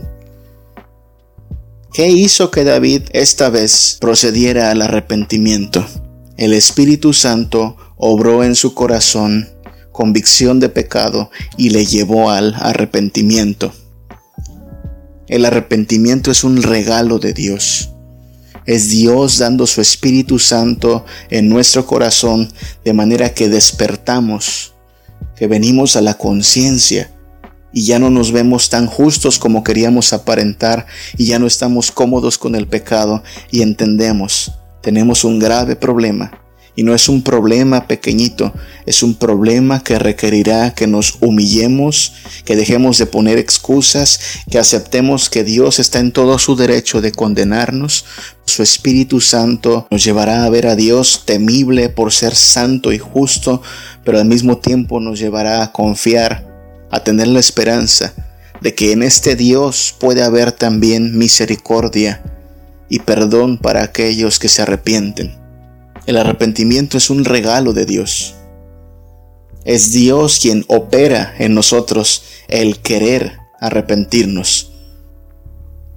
¿Qué 1.93 2.09
hizo 2.09 2.51
que 2.51 2.63
David 2.63 3.03
esta 3.13 3.49
vez 3.49 3.97
procediera 3.99 4.71
al 4.71 4.81
arrepentimiento? 4.81 5.85
El 6.37 6.53
Espíritu 6.53 7.13
Santo 7.13 7.77
obró 7.95 8.43
en 8.43 8.55
su 8.55 8.73
corazón 8.73 9.49
convicción 9.91 10.59
de 10.59 10.69
pecado 10.69 11.31
y 11.57 11.71
le 11.71 11.85
llevó 11.85 12.29
al 12.29 12.53
arrepentimiento. 12.59 13.73
El 15.27 15.45
arrepentimiento 15.45 16.29
es 16.29 16.43
un 16.43 16.61
regalo 16.61 17.19
de 17.19 17.33
Dios. 17.33 17.89
Es 18.65 18.89
Dios 18.89 19.39
dando 19.39 19.65
su 19.65 19.81
Espíritu 19.81 20.39
Santo 20.39 21.05
en 21.29 21.49
nuestro 21.49 21.87
corazón 21.87 22.51
de 22.85 22.93
manera 22.93 23.33
que 23.33 23.49
despertamos, 23.49 24.73
que 25.35 25.47
venimos 25.47 25.95
a 25.95 26.01
la 26.01 26.15
conciencia 26.15 27.16
y 27.73 27.85
ya 27.85 27.99
no 27.99 28.09
nos 28.09 28.31
vemos 28.31 28.69
tan 28.69 28.87
justos 28.87 29.39
como 29.39 29.63
queríamos 29.63 30.13
aparentar 30.13 30.85
y 31.17 31.25
ya 31.25 31.39
no 31.39 31.47
estamos 31.47 31.91
cómodos 31.91 32.37
con 32.37 32.55
el 32.55 32.67
pecado 32.67 33.23
y 33.51 33.61
entendemos, 33.61 34.53
tenemos 34.81 35.23
un 35.23 35.39
grave 35.39 35.75
problema. 35.75 36.31
Y 36.77 36.83
no 36.83 36.93
es 36.93 37.09
un 37.09 37.23
problema 37.23 37.87
pequeñito, 37.87 38.53
es 38.85 39.01
un 39.01 39.15
problema 39.15 39.83
que 39.83 39.97
requerirá 39.97 40.75
que 40.75 40.85
nos 40.85 41.17
humillemos, 41.21 42.13
que 42.45 42.55
dejemos 42.55 42.99
de 42.99 43.07
poner 43.07 43.39
excusas, 43.39 44.19
que 44.51 44.59
aceptemos 44.59 45.31
que 45.31 45.43
Dios 45.43 45.79
está 45.79 45.97
en 45.97 46.11
todo 46.11 46.37
su 46.37 46.55
derecho 46.55 47.01
de 47.01 47.11
condenarnos. 47.11 48.05
Su 48.45 48.61
Espíritu 48.61 49.21
Santo 49.21 49.87
nos 49.89 50.03
llevará 50.03 50.45
a 50.45 50.49
ver 50.51 50.67
a 50.67 50.75
Dios 50.75 51.23
temible 51.25 51.89
por 51.89 52.13
ser 52.13 52.35
santo 52.35 52.93
y 52.93 52.99
justo, 52.99 53.63
pero 54.05 54.19
al 54.19 54.25
mismo 54.25 54.59
tiempo 54.59 54.99
nos 54.99 55.17
llevará 55.17 55.63
a 55.63 55.71
confiar 55.71 56.46
a 56.91 57.03
tener 57.03 57.27
la 57.27 57.39
esperanza 57.39 58.13
de 58.61 58.73
que 58.73 58.91
en 58.91 59.03
este 59.03 59.35
Dios 59.35 59.95
puede 59.99 60.23
haber 60.23 60.51
también 60.51 61.17
misericordia 61.17 62.23
y 62.89 62.99
perdón 62.99 63.57
para 63.57 63.83
aquellos 63.83 64.39
que 64.39 64.49
se 64.49 64.61
arrepienten. 64.61 65.35
El 66.05 66.17
arrepentimiento 66.17 66.97
es 66.97 67.09
un 67.09 67.25
regalo 67.25 67.73
de 67.73 67.85
Dios. 67.85 68.35
Es 69.65 69.91
Dios 69.91 70.39
quien 70.39 70.63
opera 70.67 71.35
en 71.37 71.53
nosotros 71.53 72.23
el 72.47 72.79
querer 72.79 73.37
arrepentirnos. 73.59 74.71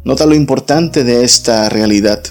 Nota 0.03 0.27
lo 0.27 0.35
importante 0.35 1.05
de 1.05 1.25
esta 1.25 1.69
realidad. 1.69 2.23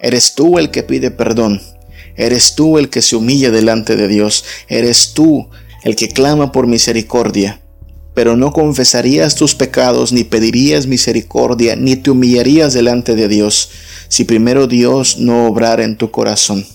Eres 0.00 0.34
tú 0.34 0.58
el 0.58 0.70
que 0.70 0.82
pide 0.82 1.10
perdón. 1.10 1.62
Eres 2.16 2.56
tú 2.56 2.78
el 2.78 2.88
que 2.90 3.02
se 3.02 3.14
humilla 3.14 3.50
delante 3.50 3.94
de 3.94 4.08
Dios. 4.08 4.44
Eres 4.66 5.12
tú 5.14 5.48
el 5.82 5.96
que 5.96 6.08
clama 6.08 6.52
por 6.52 6.66
misericordia, 6.66 7.60
pero 8.14 8.36
no 8.36 8.52
confesarías 8.52 9.34
tus 9.34 9.54
pecados, 9.54 10.12
ni 10.12 10.24
pedirías 10.24 10.86
misericordia, 10.86 11.76
ni 11.76 11.96
te 11.96 12.10
humillarías 12.10 12.72
delante 12.72 13.14
de 13.14 13.28
Dios, 13.28 13.70
si 14.08 14.24
primero 14.24 14.66
Dios 14.66 15.18
no 15.18 15.46
obrara 15.46 15.84
en 15.84 15.96
tu 15.96 16.10
corazón. 16.10 16.66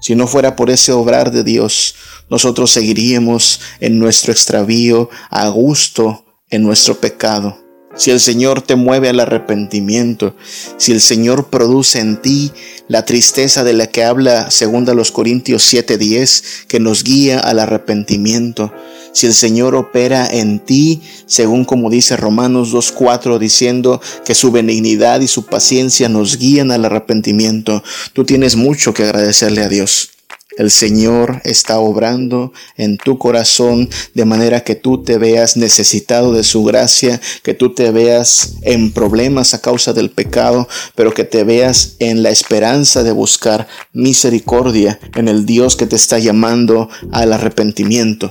Si 0.00 0.14
no 0.14 0.26
fuera 0.26 0.56
por 0.56 0.70
ese 0.70 0.92
obrar 0.92 1.32
de 1.32 1.42
Dios, 1.42 1.94
nosotros 2.30 2.70
seguiríamos 2.70 3.60
en 3.80 3.98
nuestro 3.98 4.32
extravío, 4.32 5.10
a 5.30 5.48
gusto 5.48 6.24
en 6.48 6.62
nuestro 6.62 7.00
pecado 7.00 7.65
si 7.96 8.10
el 8.10 8.20
Señor 8.20 8.62
te 8.62 8.76
mueve 8.76 9.08
al 9.08 9.20
arrepentimiento, 9.20 10.34
si 10.76 10.92
el 10.92 11.00
Señor 11.00 11.48
produce 11.48 12.00
en 12.00 12.20
ti 12.20 12.52
la 12.88 13.04
tristeza 13.04 13.64
de 13.64 13.72
la 13.72 13.88
que 13.88 14.04
habla 14.04 14.50
según 14.50 14.84
los 14.84 15.10
Corintios 15.10 15.62
7:10, 15.72 16.66
que 16.68 16.80
nos 16.80 17.02
guía 17.02 17.40
al 17.40 17.58
arrepentimiento, 17.58 18.72
si 19.12 19.26
el 19.26 19.34
Señor 19.34 19.74
opera 19.74 20.28
en 20.30 20.58
ti, 20.58 21.00
según 21.26 21.64
como 21.64 21.88
dice 21.90 22.16
Romanos 22.16 22.70
2:4 22.70 23.38
diciendo 23.38 24.00
que 24.24 24.34
su 24.34 24.52
benignidad 24.52 25.20
y 25.20 25.26
su 25.26 25.46
paciencia 25.46 26.08
nos 26.08 26.36
guían 26.36 26.70
al 26.70 26.84
arrepentimiento, 26.84 27.82
tú 28.12 28.24
tienes 28.24 28.56
mucho 28.56 28.92
que 28.92 29.04
agradecerle 29.04 29.62
a 29.62 29.68
Dios. 29.68 30.10
El 30.56 30.70
Señor 30.70 31.42
está 31.44 31.78
obrando 31.78 32.52
en 32.76 32.96
tu 32.96 33.18
corazón 33.18 33.90
de 34.14 34.24
manera 34.24 34.64
que 34.64 34.74
tú 34.74 35.02
te 35.02 35.18
veas 35.18 35.58
necesitado 35.58 36.32
de 36.32 36.44
su 36.44 36.64
gracia, 36.64 37.20
que 37.42 37.52
tú 37.52 37.74
te 37.74 37.90
veas 37.90 38.54
en 38.62 38.90
problemas 38.92 39.52
a 39.52 39.60
causa 39.60 39.92
del 39.92 40.10
pecado, 40.10 40.66
pero 40.94 41.12
que 41.12 41.24
te 41.24 41.44
veas 41.44 41.96
en 41.98 42.22
la 42.22 42.30
esperanza 42.30 43.02
de 43.02 43.12
buscar 43.12 43.68
misericordia 43.92 44.98
en 45.14 45.28
el 45.28 45.44
Dios 45.44 45.76
que 45.76 45.86
te 45.86 45.96
está 45.96 46.18
llamando 46.18 46.88
al 47.12 47.34
arrepentimiento. 47.34 48.30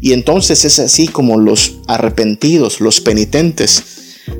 Y 0.00 0.12
entonces 0.12 0.64
es 0.64 0.78
así 0.78 1.08
como 1.08 1.38
los 1.38 1.74
arrepentidos, 1.88 2.80
los 2.80 3.00
penitentes, 3.00 3.82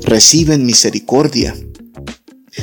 reciben 0.03 0.65
misericordia. 0.65 1.55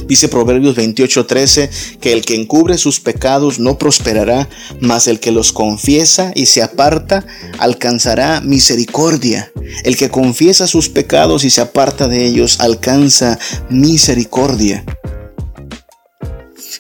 Dice 0.07 0.29
Proverbios 0.29 0.77
28:13 0.77 1.71
que 2.01 2.13
el 2.13 2.23
que 2.23 2.35
encubre 2.35 2.77
sus 2.77 3.01
pecados 3.01 3.59
no 3.59 3.79
prosperará, 3.79 4.49
mas 4.81 5.09
el 5.09 5.19
que 5.19 5.31
los 5.31 5.53
confiesa 5.53 6.33
y 6.35 6.47
se 6.47 6.63
aparta 6.63 7.25
alcanzará 7.59 8.41
misericordia. 8.41 9.51
El 9.85 9.97
que 9.97 10.11
confiesa 10.11 10.67
sus 10.67 10.89
pecados 10.89 11.45
y 11.45 11.51
se 11.51 11.63
aparta 11.63 12.07
de 12.07 12.27
ellos 12.27 12.61
alcanza 12.61 13.39
misericordia. 13.71 14.85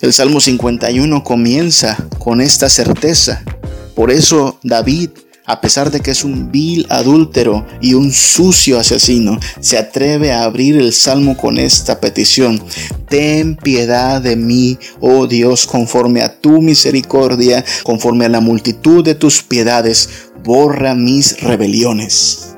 El 0.00 0.12
Salmo 0.12 0.40
51 0.40 1.24
comienza 1.24 1.96
con 2.18 2.40
esta 2.40 2.68
certeza. 2.68 3.42
Por 3.94 4.10
eso 4.10 4.60
David 4.62 5.10
a 5.48 5.62
pesar 5.62 5.90
de 5.90 6.00
que 6.00 6.10
es 6.10 6.24
un 6.24 6.52
vil 6.52 6.86
adúltero 6.90 7.66
y 7.80 7.94
un 7.94 8.12
sucio 8.12 8.78
asesino, 8.78 9.40
se 9.60 9.78
atreve 9.78 10.30
a 10.30 10.44
abrir 10.44 10.76
el 10.76 10.92
salmo 10.92 11.38
con 11.38 11.58
esta 11.58 12.00
petición. 12.00 12.62
Ten 13.08 13.56
piedad 13.56 14.20
de 14.20 14.36
mí, 14.36 14.78
oh 15.00 15.26
Dios, 15.26 15.66
conforme 15.66 16.20
a 16.20 16.38
tu 16.38 16.60
misericordia, 16.60 17.64
conforme 17.82 18.26
a 18.26 18.28
la 18.28 18.42
multitud 18.42 19.02
de 19.02 19.14
tus 19.14 19.42
piedades, 19.42 20.10
borra 20.44 20.94
mis 20.94 21.40
rebeliones. 21.40 22.54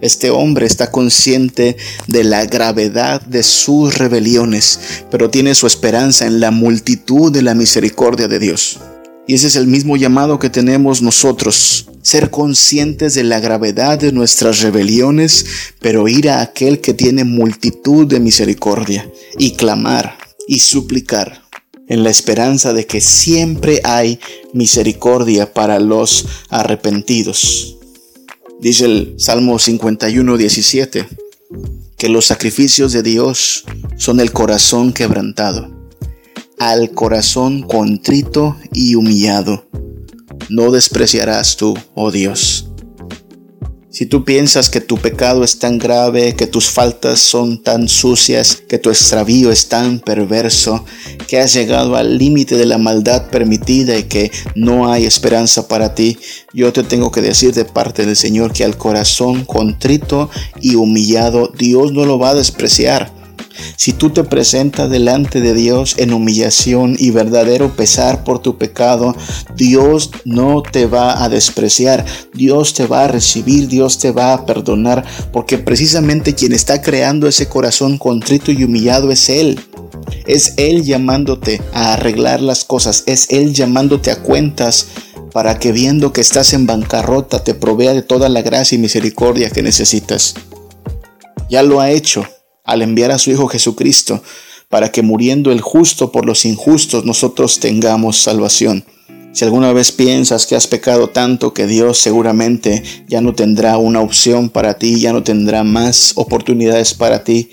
Este 0.00 0.30
hombre 0.30 0.66
está 0.66 0.90
consciente 0.90 1.76
de 2.08 2.24
la 2.24 2.44
gravedad 2.46 3.22
de 3.22 3.44
sus 3.44 3.98
rebeliones, 3.98 5.04
pero 5.12 5.30
tiene 5.30 5.54
su 5.54 5.68
esperanza 5.68 6.26
en 6.26 6.40
la 6.40 6.50
multitud 6.50 7.30
de 7.30 7.42
la 7.42 7.54
misericordia 7.54 8.26
de 8.26 8.40
Dios. 8.40 8.80
Y 9.28 9.34
ese 9.34 9.46
es 9.46 9.54
el 9.54 9.68
mismo 9.68 9.96
llamado 9.96 10.40
que 10.40 10.50
tenemos 10.50 11.02
nosotros, 11.02 11.86
ser 12.02 12.30
conscientes 12.30 13.14
de 13.14 13.24
la 13.24 13.40
gravedad 13.40 13.98
de 13.98 14.12
nuestras 14.12 14.60
rebeliones, 14.60 15.46
pero 15.80 16.08
ir 16.08 16.28
a 16.28 16.42
aquel 16.42 16.80
que 16.80 16.94
tiene 16.94 17.24
multitud 17.24 18.06
de 18.06 18.20
misericordia 18.20 19.10
y 19.38 19.52
clamar 19.52 20.18
y 20.46 20.60
suplicar 20.60 21.42
en 21.88 22.04
la 22.04 22.10
esperanza 22.10 22.72
de 22.72 22.86
que 22.86 23.00
siempre 23.00 23.80
hay 23.84 24.20
misericordia 24.52 25.52
para 25.52 25.78
los 25.78 26.26
arrepentidos. 26.48 27.78
Dice 28.60 28.84
el 28.84 29.14
Salmo 29.18 29.58
51, 29.58 30.36
17, 30.36 31.06
que 31.96 32.08
los 32.08 32.26
sacrificios 32.26 32.92
de 32.92 33.02
Dios 33.02 33.64
son 33.96 34.20
el 34.20 34.32
corazón 34.32 34.92
quebrantado 34.92 35.82
al 36.62 36.92
corazón 36.92 37.62
contrito 37.62 38.56
y 38.72 38.94
humillado. 38.94 39.66
No 40.48 40.70
despreciarás 40.70 41.56
tú, 41.56 41.76
oh 41.94 42.10
Dios. 42.10 42.66
Si 43.92 44.06
tú 44.06 44.24
piensas 44.24 44.70
que 44.70 44.80
tu 44.80 44.96
pecado 44.96 45.44
es 45.44 45.58
tan 45.58 45.76
grave, 45.76 46.34
que 46.34 46.46
tus 46.46 46.70
faltas 46.70 47.20
son 47.20 47.62
tan 47.62 47.88
sucias, 47.88 48.56
que 48.66 48.78
tu 48.78 48.88
extravío 48.88 49.52
es 49.52 49.68
tan 49.68 50.00
perverso, 50.00 50.86
que 51.28 51.38
has 51.38 51.52
llegado 51.52 51.96
al 51.96 52.16
límite 52.16 52.56
de 52.56 52.64
la 52.64 52.78
maldad 52.78 53.28
permitida 53.28 53.98
y 53.98 54.04
que 54.04 54.32
no 54.54 54.90
hay 54.90 55.04
esperanza 55.04 55.68
para 55.68 55.94
ti, 55.94 56.18
yo 56.54 56.72
te 56.72 56.84
tengo 56.84 57.12
que 57.12 57.20
decir 57.20 57.52
de 57.52 57.66
parte 57.66 58.06
del 58.06 58.16
Señor 58.16 58.54
que 58.54 58.64
al 58.64 58.78
corazón 58.78 59.44
contrito 59.44 60.30
y 60.58 60.74
humillado 60.76 61.52
Dios 61.58 61.92
no 61.92 62.06
lo 62.06 62.18
va 62.18 62.30
a 62.30 62.34
despreciar. 62.34 63.21
Si 63.76 63.92
tú 63.92 64.10
te 64.10 64.24
presentas 64.24 64.90
delante 64.90 65.40
de 65.40 65.54
Dios 65.54 65.94
en 65.98 66.12
humillación 66.12 66.96
y 66.98 67.10
verdadero 67.10 67.74
pesar 67.74 68.24
por 68.24 68.40
tu 68.40 68.58
pecado, 68.58 69.14
Dios 69.56 70.10
no 70.24 70.62
te 70.62 70.86
va 70.86 71.22
a 71.24 71.28
despreciar, 71.28 72.04
Dios 72.34 72.74
te 72.74 72.86
va 72.86 73.04
a 73.04 73.08
recibir, 73.08 73.68
Dios 73.68 73.98
te 73.98 74.10
va 74.10 74.32
a 74.32 74.46
perdonar, 74.46 75.04
porque 75.32 75.58
precisamente 75.58 76.34
quien 76.34 76.52
está 76.52 76.82
creando 76.82 77.28
ese 77.28 77.48
corazón 77.48 77.98
contrito 77.98 78.52
y 78.52 78.64
humillado 78.64 79.10
es 79.10 79.28
Él. 79.28 79.60
Es 80.26 80.54
Él 80.56 80.84
llamándote 80.84 81.60
a 81.72 81.94
arreglar 81.94 82.40
las 82.40 82.64
cosas, 82.64 83.04
es 83.06 83.30
Él 83.30 83.54
llamándote 83.54 84.10
a 84.10 84.22
cuentas 84.22 84.88
para 85.32 85.58
que 85.58 85.72
viendo 85.72 86.12
que 86.12 86.20
estás 86.20 86.52
en 86.52 86.66
bancarrota 86.66 87.42
te 87.42 87.54
provea 87.54 87.94
de 87.94 88.02
toda 88.02 88.28
la 88.28 88.42
gracia 88.42 88.76
y 88.76 88.78
misericordia 88.78 89.50
que 89.50 89.62
necesitas. 89.62 90.34
Ya 91.48 91.62
lo 91.62 91.80
ha 91.80 91.90
hecho 91.90 92.24
al 92.64 92.82
enviar 92.82 93.10
a 93.10 93.18
su 93.18 93.30
Hijo 93.30 93.48
Jesucristo, 93.48 94.22
para 94.68 94.90
que 94.90 95.02
muriendo 95.02 95.52
el 95.52 95.60
justo 95.60 96.12
por 96.12 96.24
los 96.24 96.44
injustos 96.44 97.04
nosotros 97.04 97.60
tengamos 97.60 98.18
salvación. 98.18 98.84
Si 99.32 99.44
alguna 99.44 99.72
vez 99.72 99.92
piensas 99.92 100.46
que 100.46 100.56
has 100.56 100.66
pecado 100.66 101.08
tanto 101.08 101.54
que 101.54 101.66
Dios 101.66 101.98
seguramente 101.98 102.82
ya 103.08 103.22
no 103.22 103.34
tendrá 103.34 103.78
una 103.78 104.00
opción 104.00 104.50
para 104.50 104.74
ti, 104.74 105.00
ya 105.00 105.12
no 105.12 105.22
tendrá 105.22 105.64
más 105.64 106.12
oportunidades 106.16 106.92
para 106.92 107.24
ti, 107.24 107.52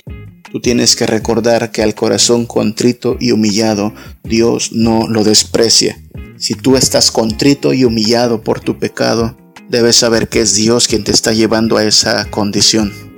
tú 0.51 0.59
tienes 0.59 0.97
que 0.97 1.07
recordar 1.07 1.71
que 1.71 1.81
al 1.81 1.95
corazón 1.95 2.45
contrito 2.45 3.15
y 3.19 3.31
humillado 3.31 3.93
Dios 4.23 4.71
no 4.73 5.07
lo 5.07 5.23
desprecia. 5.23 6.01
Si 6.37 6.53
tú 6.53 6.75
estás 6.75 7.11
contrito 7.11 7.73
y 7.73 7.85
humillado 7.85 8.41
por 8.41 8.59
tu 8.59 8.77
pecado, 8.77 9.37
debes 9.69 9.95
saber 9.95 10.27
que 10.27 10.41
es 10.41 10.55
Dios 10.55 10.87
quien 10.87 11.05
te 11.05 11.11
está 11.11 11.31
llevando 11.31 11.77
a 11.77 11.85
esa 11.85 12.29
condición. 12.29 13.08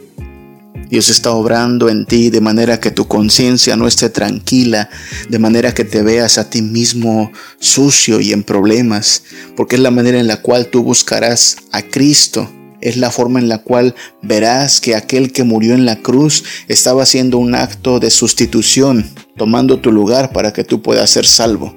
Dios 0.91 1.07
está 1.07 1.31
obrando 1.31 1.87
en 1.87 2.05
ti 2.05 2.29
de 2.29 2.41
manera 2.41 2.81
que 2.81 2.91
tu 2.91 3.07
conciencia 3.07 3.77
no 3.77 3.87
esté 3.87 4.09
tranquila, 4.09 4.89
de 5.29 5.39
manera 5.39 5.73
que 5.73 5.85
te 5.85 6.01
veas 6.01 6.37
a 6.37 6.49
ti 6.49 6.61
mismo 6.61 7.31
sucio 7.59 8.19
y 8.19 8.33
en 8.33 8.43
problemas, 8.43 9.23
porque 9.55 9.77
es 9.77 9.81
la 9.81 9.89
manera 9.89 10.19
en 10.19 10.27
la 10.27 10.41
cual 10.41 10.67
tú 10.67 10.83
buscarás 10.83 11.55
a 11.71 11.81
Cristo. 11.81 12.51
Es 12.81 12.97
la 12.97 13.09
forma 13.09 13.39
en 13.39 13.47
la 13.47 13.59
cual 13.59 13.95
verás 14.21 14.81
que 14.81 14.95
aquel 14.95 15.31
que 15.31 15.45
murió 15.45 15.75
en 15.75 15.85
la 15.85 16.01
cruz 16.01 16.43
estaba 16.67 17.03
haciendo 17.03 17.37
un 17.37 17.55
acto 17.55 18.01
de 18.01 18.09
sustitución, 18.09 19.09
tomando 19.37 19.79
tu 19.79 19.93
lugar 19.93 20.33
para 20.33 20.51
que 20.51 20.65
tú 20.65 20.81
puedas 20.81 21.09
ser 21.09 21.25
salvo. 21.25 21.73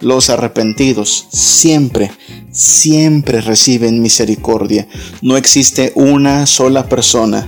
Los 0.00 0.30
arrepentidos 0.30 1.26
siempre, 1.30 2.10
siempre 2.50 3.42
reciben 3.42 4.00
misericordia. 4.00 4.88
No 5.20 5.36
existe 5.36 5.92
una 5.94 6.46
sola 6.46 6.88
persona 6.88 7.46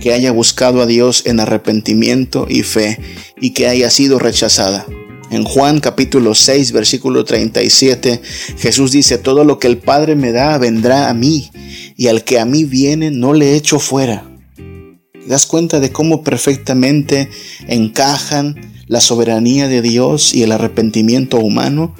que 0.00 0.12
haya 0.12 0.32
buscado 0.32 0.82
a 0.82 0.86
Dios 0.86 1.22
en 1.26 1.40
arrepentimiento 1.40 2.46
y 2.48 2.62
fe 2.62 2.98
y 3.40 3.50
que 3.50 3.68
haya 3.68 3.90
sido 3.90 4.18
rechazada. 4.18 4.86
En 5.30 5.44
Juan 5.44 5.80
capítulo 5.80 6.34
6 6.34 6.72
versículo 6.72 7.24
37 7.24 8.20
Jesús 8.58 8.92
dice, 8.92 9.18
todo 9.18 9.44
lo 9.44 9.58
que 9.58 9.66
el 9.66 9.78
Padre 9.78 10.14
me 10.14 10.32
da 10.32 10.58
vendrá 10.58 11.08
a 11.08 11.14
mí 11.14 11.50
y 11.96 12.08
al 12.08 12.24
que 12.24 12.38
a 12.38 12.44
mí 12.44 12.64
viene 12.64 13.10
no 13.10 13.32
le 13.32 13.56
echo 13.56 13.78
fuera. 13.78 14.28
¿Te 14.56 15.28
das 15.28 15.46
cuenta 15.46 15.80
de 15.80 15.92
cómo 15.92 16.22
perfectamente 16.22 17.28
encajan 17.68 18.72
la 18.88 19.00
soberanía 19.00 19.68
de 19.68 19.80
Dios 19.80 20.34
y 20.34 20.42
el 20.42 20.52
arrepentimiento 20.52 21.38
humano? 21.38 21.94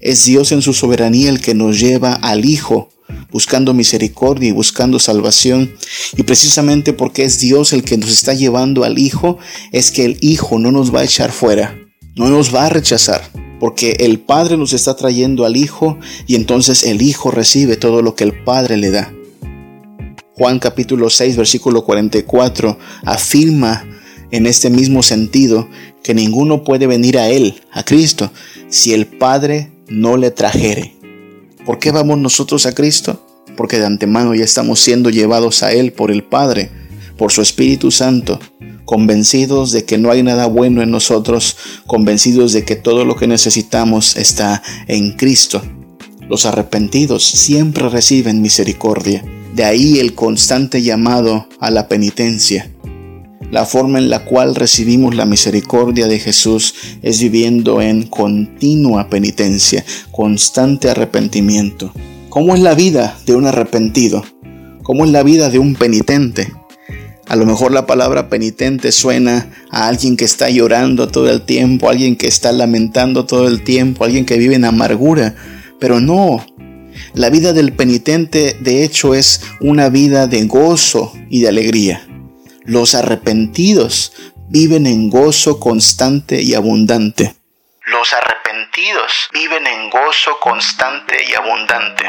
Es 0.00 0.24
Dios 0.24 0.52
en 0.52 0.60
su 0.60 0.74
soberanía 0.74 1.30
el 1.30 1.40
que 1.40 1.54
nos 1.54 1.80
lleva 1.80 2.12
al 2.12 2.44
Hijo 2.44 2.90
buscando 3.30 3.74
misericordia 3.74 4.48
y 4.48 4.52
buscando 4.52 4.98
salvación. 4.98 5.72
Y 6.16 6.22
precisamente 6.22 6.92
porque 6.92 7.24
es 7.24 7.38
Dios 7.40 7.72
el 7.72 7.84
que 7.84 7.96
nos 7.96 8.10
está 8.10 8.34
llevando 8.34 8.84
al 8.84 8.98
Hijo, 8.98 9.38
es 9.72 9.90
que 9.90 10.04
el 10.04 10.18
Hijo 10.20 10.58
no 10.58 10.72
nos 10.72 10.94
va 10.94 11.00
a 11.00 11.04
echar 11.04 11.32
fuera, 11.32 11.78
no 12.16 12.28
nos 12.28 12.54
va 12.54 12.66
a 12.66 12.70
rechazar. 12.70 13.22
Porque 13.60 13.96
el 14.00 14.20
Padre 14.20 14.56
nos 14.56 14.72
está 14.72 14.96
trayendo 14.96 15.44
al 15.44 15.56
Hijo 15.56 15.98
y 16.26 16.34
entonces 16.34 16.82
el 16.82 17.02
Hijo 17.02 17.30
recibe 17.30 17.76
todo 17.76 18.02
lo 18.02 18.14
que 18.14 18.24
el 18.24 18.44
Padre 18.44 18.76
le 18.76 18.90
da. 18.90 19.12
Juan 20.36 20.58
capítulo 20.58 21.10
6 21.10 21.36
versículo 21.36 21.84
44 21.84 22.76
afirma 23.04 23.86
en 24.32 24.46
este 24.46 24.68
mismo 24.68 25.04
sentido 25.04 25.68
que 26.02 26.12
ninguno 26.12 26.64
puede 26.64 26.88
venir 26.88 27.18
a 27.18 27.28
Él, 27.28 27.62
a 27.70 27.84
Cristo, 27.84 28.32
si 28.68 28.92
el 28.92 29.06
Padre 29.06 29.70
no 29.88 30.16
le 30.16 30.32
trajere. 30.32 30.93
¿Por 31.64 31.78
qué 31.78 31.92
vamos 31.92 32.18
nosotros 32.18 32.66
a 32.66 32.74
Cristo? 32.74 33.24
Porque 33.56 33.78
de 33.78 33.86
antemano 33.86 34.34
ya 34.34 34.44
estamos 34.44 34.80
siendo 34.80 35.08
llevados 35.08 35.62
a 35.62 35.72
Él 35.72 35.92
por 35.92 36.10
el 36.10 36.22
Padre, 36.22 36.70
por 37.16 37.32
su 37.32 37.40
Espíritu 37.40 37.90
Santo, 37.90 38.38
convencidos 38.84 39.72
de 39.72 39.86
que 39.86 39.96
no 39.96 40.10
hay 40.10 40.22
nada 40.22 40.46
bueno 40.46 40.82
en 40.82 40.90
nosotros, 40.90 41.56
convencidos 41.86 42.52
de 42.52 42.66
que 42.66 42.76
todo 42.76 43.06
lo 43.06 43.16
que 43.16 43.26
necesitamos 43.26 44.16
está 44.16 44.62
en 44.88 45.12
Cristo. 45.12 45.62
Los 46.28 46.44
arrepentidos 46.44 47.24
siempre 47.24 47.88
reciben 47.88 48.42
misericordia. 48.42 49.24
De 49.54 49.64
ahí 49.64 50.00
el 50.00 50.14
constante 50.14 50.82
llamado 50.82 51.48
a 51.60 51.70
la 51.70 51.88
penitencia. 51.88 52.73
La 53.54 53.66
forma 53.66 53.98
en 53.98 54.10
la 54.10 54.24
cual 54.24 54.56
recibimos 54.56 55.14
la 55.14 55.26
misericordia 55.26 56.08
de 56.08 56.18
Jesús 56.18 56.74
es 57.02 57.20
viviendo 57.20 57.80
en 57.80 58.02
continua 58.02 59.08
penitencia, 59.08 59.84
constante 60.10 60.90
arrepentimiento. 60.90 61.92
¿Cómo 62.30 62.56
es 62.56 62.60
la 62.60 62.74
vida 62.74 63.16
de 63.26 63.36
un 63.36 63.46
arrepentido? 63.46 64.24
¿Cómo 64.82 65.04
es 65.04 65.12
la 65.12 65.22
vida 65.22 65.50
de 65.50 65.60
un 65.60 65.76
penitente? 65.76 66.52
A 67.28 67.36
lo 67.36 67.46
mejor 67.46 67.70
la 67.70 67.86
palabra 67.86 68.28
penitente 68.28 68.90
suena 68.90 69.48
a 69.70 69.86
alguien 69.86 70.16
que 70.16 70.24
está 70.24 70.50
llorando 70.50 71.06
todo 71.06 71.30
el 71.30 71.42
tiempo, 71.42 71.88
alguien 71.88 72.16
que 72.16 72.26
está 72.26 72.50
lamentando 72.50 73.24
todo 73.24 73.46
el 73.46 73.62
tiempo, 73.62 74.02
alguien 74.02 74.26
que 74.26 74.36
vive 74.36 74.56
en 74.56 74.64
amargura, 74.64 75.36
pero 75.78 76.00
no. 76.00 76.44
La 77.14 77.30
vida 77.30 77.52
del 77.52 77.72
penitente 77.72 78.56
de 78.60 78.82
hecho 78.82 79.14
es 79.14 79.42
una 79.60 79.90
vida 79.90 80.26
de 80.26 80.44
gozo 80.46 81.12
y 81.30 81.42
de 81.42 81.48
alegría. 81.50 82.08
Los 82.64 82.94
arrepentidos 82.94 84.12
viven 84.48 84.86
en 84.86 85.10
gozo 85.10 85.60
constante 85.60 86.42
y 86.42 86.54
abundante. 86.54 87.34
Los 87.86 88.12
arrepentidos 88.12 89.12
viven 89.32 89.66
en 89.66 89.90
gozo 89.90 90.30
constante 90.40 91.16
y 91.28 91.34
abundante. 91.34 92.04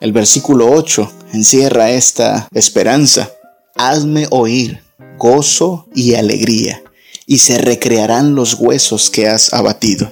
El 0.00 0.12
versículo 0.12 0.70
8 0.70 1.12
encierra 1.34 1.90
esta 1.90 2.48
esperanza. 2.52 3.30
Hazme 3.76 4.26
oír 4.30 4.82
gozo 5.18 5.86
y 5.94 6.14
alegría, 6.14 6.82
y 7.26 7.38
se 7.38 7.58
recrearán 7.58 8.34
los 8.34 8.54
huesos 8.54 9.10
que 9.10 9.28
has 9.28 9.52
abatido. 9.52 10.10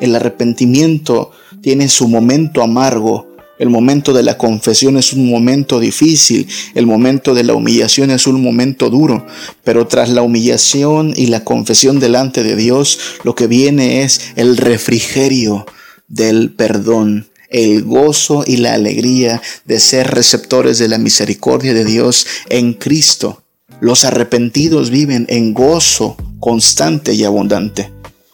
El 0.00 0.16
arrepentimiento 0.16 1.30
tiene 1.60 1.88
su 1.88 2.08
momento 2.08 2.62
amargo, 2.62 3.28
El 3.62 3.70
momento 3.70 4.12
de 4.12 4.24
la 4.24 4.38
confesión 4.38 4.96
es 4.96 5.12
un 5.12 5.30
momento 5.30 5.78
difícil, 5.78 6.48
el 6.74 6.84
momento 6.84 7.32
de 7.32 7.44
la 7.44 7.54
humillación 7.54 8.10
es 8.10 8.26
un 8.26 8.42
momento 8.42 8.90
duro, 8.90 9.24
pero 9.62 9.86
tras 9.86 10.08
la 10.08 10.22
humillación 10.22 11.14
y 11.14 11.26
la 11.26 11.44
confesión 11.44 12.00
delante 12.00 12.42
de 12.42 12.56
Dios, 12.56 12.98
lo 13.22 13.36
que 13.36 13.46
viene 13.46 14.02
es 14.02 14.32
el 14.34 14.56
refrigerio 14.56 15.64
del 16.08 16.50
perdón, 16.50 17.28
el 17.50 17.84
gozo 17.84 18.42
y 18.44 18.56
la 18.56 18.74
alegría 18.74 19.40
de 19.64 19.78
ser 19.78 20.10
receptores 20.10 20.80
de 20.80 20.88
la 20.88 20.98
misericordia 20.98 21.72
de 21.72 21.84
Dios 21.84 22.26
en 22.48 22.72
Cristo. 22.72 23.44
Los 23.80 24.04
arrepentidos 24.04 24.90
viven 24.90 25.24
en 25.28 25.54
gozo 25.54 26.16
constante 26.40 27.14
y 27.14 27.22
abundante. 27.22 27.92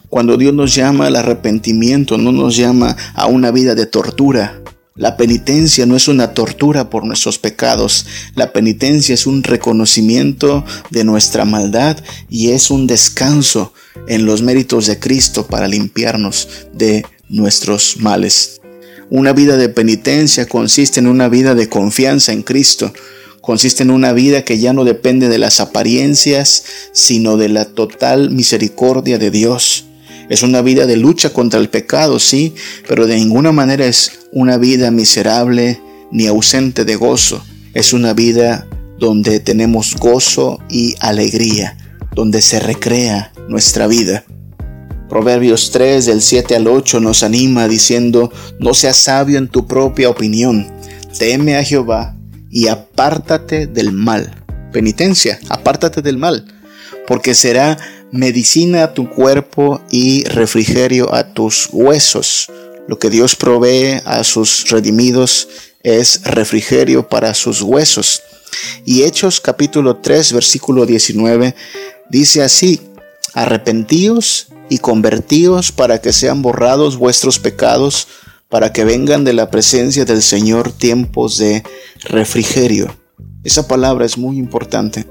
Cuando 0.09 0.37
Dios 0.37 0.55
nos 0.55 0.73
llama 0.73 1.05
al 1.05 1.17
arrepentimiento, 1.17 2.17
no 2.17 2.31
nos 2.31 2.55
llama 2.55 2.97
a 3.13 3.27
una 3.27 3.51
vida 3.51 3.75
de 3.75 3.85
tortura, 3.85 4.63
la 4.99 5.15
penitencia 5.15 5.85
no 5.85 5.95
es 5.95 6.09
una 6.09 6.33
tortura 6.33 6.89
por 6.89 7.05
nuestros 7.05 7.39
pecados, 7.39 8.05
la 8.35 8.51
penitencia 8.51 9.13
es 9.13 9.25
un 9.25 9.43
reconocimiento 9.43 10.65
de 10.89 11.05
nuestra 11.05 11.45
maldad 11.45 11.97
y 12.29 12.49
es 12.49 12.69
un 12.69 12.85
descanso 12.85 13.71
en 14.09 14.25
los 14.25 14.41
méritos 14.41 14.87
de 14.87 14.99
Cristo 14.99 15.47
para 15.47 15.69
limpiarnos 15.69 16.49
de 16.73 17.05
nuestros 17.29 17.95
males. 18.01 18.59
Una 19.09 19.31
vida 19.31 19.55
de 19.55 19.69
penitencia 19.69 20.45
consiste 20.47 20.99
en 20.99 21.07
una 21.07 21.29
vida 21.29 21.55
de 21.55 21.69
confianza 21.69 22.33
en 22.33 22.43
Cristo, 22.43 22.91
consiste 23.39 23.83
en 23.83 23.91
una 23.91 24.11
vida 24.11 24.43
que 24.43 24.59
ya 24.59 24.73
no 24.73 24.83
depende 24.83 25.29
de 25.29 25.37
las 25.37 25.61
apariencias, 25.61 26.65
sino 26.91 27.37
de 27.37 27.47
la 27.47 27.63
total 27.63 28.31
misericordia 28.31 29.17
de 29.17 29.31
Dios. 29.31 29.85
Es 30.29 30.43
una 30.43 30.61
vida 30.61 30.85
de 30.85 30.95
lucha 30.95 31.31
contra 31.31 31.59
el 31.59 31.69
pecado, 31.69 32.19
sí, 32.19 32.53
pero 32.87 33.07
de 33.07 33.15
ninguna 33.15 33.51
manera 33.51 33.85
es 33.85 34.27
una 34.31 34.57
vida 34.57 34.91
miserable 34.91 35.81
ni 36.11 36.27
ausente 36.27 36.85
de 36.85 36.95
gozo. 36.95 37.43
Es 37.73 37.93
una 37.93 38.13
vida 38.13 38.67
donde 38.99 39.39
tenemos 39.39 39.95
gozo 39.95 40.59
y 40.69 40.95
alegría, 40.99 41.77
donde 42.13 42.41
se 42.41 42.59
recrea 42.59 43.31
nuestra 43.47 43.87
vida. 43.87 44.23
Proverbios 45.09 45.71
3 45.71 46.05
del 46.05 46.21
7 46.21 46.55
al 46.55 46.67
8 46.67 46.99
nos 46.99 47.23
anima 47.23 47.67
diciendo, 47.67 48.31
no 48.59 48.75
seas 48.75 48.97
sabio 48.97 49.39
en 49.39 49.47
tu 49.47 49.65
propia 49.65 50.09
opinión, 50.09 50.67
teme 51.17 51.57
a 51.57 51.63
Jehová 51.63 52.15
y 52.51 52.67
apártate 52.67 53.65
del 53.65 53.91
mal. 53.91 54.35
Penitencia, 54.71 55.39
apártate 55.49 56.03
del 56.03 56.17
mal, 56.17 56.45
porque 57.07 57.33
será 57.33 57.79
medicina 58.11 58.83
a 58.83 58.93
tu 58.93 59.09
cuerpo 59.09 59.81
y 59.89 60.23
refrigerio 60.25 61.13
a 61.13 61.33
tus 61.33 61.69
huesos. 61.71 62.49
Lo 62.87 62.97
que 62.97 63.09
Dios 63.09 63.35
provee 63.35 64.01
a 64.05 64.23
sus 64.23 64.69
redimidos 64.69 65.47
es 65.83 66.21
refrigerio 66.23 67.07
para 67.07 67.33
sus 67.33 67.61
huesos. 67.61 68.21
Y 68.85 69.03
Hechos 69.03 69.39
capítulo 69.39 69.97
3 69.97 70.33
versículo 70.33 70.85
19 70.85 71.55
dice 72.09 72.41
así, 72.41 72.81
arrepentíos 73.33 74.47
y 74.69 74.79
convertíos 74.79 75.71
para 75.71 76.01
que 76.01 76.13
sean 76.13 76.41
borrados 76.41 76.97
vuestros 76.97 77.39
pecados, 77.39 78.07
para 78.49 78.73
que 78.73 78.83
vengan 78.83 79.23
de 79.23 79.33
la 79.33 79.51
presencia 79.51 80.05
del 80.05 80.23
Señor 80.23 80.71
tiempos 80.71 81.37
de 81.37 81.63
refrigerio. 82.03 82.95
Esa 83.43 83.67
palabra 83.67 84.05
es 84.05 84.17
muy 84.17 84.37
importante 84.37 85.05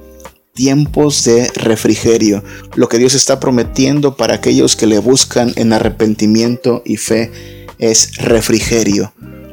tiempos 0.58 1.22
de 1.22 1.48
refrigerio, 1.54 2.42
lo 2.74 2.88
que 2.88 2.98
Dios 2.98 3.14
está 3.14 3.38
prometiendo 3.38 4.16
para 4.16 4.34
aquellos 4.34 4.74
que 4.74 4.88
le 4.88 4.98
buscan 4.98 5.52
en 5.54 5.72
arrepentimiento 5.72 6.82
y 6.84 6.96
fe 6.96 7.30
es 7.78 8.16
refrigerio. 8.16 9.12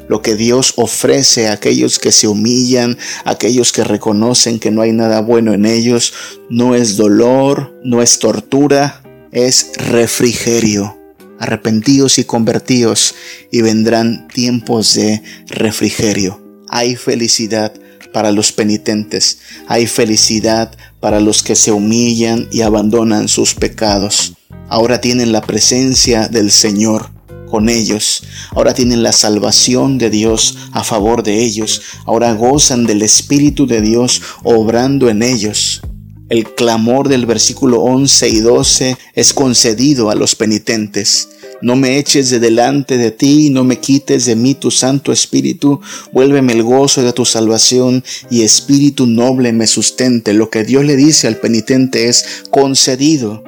Lo 0.10 0.24
que 0.24 0.34
Dios 0.34 0.74
ofrece 0.78 1.47
a 1.47 1.53
aquellos 1.53 1.99
que 1.99 2.12
se 2.12 2.28
humillan, 2.28 2.97
aquellos 3.24 3.72
que 3.72 3.84
reconocen 3.84 4.58
que 4.58 4.72
no 4.72 4.82
hay 4.82 4.93
nada 4.93 5.22
bueno 5.22 5.53
en 5.53 5.68
ellos, 5.68 6.12
no 6.49 6.74
es 6.74 6.97
dolor, 6.97 7.80
no 7.84 8.01
es 8.01 8.18
tortura, 8.18 9.03
es 9.32 9.74
refrigerio. 9.78 10.97
Arrepentíos 11.39 12.18
y 12.18 12.24
convertíos 12.24 13.14
y 13.51 13.62
vendrán 13.62 14.28
tiempos 14.30 14.95
de 14.95 15.22
refrigerio. 15.49 16.41
Hay 16.68 16.95
felicidad 16.95 17.74
para 18.16 18.32
los 18.32 18.53
penitentes, 18.53 19.39
hay 19.68 19.88
felicidad 19.88 20.72
para 21.06 21.20
los 21.20 21.43
que 21.43 21.53
se 21.53 21.72
humillan 21.72 22.47
y 22.51 22.62
abandonan 22.62 23.28
sus 23.28 23.53
pecados. 23.53 24.34
Ahora 24.70 25.01
tienen 25.01 25.32
la 25.32 25.41
presencia 25.41 26.28
del 26.30 26.49
Señor 26.49 27.12
con 27.47 27.70
ellos. 27.70 28.24
Ahora 28.56 28.74
tienen 28.74 29.03
la 29.03 29.12
salvación 29.12 29.99
de 29.99 30.10
Dios 30.10 30.58
a 30.72 30.84
favor 30.84 31.22
de 31.22 31.43
ellos. 31.43 31.84
Ahora 32.06 32.34
gozan 32.34 32.88
del 32.88 33.03
Espíritu 33.03 33.68
de 33.68 33.82
Dios 33.82 34.20
obrando 34.43 35.08
en 35.08 35.22
ellos. 35.22 35.84
El 36.30 36.56
clamor 36.56 37.08
del 37.08 37.28
versículo 37.28 37.82
11 37.82 38.30
y 38.30 38.39
12 38.39 38.97
es 39.14 39.32
concedido 39.36 40.10
a 40.10 40.16
los 40.16 40.34
penitentes. 40.34 41.30
No 41.66 41.76
me 41.76 41.97
eches 41.97 42.30
de 42.30 42.39
delante 42.39 42.95
de 42.95 43.09
ti, 43.09 43.49
no 43.49 43.63
me 43.63 43.80
quites 43.80 44.26
de 44.26 44.36
mí 44.36 44.53
tu 44.53 44.70
Santo 44.70 45.11
Espíritu, 45.11 45.82
vuélveme 46.11 46.53
el 46.53 46.61
gozo 46.61 47.01
de 47.01 47.11
tu 47.11 47.26
salvación 47.26 48.03
y 48.30 48.43
Espíritu 48.43 49.07
noble 49.07 49.51
me 49.51 49.66
sustente. 49.66 50.36
Lo 50.36 50.51
que 50.51 50.63
Dios 50.63 50.86
le 50.86 50.95
dice 50.95 51.26
al 51.26 51.38
penitente 51.38 52.07
es 52.07 52.43
concedido. 52.51 53.43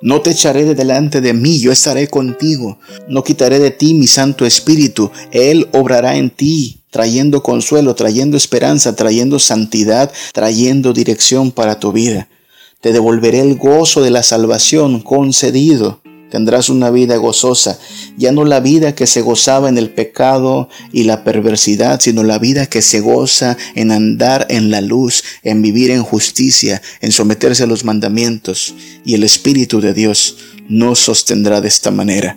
No 0.00 0.22
te 0.22 0.30
echaré 0.30 0.64
de 0.64 0.74
delante 0.74 1.20
de 1.20 1.34
mí, 1.34 1.58
yo 1.58 1.70
estaré 1.70 2.08
contigo. 2.08 2.78
No 3.06 3.22
quitaré 3.22 3.58
de 3.58 3.70
ti 3.70 3.92
mi 3.92 4.06
Santo 4.06 4.46
Espíritu, 4.46 5.10
Él 5.30 5.68
obrará 5.72 6.16
en 6.16 6.30
ti, 6.30 6.80
trayendo 6.88 7.42
consuelo, 7.42 7.94
trayendo 7.94 8.38
esperanza, 8.38 8.96
trayendo 8.96 9.38
santidad, 9.38 10.10
trayendo 10.32 10.94
dirección 10.94 11.50
para 11.50 11.78
tu 11.78 11.92
vida. 11.92 12.30
Te 12.80 12.94
devolveré 12.94 13.40
el 13.40 13.56
gozo 13.56 14.00
de 14.00 14.10
la 14.10 14.22
salvación 14.22 15.00
concedido. 15.02 16.00
Tendrás 16.30 16.68
una 16.68 16.90
vida 16.90 17.16
gozosa, 17.16 17.78
ya 18.18 18.32
no 18.32 18.44
la 18.44 18.60
vida 18.60 18.94
que 18.94 19.06
se 19.06 19.22
gozaba 19.22 19.68
en 19.68 19.78
el 19.78 19.90
pecado 19.90 20.68
y 20.92 21.04
la 21.04 21.24
perversidad, 21.24 22.00
sino 22.00 22.22
la 22.22 22.38
vida 22.38 22.66
que 22.66 22.82
se 22.82 23.00
goza 23.00 23.56
en 23.74 23.92
andar 23.92 24.46
en 24.50 24.70
la 24.70 24.82
luz, 24.82 25.24
en 25.42 25.62
vivir 25.62 25.90
en 25.90 26.02
justicia, 26.02 26.82
en 27.00 27.12
someterse 27.12 27.62
a 27.62 27.66
los 27.66 27.84
mandamientos. 27.84 28.74
Y 29.04 29.14
el 29.14 29.24
Espíritu 29.24 29.80
de 29.80 29.94
Dios 29.94 30.36
nos 30.68 30.98
sostendrá 30.98 31.62
de 31.62 31.68
esta 31.68 31.90
manera. 31.90 32.36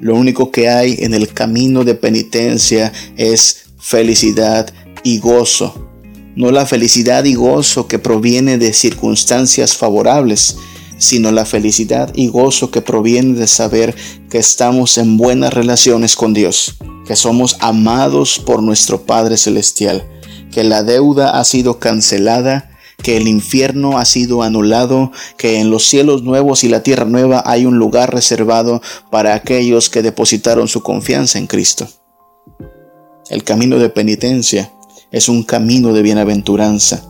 Lo 0.00 0.16
único 0.16 0.50
que 0.50 0.68
hay 0.68 0.96
en 1.00 1.14
el 1.14 1.32
camino 1.32 1.84
de 1.84 1.94
penitencia 1.94 2.92
es 3.16 3.66
felicidad 3.78 4.72
y 5.04 5.18
gozo. 5.18 5.88
No 6.34 6.50
la 6.50 6.64
felicidad 6.64 7.24
y 7.24 7.34
gozo 7.34 7.86
que 7.86 7.98
proviene 7.98 8.56
de 8.56 8.72
circunstancias 8.72 9.76
favorables, 9.76 10.56
sino 11.02 11.32
la 11.32 11.44
felicidad 11.44 12.12
y 12.14 12.28
gozo 12.28 12.70
que 12.70 12.80
proviene 12.80 13.36
de 13.36 13.48
saber 13.48 13.94
que 14.30 14.38
estamos 14.38 14.98
en 14.98 15.16
buenas 15.16 15.52
relaciones 15.52 16.14
con 16.14 16.32
Dios, 16.32 16.76
que 17.04 17.16
somos 17.16 17.56
amados 17.58 18.38
por 18.38 18.62
nuestro 18.62 19.02
Padre 19.02 19.36
Celestial, 19.36 20.08
que 20.52 20.62
la 20.62 20.84
deuda 20.84 21.40
ha 21.40 21.44
sido 21.44 21.80
cancelada, 21.80 22.70
que 23.02 23.16
el 23.16 23.26
infierno 23.26 23.98
ha 23.98 24.04
sido 24.04 24.44
anulado, 24.44 25.10
que 25.36 25.58
en 25.58 25.70
los 25.72 25.84
cielos 25.88 26.22
nuevos 26.22 26.62
y 26.62 26.68
la 26.68 26.84
tierra 26.84 27.04
nueva 27.04 27.42
hay 27.44 27.66
un 27.66 27.78
lugar 27.78 28.14
reservado 28.14 28.80
para 29.10 29.34
aquellos 29.34 29.90
que 29.90 30.02
depositaron 30.02 30.68
su 30.68 30.84
confianza 30.84 31.38
en 31.38 31.48
Cristo. 31.48 31.88
El 33.28 33.42
camino 33.42 33.80
de 33.80 33.88
penitencia 33.88 34.72
es 35.10 35.28
un 35.28 35.42
camino 35.42 35.92
de 35.92 36.02
bienaventuranza. 36.02 37.04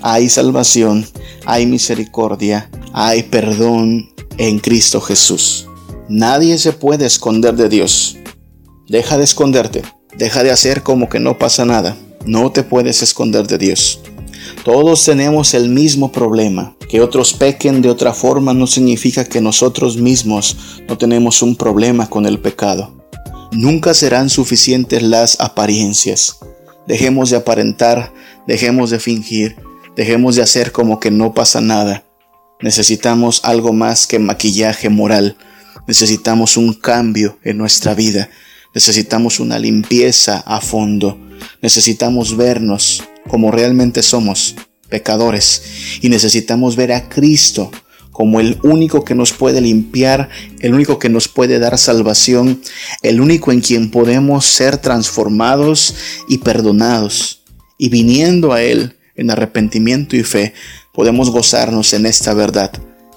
Hay 0.00 0.28
salvación, 0.28 1.04
hay 1.44 1.66
misericordia, 1.66 2.70
hay 2.98 3.24
perdón 3.24 4.08
en 4.38 4.58
Cristo 4.58 5.02
Jesús. 5.02 5.68
Nadie 6.08 6.56
se 6.56 6.72
puede 6.72 7.04
esconder 7.04 7.54
de 7.54 7.68
Dios. 7.68 8.16
Deja 8.88 9.18
de 9.18 9.24
esconderte. 9.24 9.82
Deja 10.16 10.42
de 10.42 10.50
hacer 10.50 10.82
como 10.82 11.10
que 11.10 11.20
no 11.20 11.36
pasa 11.36 11.66
nada. 11.66 11.94
No 12.24 12.50
te 12.52 12.62
puedes 12.62 13.02
esconder 13.02 13.46
de 13.46 13.58
Dios. 13.58 14.00
Todos 14.64 15.04
tenemos 15.04 15.52
el 15.52 15.68
mismo 15.68 16.10
problema. 16.10 16.74
Que 16.88 17.02
otros 17.02 17.34
pequen 17.34 17.82
de 17.82 17.90
otra 17.90 18.14
forma 18.14 18.54
no 18.54 18.66
significa 18.66 19.26
que 19.26 19.42
nosotros 19.42 19.98
mismos 19.98 20.56
no 20.88 20.96
tenemos 20.96 21.42
un 21.42 21.54
problema 21.54 22.08
con 22.08 22.24
el 22.24 22.38
pecado. 22.38 22.96
Nunca 23.52 23.92
serán 23.92 24.30
suficientes 24.30 25.02
las 25.02 25.38
apariencias. 25.38 26.38
Dejemos 26.86 27.28
de 27.28 27.36
aparentar, 27.36 28.14
dejemos 28.46 28.88
de 28.88 29.00
fingir, 29.00 29.56
dejemos 29.96 30.34
de 30.36 30.42
hacer 30.42 30.72
como 30.72 30.98
que 30.98 31.10
no 31.10 31.34
pasa 31.34 31.60
nada. 31.60 32.05
Necesitamos 32.60 33.40
algo 33.44 33.72
más 33.72 34.06
que 34.06 34.18
maquillaje 34.18 34.88
moral. 34.88 35.36
Necesitamos 35.86 36.56
un 36.56 36.72
cambio 36.72 37.38
en 37.42 37.58
nuestra 37.58 37.94
vida. 37.94 38.30
Necesitamos 38.74 39.40
una 39.40 39.58
limpieza 39.58 40.42
a 40.46 40.60
fondo. 40.60 41.18
Necesitamos 41.60 42.36
vernos 42.36 43.04
como 43.28 43.50
realmente 43.50 44.02
somos, 44.02 44.54
pecadores. 44.88 45.62
Y 46.00 46.08
necesitamos 46.08 46.76
ver 46.76 46.92
a 46.92 47.08
Cristo 47.08 47.70
como 48.10 48.40
el 48.40 48.58
único 48.62 49.04
que 49.04 49.14
nos 49.14 49.32
puede 49.32 49.60
limpiar, 49.60 50.30
el 50.60 50.72
único 50.72 50.98
que 50.98 51.10
nos 51.10 51.28
puede 51.28 51.58
dar 51.58 51.76
salvación, 51.76 52.62
el 53.02 53.20
único 53.20 53.52
en 53.52 53.60
quien 53.60 53.90
podemos 53.90 54.46
ser 54.46 54.78
transformados 54.78 55.94
y 56.26 56.38
perdonados. 56.38 57.42
Y 57.76 57.90
viniendo 57.90 58.54
a 58.54 58.62
Él 58.62 58.96
en 59.16 59.30
arrepentimiento 59.30 60.16
y 60.16 60.22
fe, 60.22 60.54
podemos 60.96 61.30
gozarnos 61.30 61.92
en 61.92 62.06
esta 62.06 62.32
verdad. 62.32 62.72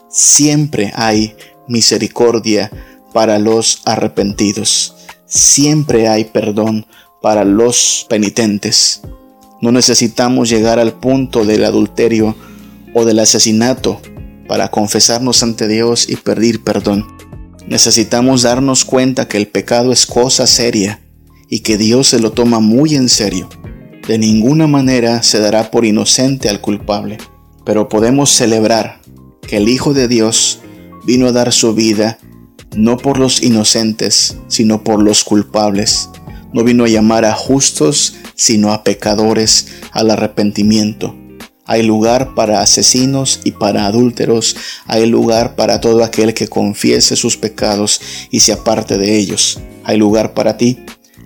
Siempre 0.10 0.92
hay 0.96 1.36
misericordia 1.68 2.70
para 3.14 3.40
los 3.40 3.82
arrepentidos. 3.86 4.96
Siempre 5.26 6.10
hay 6.10 6.26
perdón 6.26 6.86
para 7.22 7.46
los 7.46 8.06
penitentes. 8.10 9.02
No 9.62 9.72
necesitamos 9.72 10.50
llegar 10.50 10.78
al 10.78 10.94
punto 10.94 11.46
del 11.46 11.64
adulterio 11.64 12.36
o 12.94 13.06
del 13.06 13.20
asesinato 13.20 14.02
para 14.48 14.70
confesarnos 14.72 15.42
ante 15.42 15.68
Dios 15.68 16.10
y 16.10 16.18
pedir 16.18 16.64
perdón. 16.64 17.08
Necesitamos 17.66 18.42
darnos 18.42 18.84
cuenta 18.84 19.28
que 19.28 19.38
el 19.38 19.48
pecado 19.48 19.94
es 19.94 20.06
cosa 20.06 20.48
seria 20.48 21.02
y 21.48 21.60
que 21.60 21.78
Dios 21.78 22.08
se 22.08 22.20
lo 22.20 22.32
toma 22.32 22.60
muy 22.60 22.96
en 22.96 23.08
serio. 23.08 23.48
De 24.08 24.18
ninguna 24.18 24.68
manera 24.68 25.24
se 25.24 25.40
dará 25.40 25.72
por 25.72 25.86
inocente 25.86 26.50
al 26.50 26.62
culpable, 26.62 27.20
pero 27.70 27.88
podemos 27.88 28.32
celebrar 28.32 29.00
que 29.48 29.58
el 29.58 29.70
Hijo 29.70 29.94
de 29.94 30.08
Dios 30.08 30.58
vino 31.06 31.28
a 31.28 31.32
dar 31.32 31.54
su 31.54 31.76
vida 31.76 32.18
no 32.76 32.98
por 32.98 33.20
los 33.20 33.44
inocentes, 33.44 34.38
sino 34.48 34.84
por 34.84 35.04
los 35.04 35.24
culpables. 35.24 36.10
No 36.52 36.64
vino 36.64 36.86
a 36.86 36.88
llamar 36.88 37.26
a 37.26 37.36
justos, 37.36 38.16
sino 38.34 38.74
a 38.74 38.84
pecadores 38.84 39.68
al 39.92 40.10
arrepentimiento. 40.10 41.16
Hay 41.64 41.84
lugar 41.84 42.34
para 42.34 42.62
asesinos 42.62 43.40
y 43.44 43.52
para 43.52 43.86
adúlteros. 43.86 44.56
Hay 44.88 45.06
lugar 45.06 45.56
para 45.56 45.80
todo 45.80 46.04
aquel 46.04 46.34
que 46.34 46.48
confiese 46.48 47.16
sus 47.16 47.38
pecados 47.38 48.02
y 48.32 48.40
se 48.40 48.52
aparte 48.52 48.98
de 48.98 49.16
ellos. 49.16 49.60
Hay 49.84 49.98
lugar 49.98 50.34
para 50.34 50.58
ti. 50.58 50.80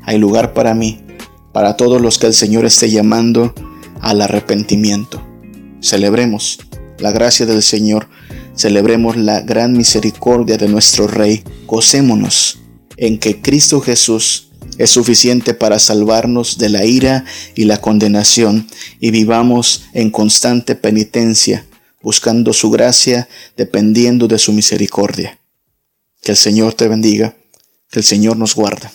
Hay 0.03 0.17
lugar 0.17 0.53
para 0.53 0.73
mí. 0.73 1.05
Para 1.53 1.77
todos 1.77 2.01
los 2.01 2.17
que 2.17 2.27
el 2.27 2.33
Señor 2.33 2.65
esté 2.65 2.89
llamando 2.89 3.55
al 4.01 4.21
arrepentimiento. 4.21 5.32
Celebremos 5.83 6.59
la 6.97 7.11
gracia 7.11 7.45
del 7.45 7.61
Señor. 7.61 8.07
Celebremos 8.55 9.17
la 9.17 9.41
gran 9.41 9.73
misericordia 9.73 10.57
de 10.57 10.69
nuestro 10.69 11.07
Rey. 11.07 11.43
Gocémonos 11.67 12.59
en 12.95 13.19
que 13.19 13.41
Cristo 13.41 13.81
Jesús 13.81 14.47
es 14.77 14.91
suficiente 14.91 15.53
para 15.53 15.79
salvarnos 15.79 16.57
de 16.57 16.69
la 16.69 16.85
ira 16.85 17.25
y 17.53 17.65
la 17.65 17.81
condenación 17.81 18.65
y 19.01 19.11
vivamos 19.11 19.83
en 19.93 20.09
constante 20.09 20.75
penitencia, 20.75 21.65
buscando 22.01 22.53
su 22.53 22.71
gracia, 22.71 23.27
dependiendo 23.57 24.29
de 24.29 24.39
su 24.39 24.53
misericordia. 24.53 25.37
Que 26.21 26.31
el 26.31 26.37
Señor 26.37 26.75
te 26.75 26.87
bendiga, 26.87 27.35
que 27.91 27.99
el 27.99 28.05
Señor 28.05 28.37
nos 28.37 28.55
guarde. 28.55 28.89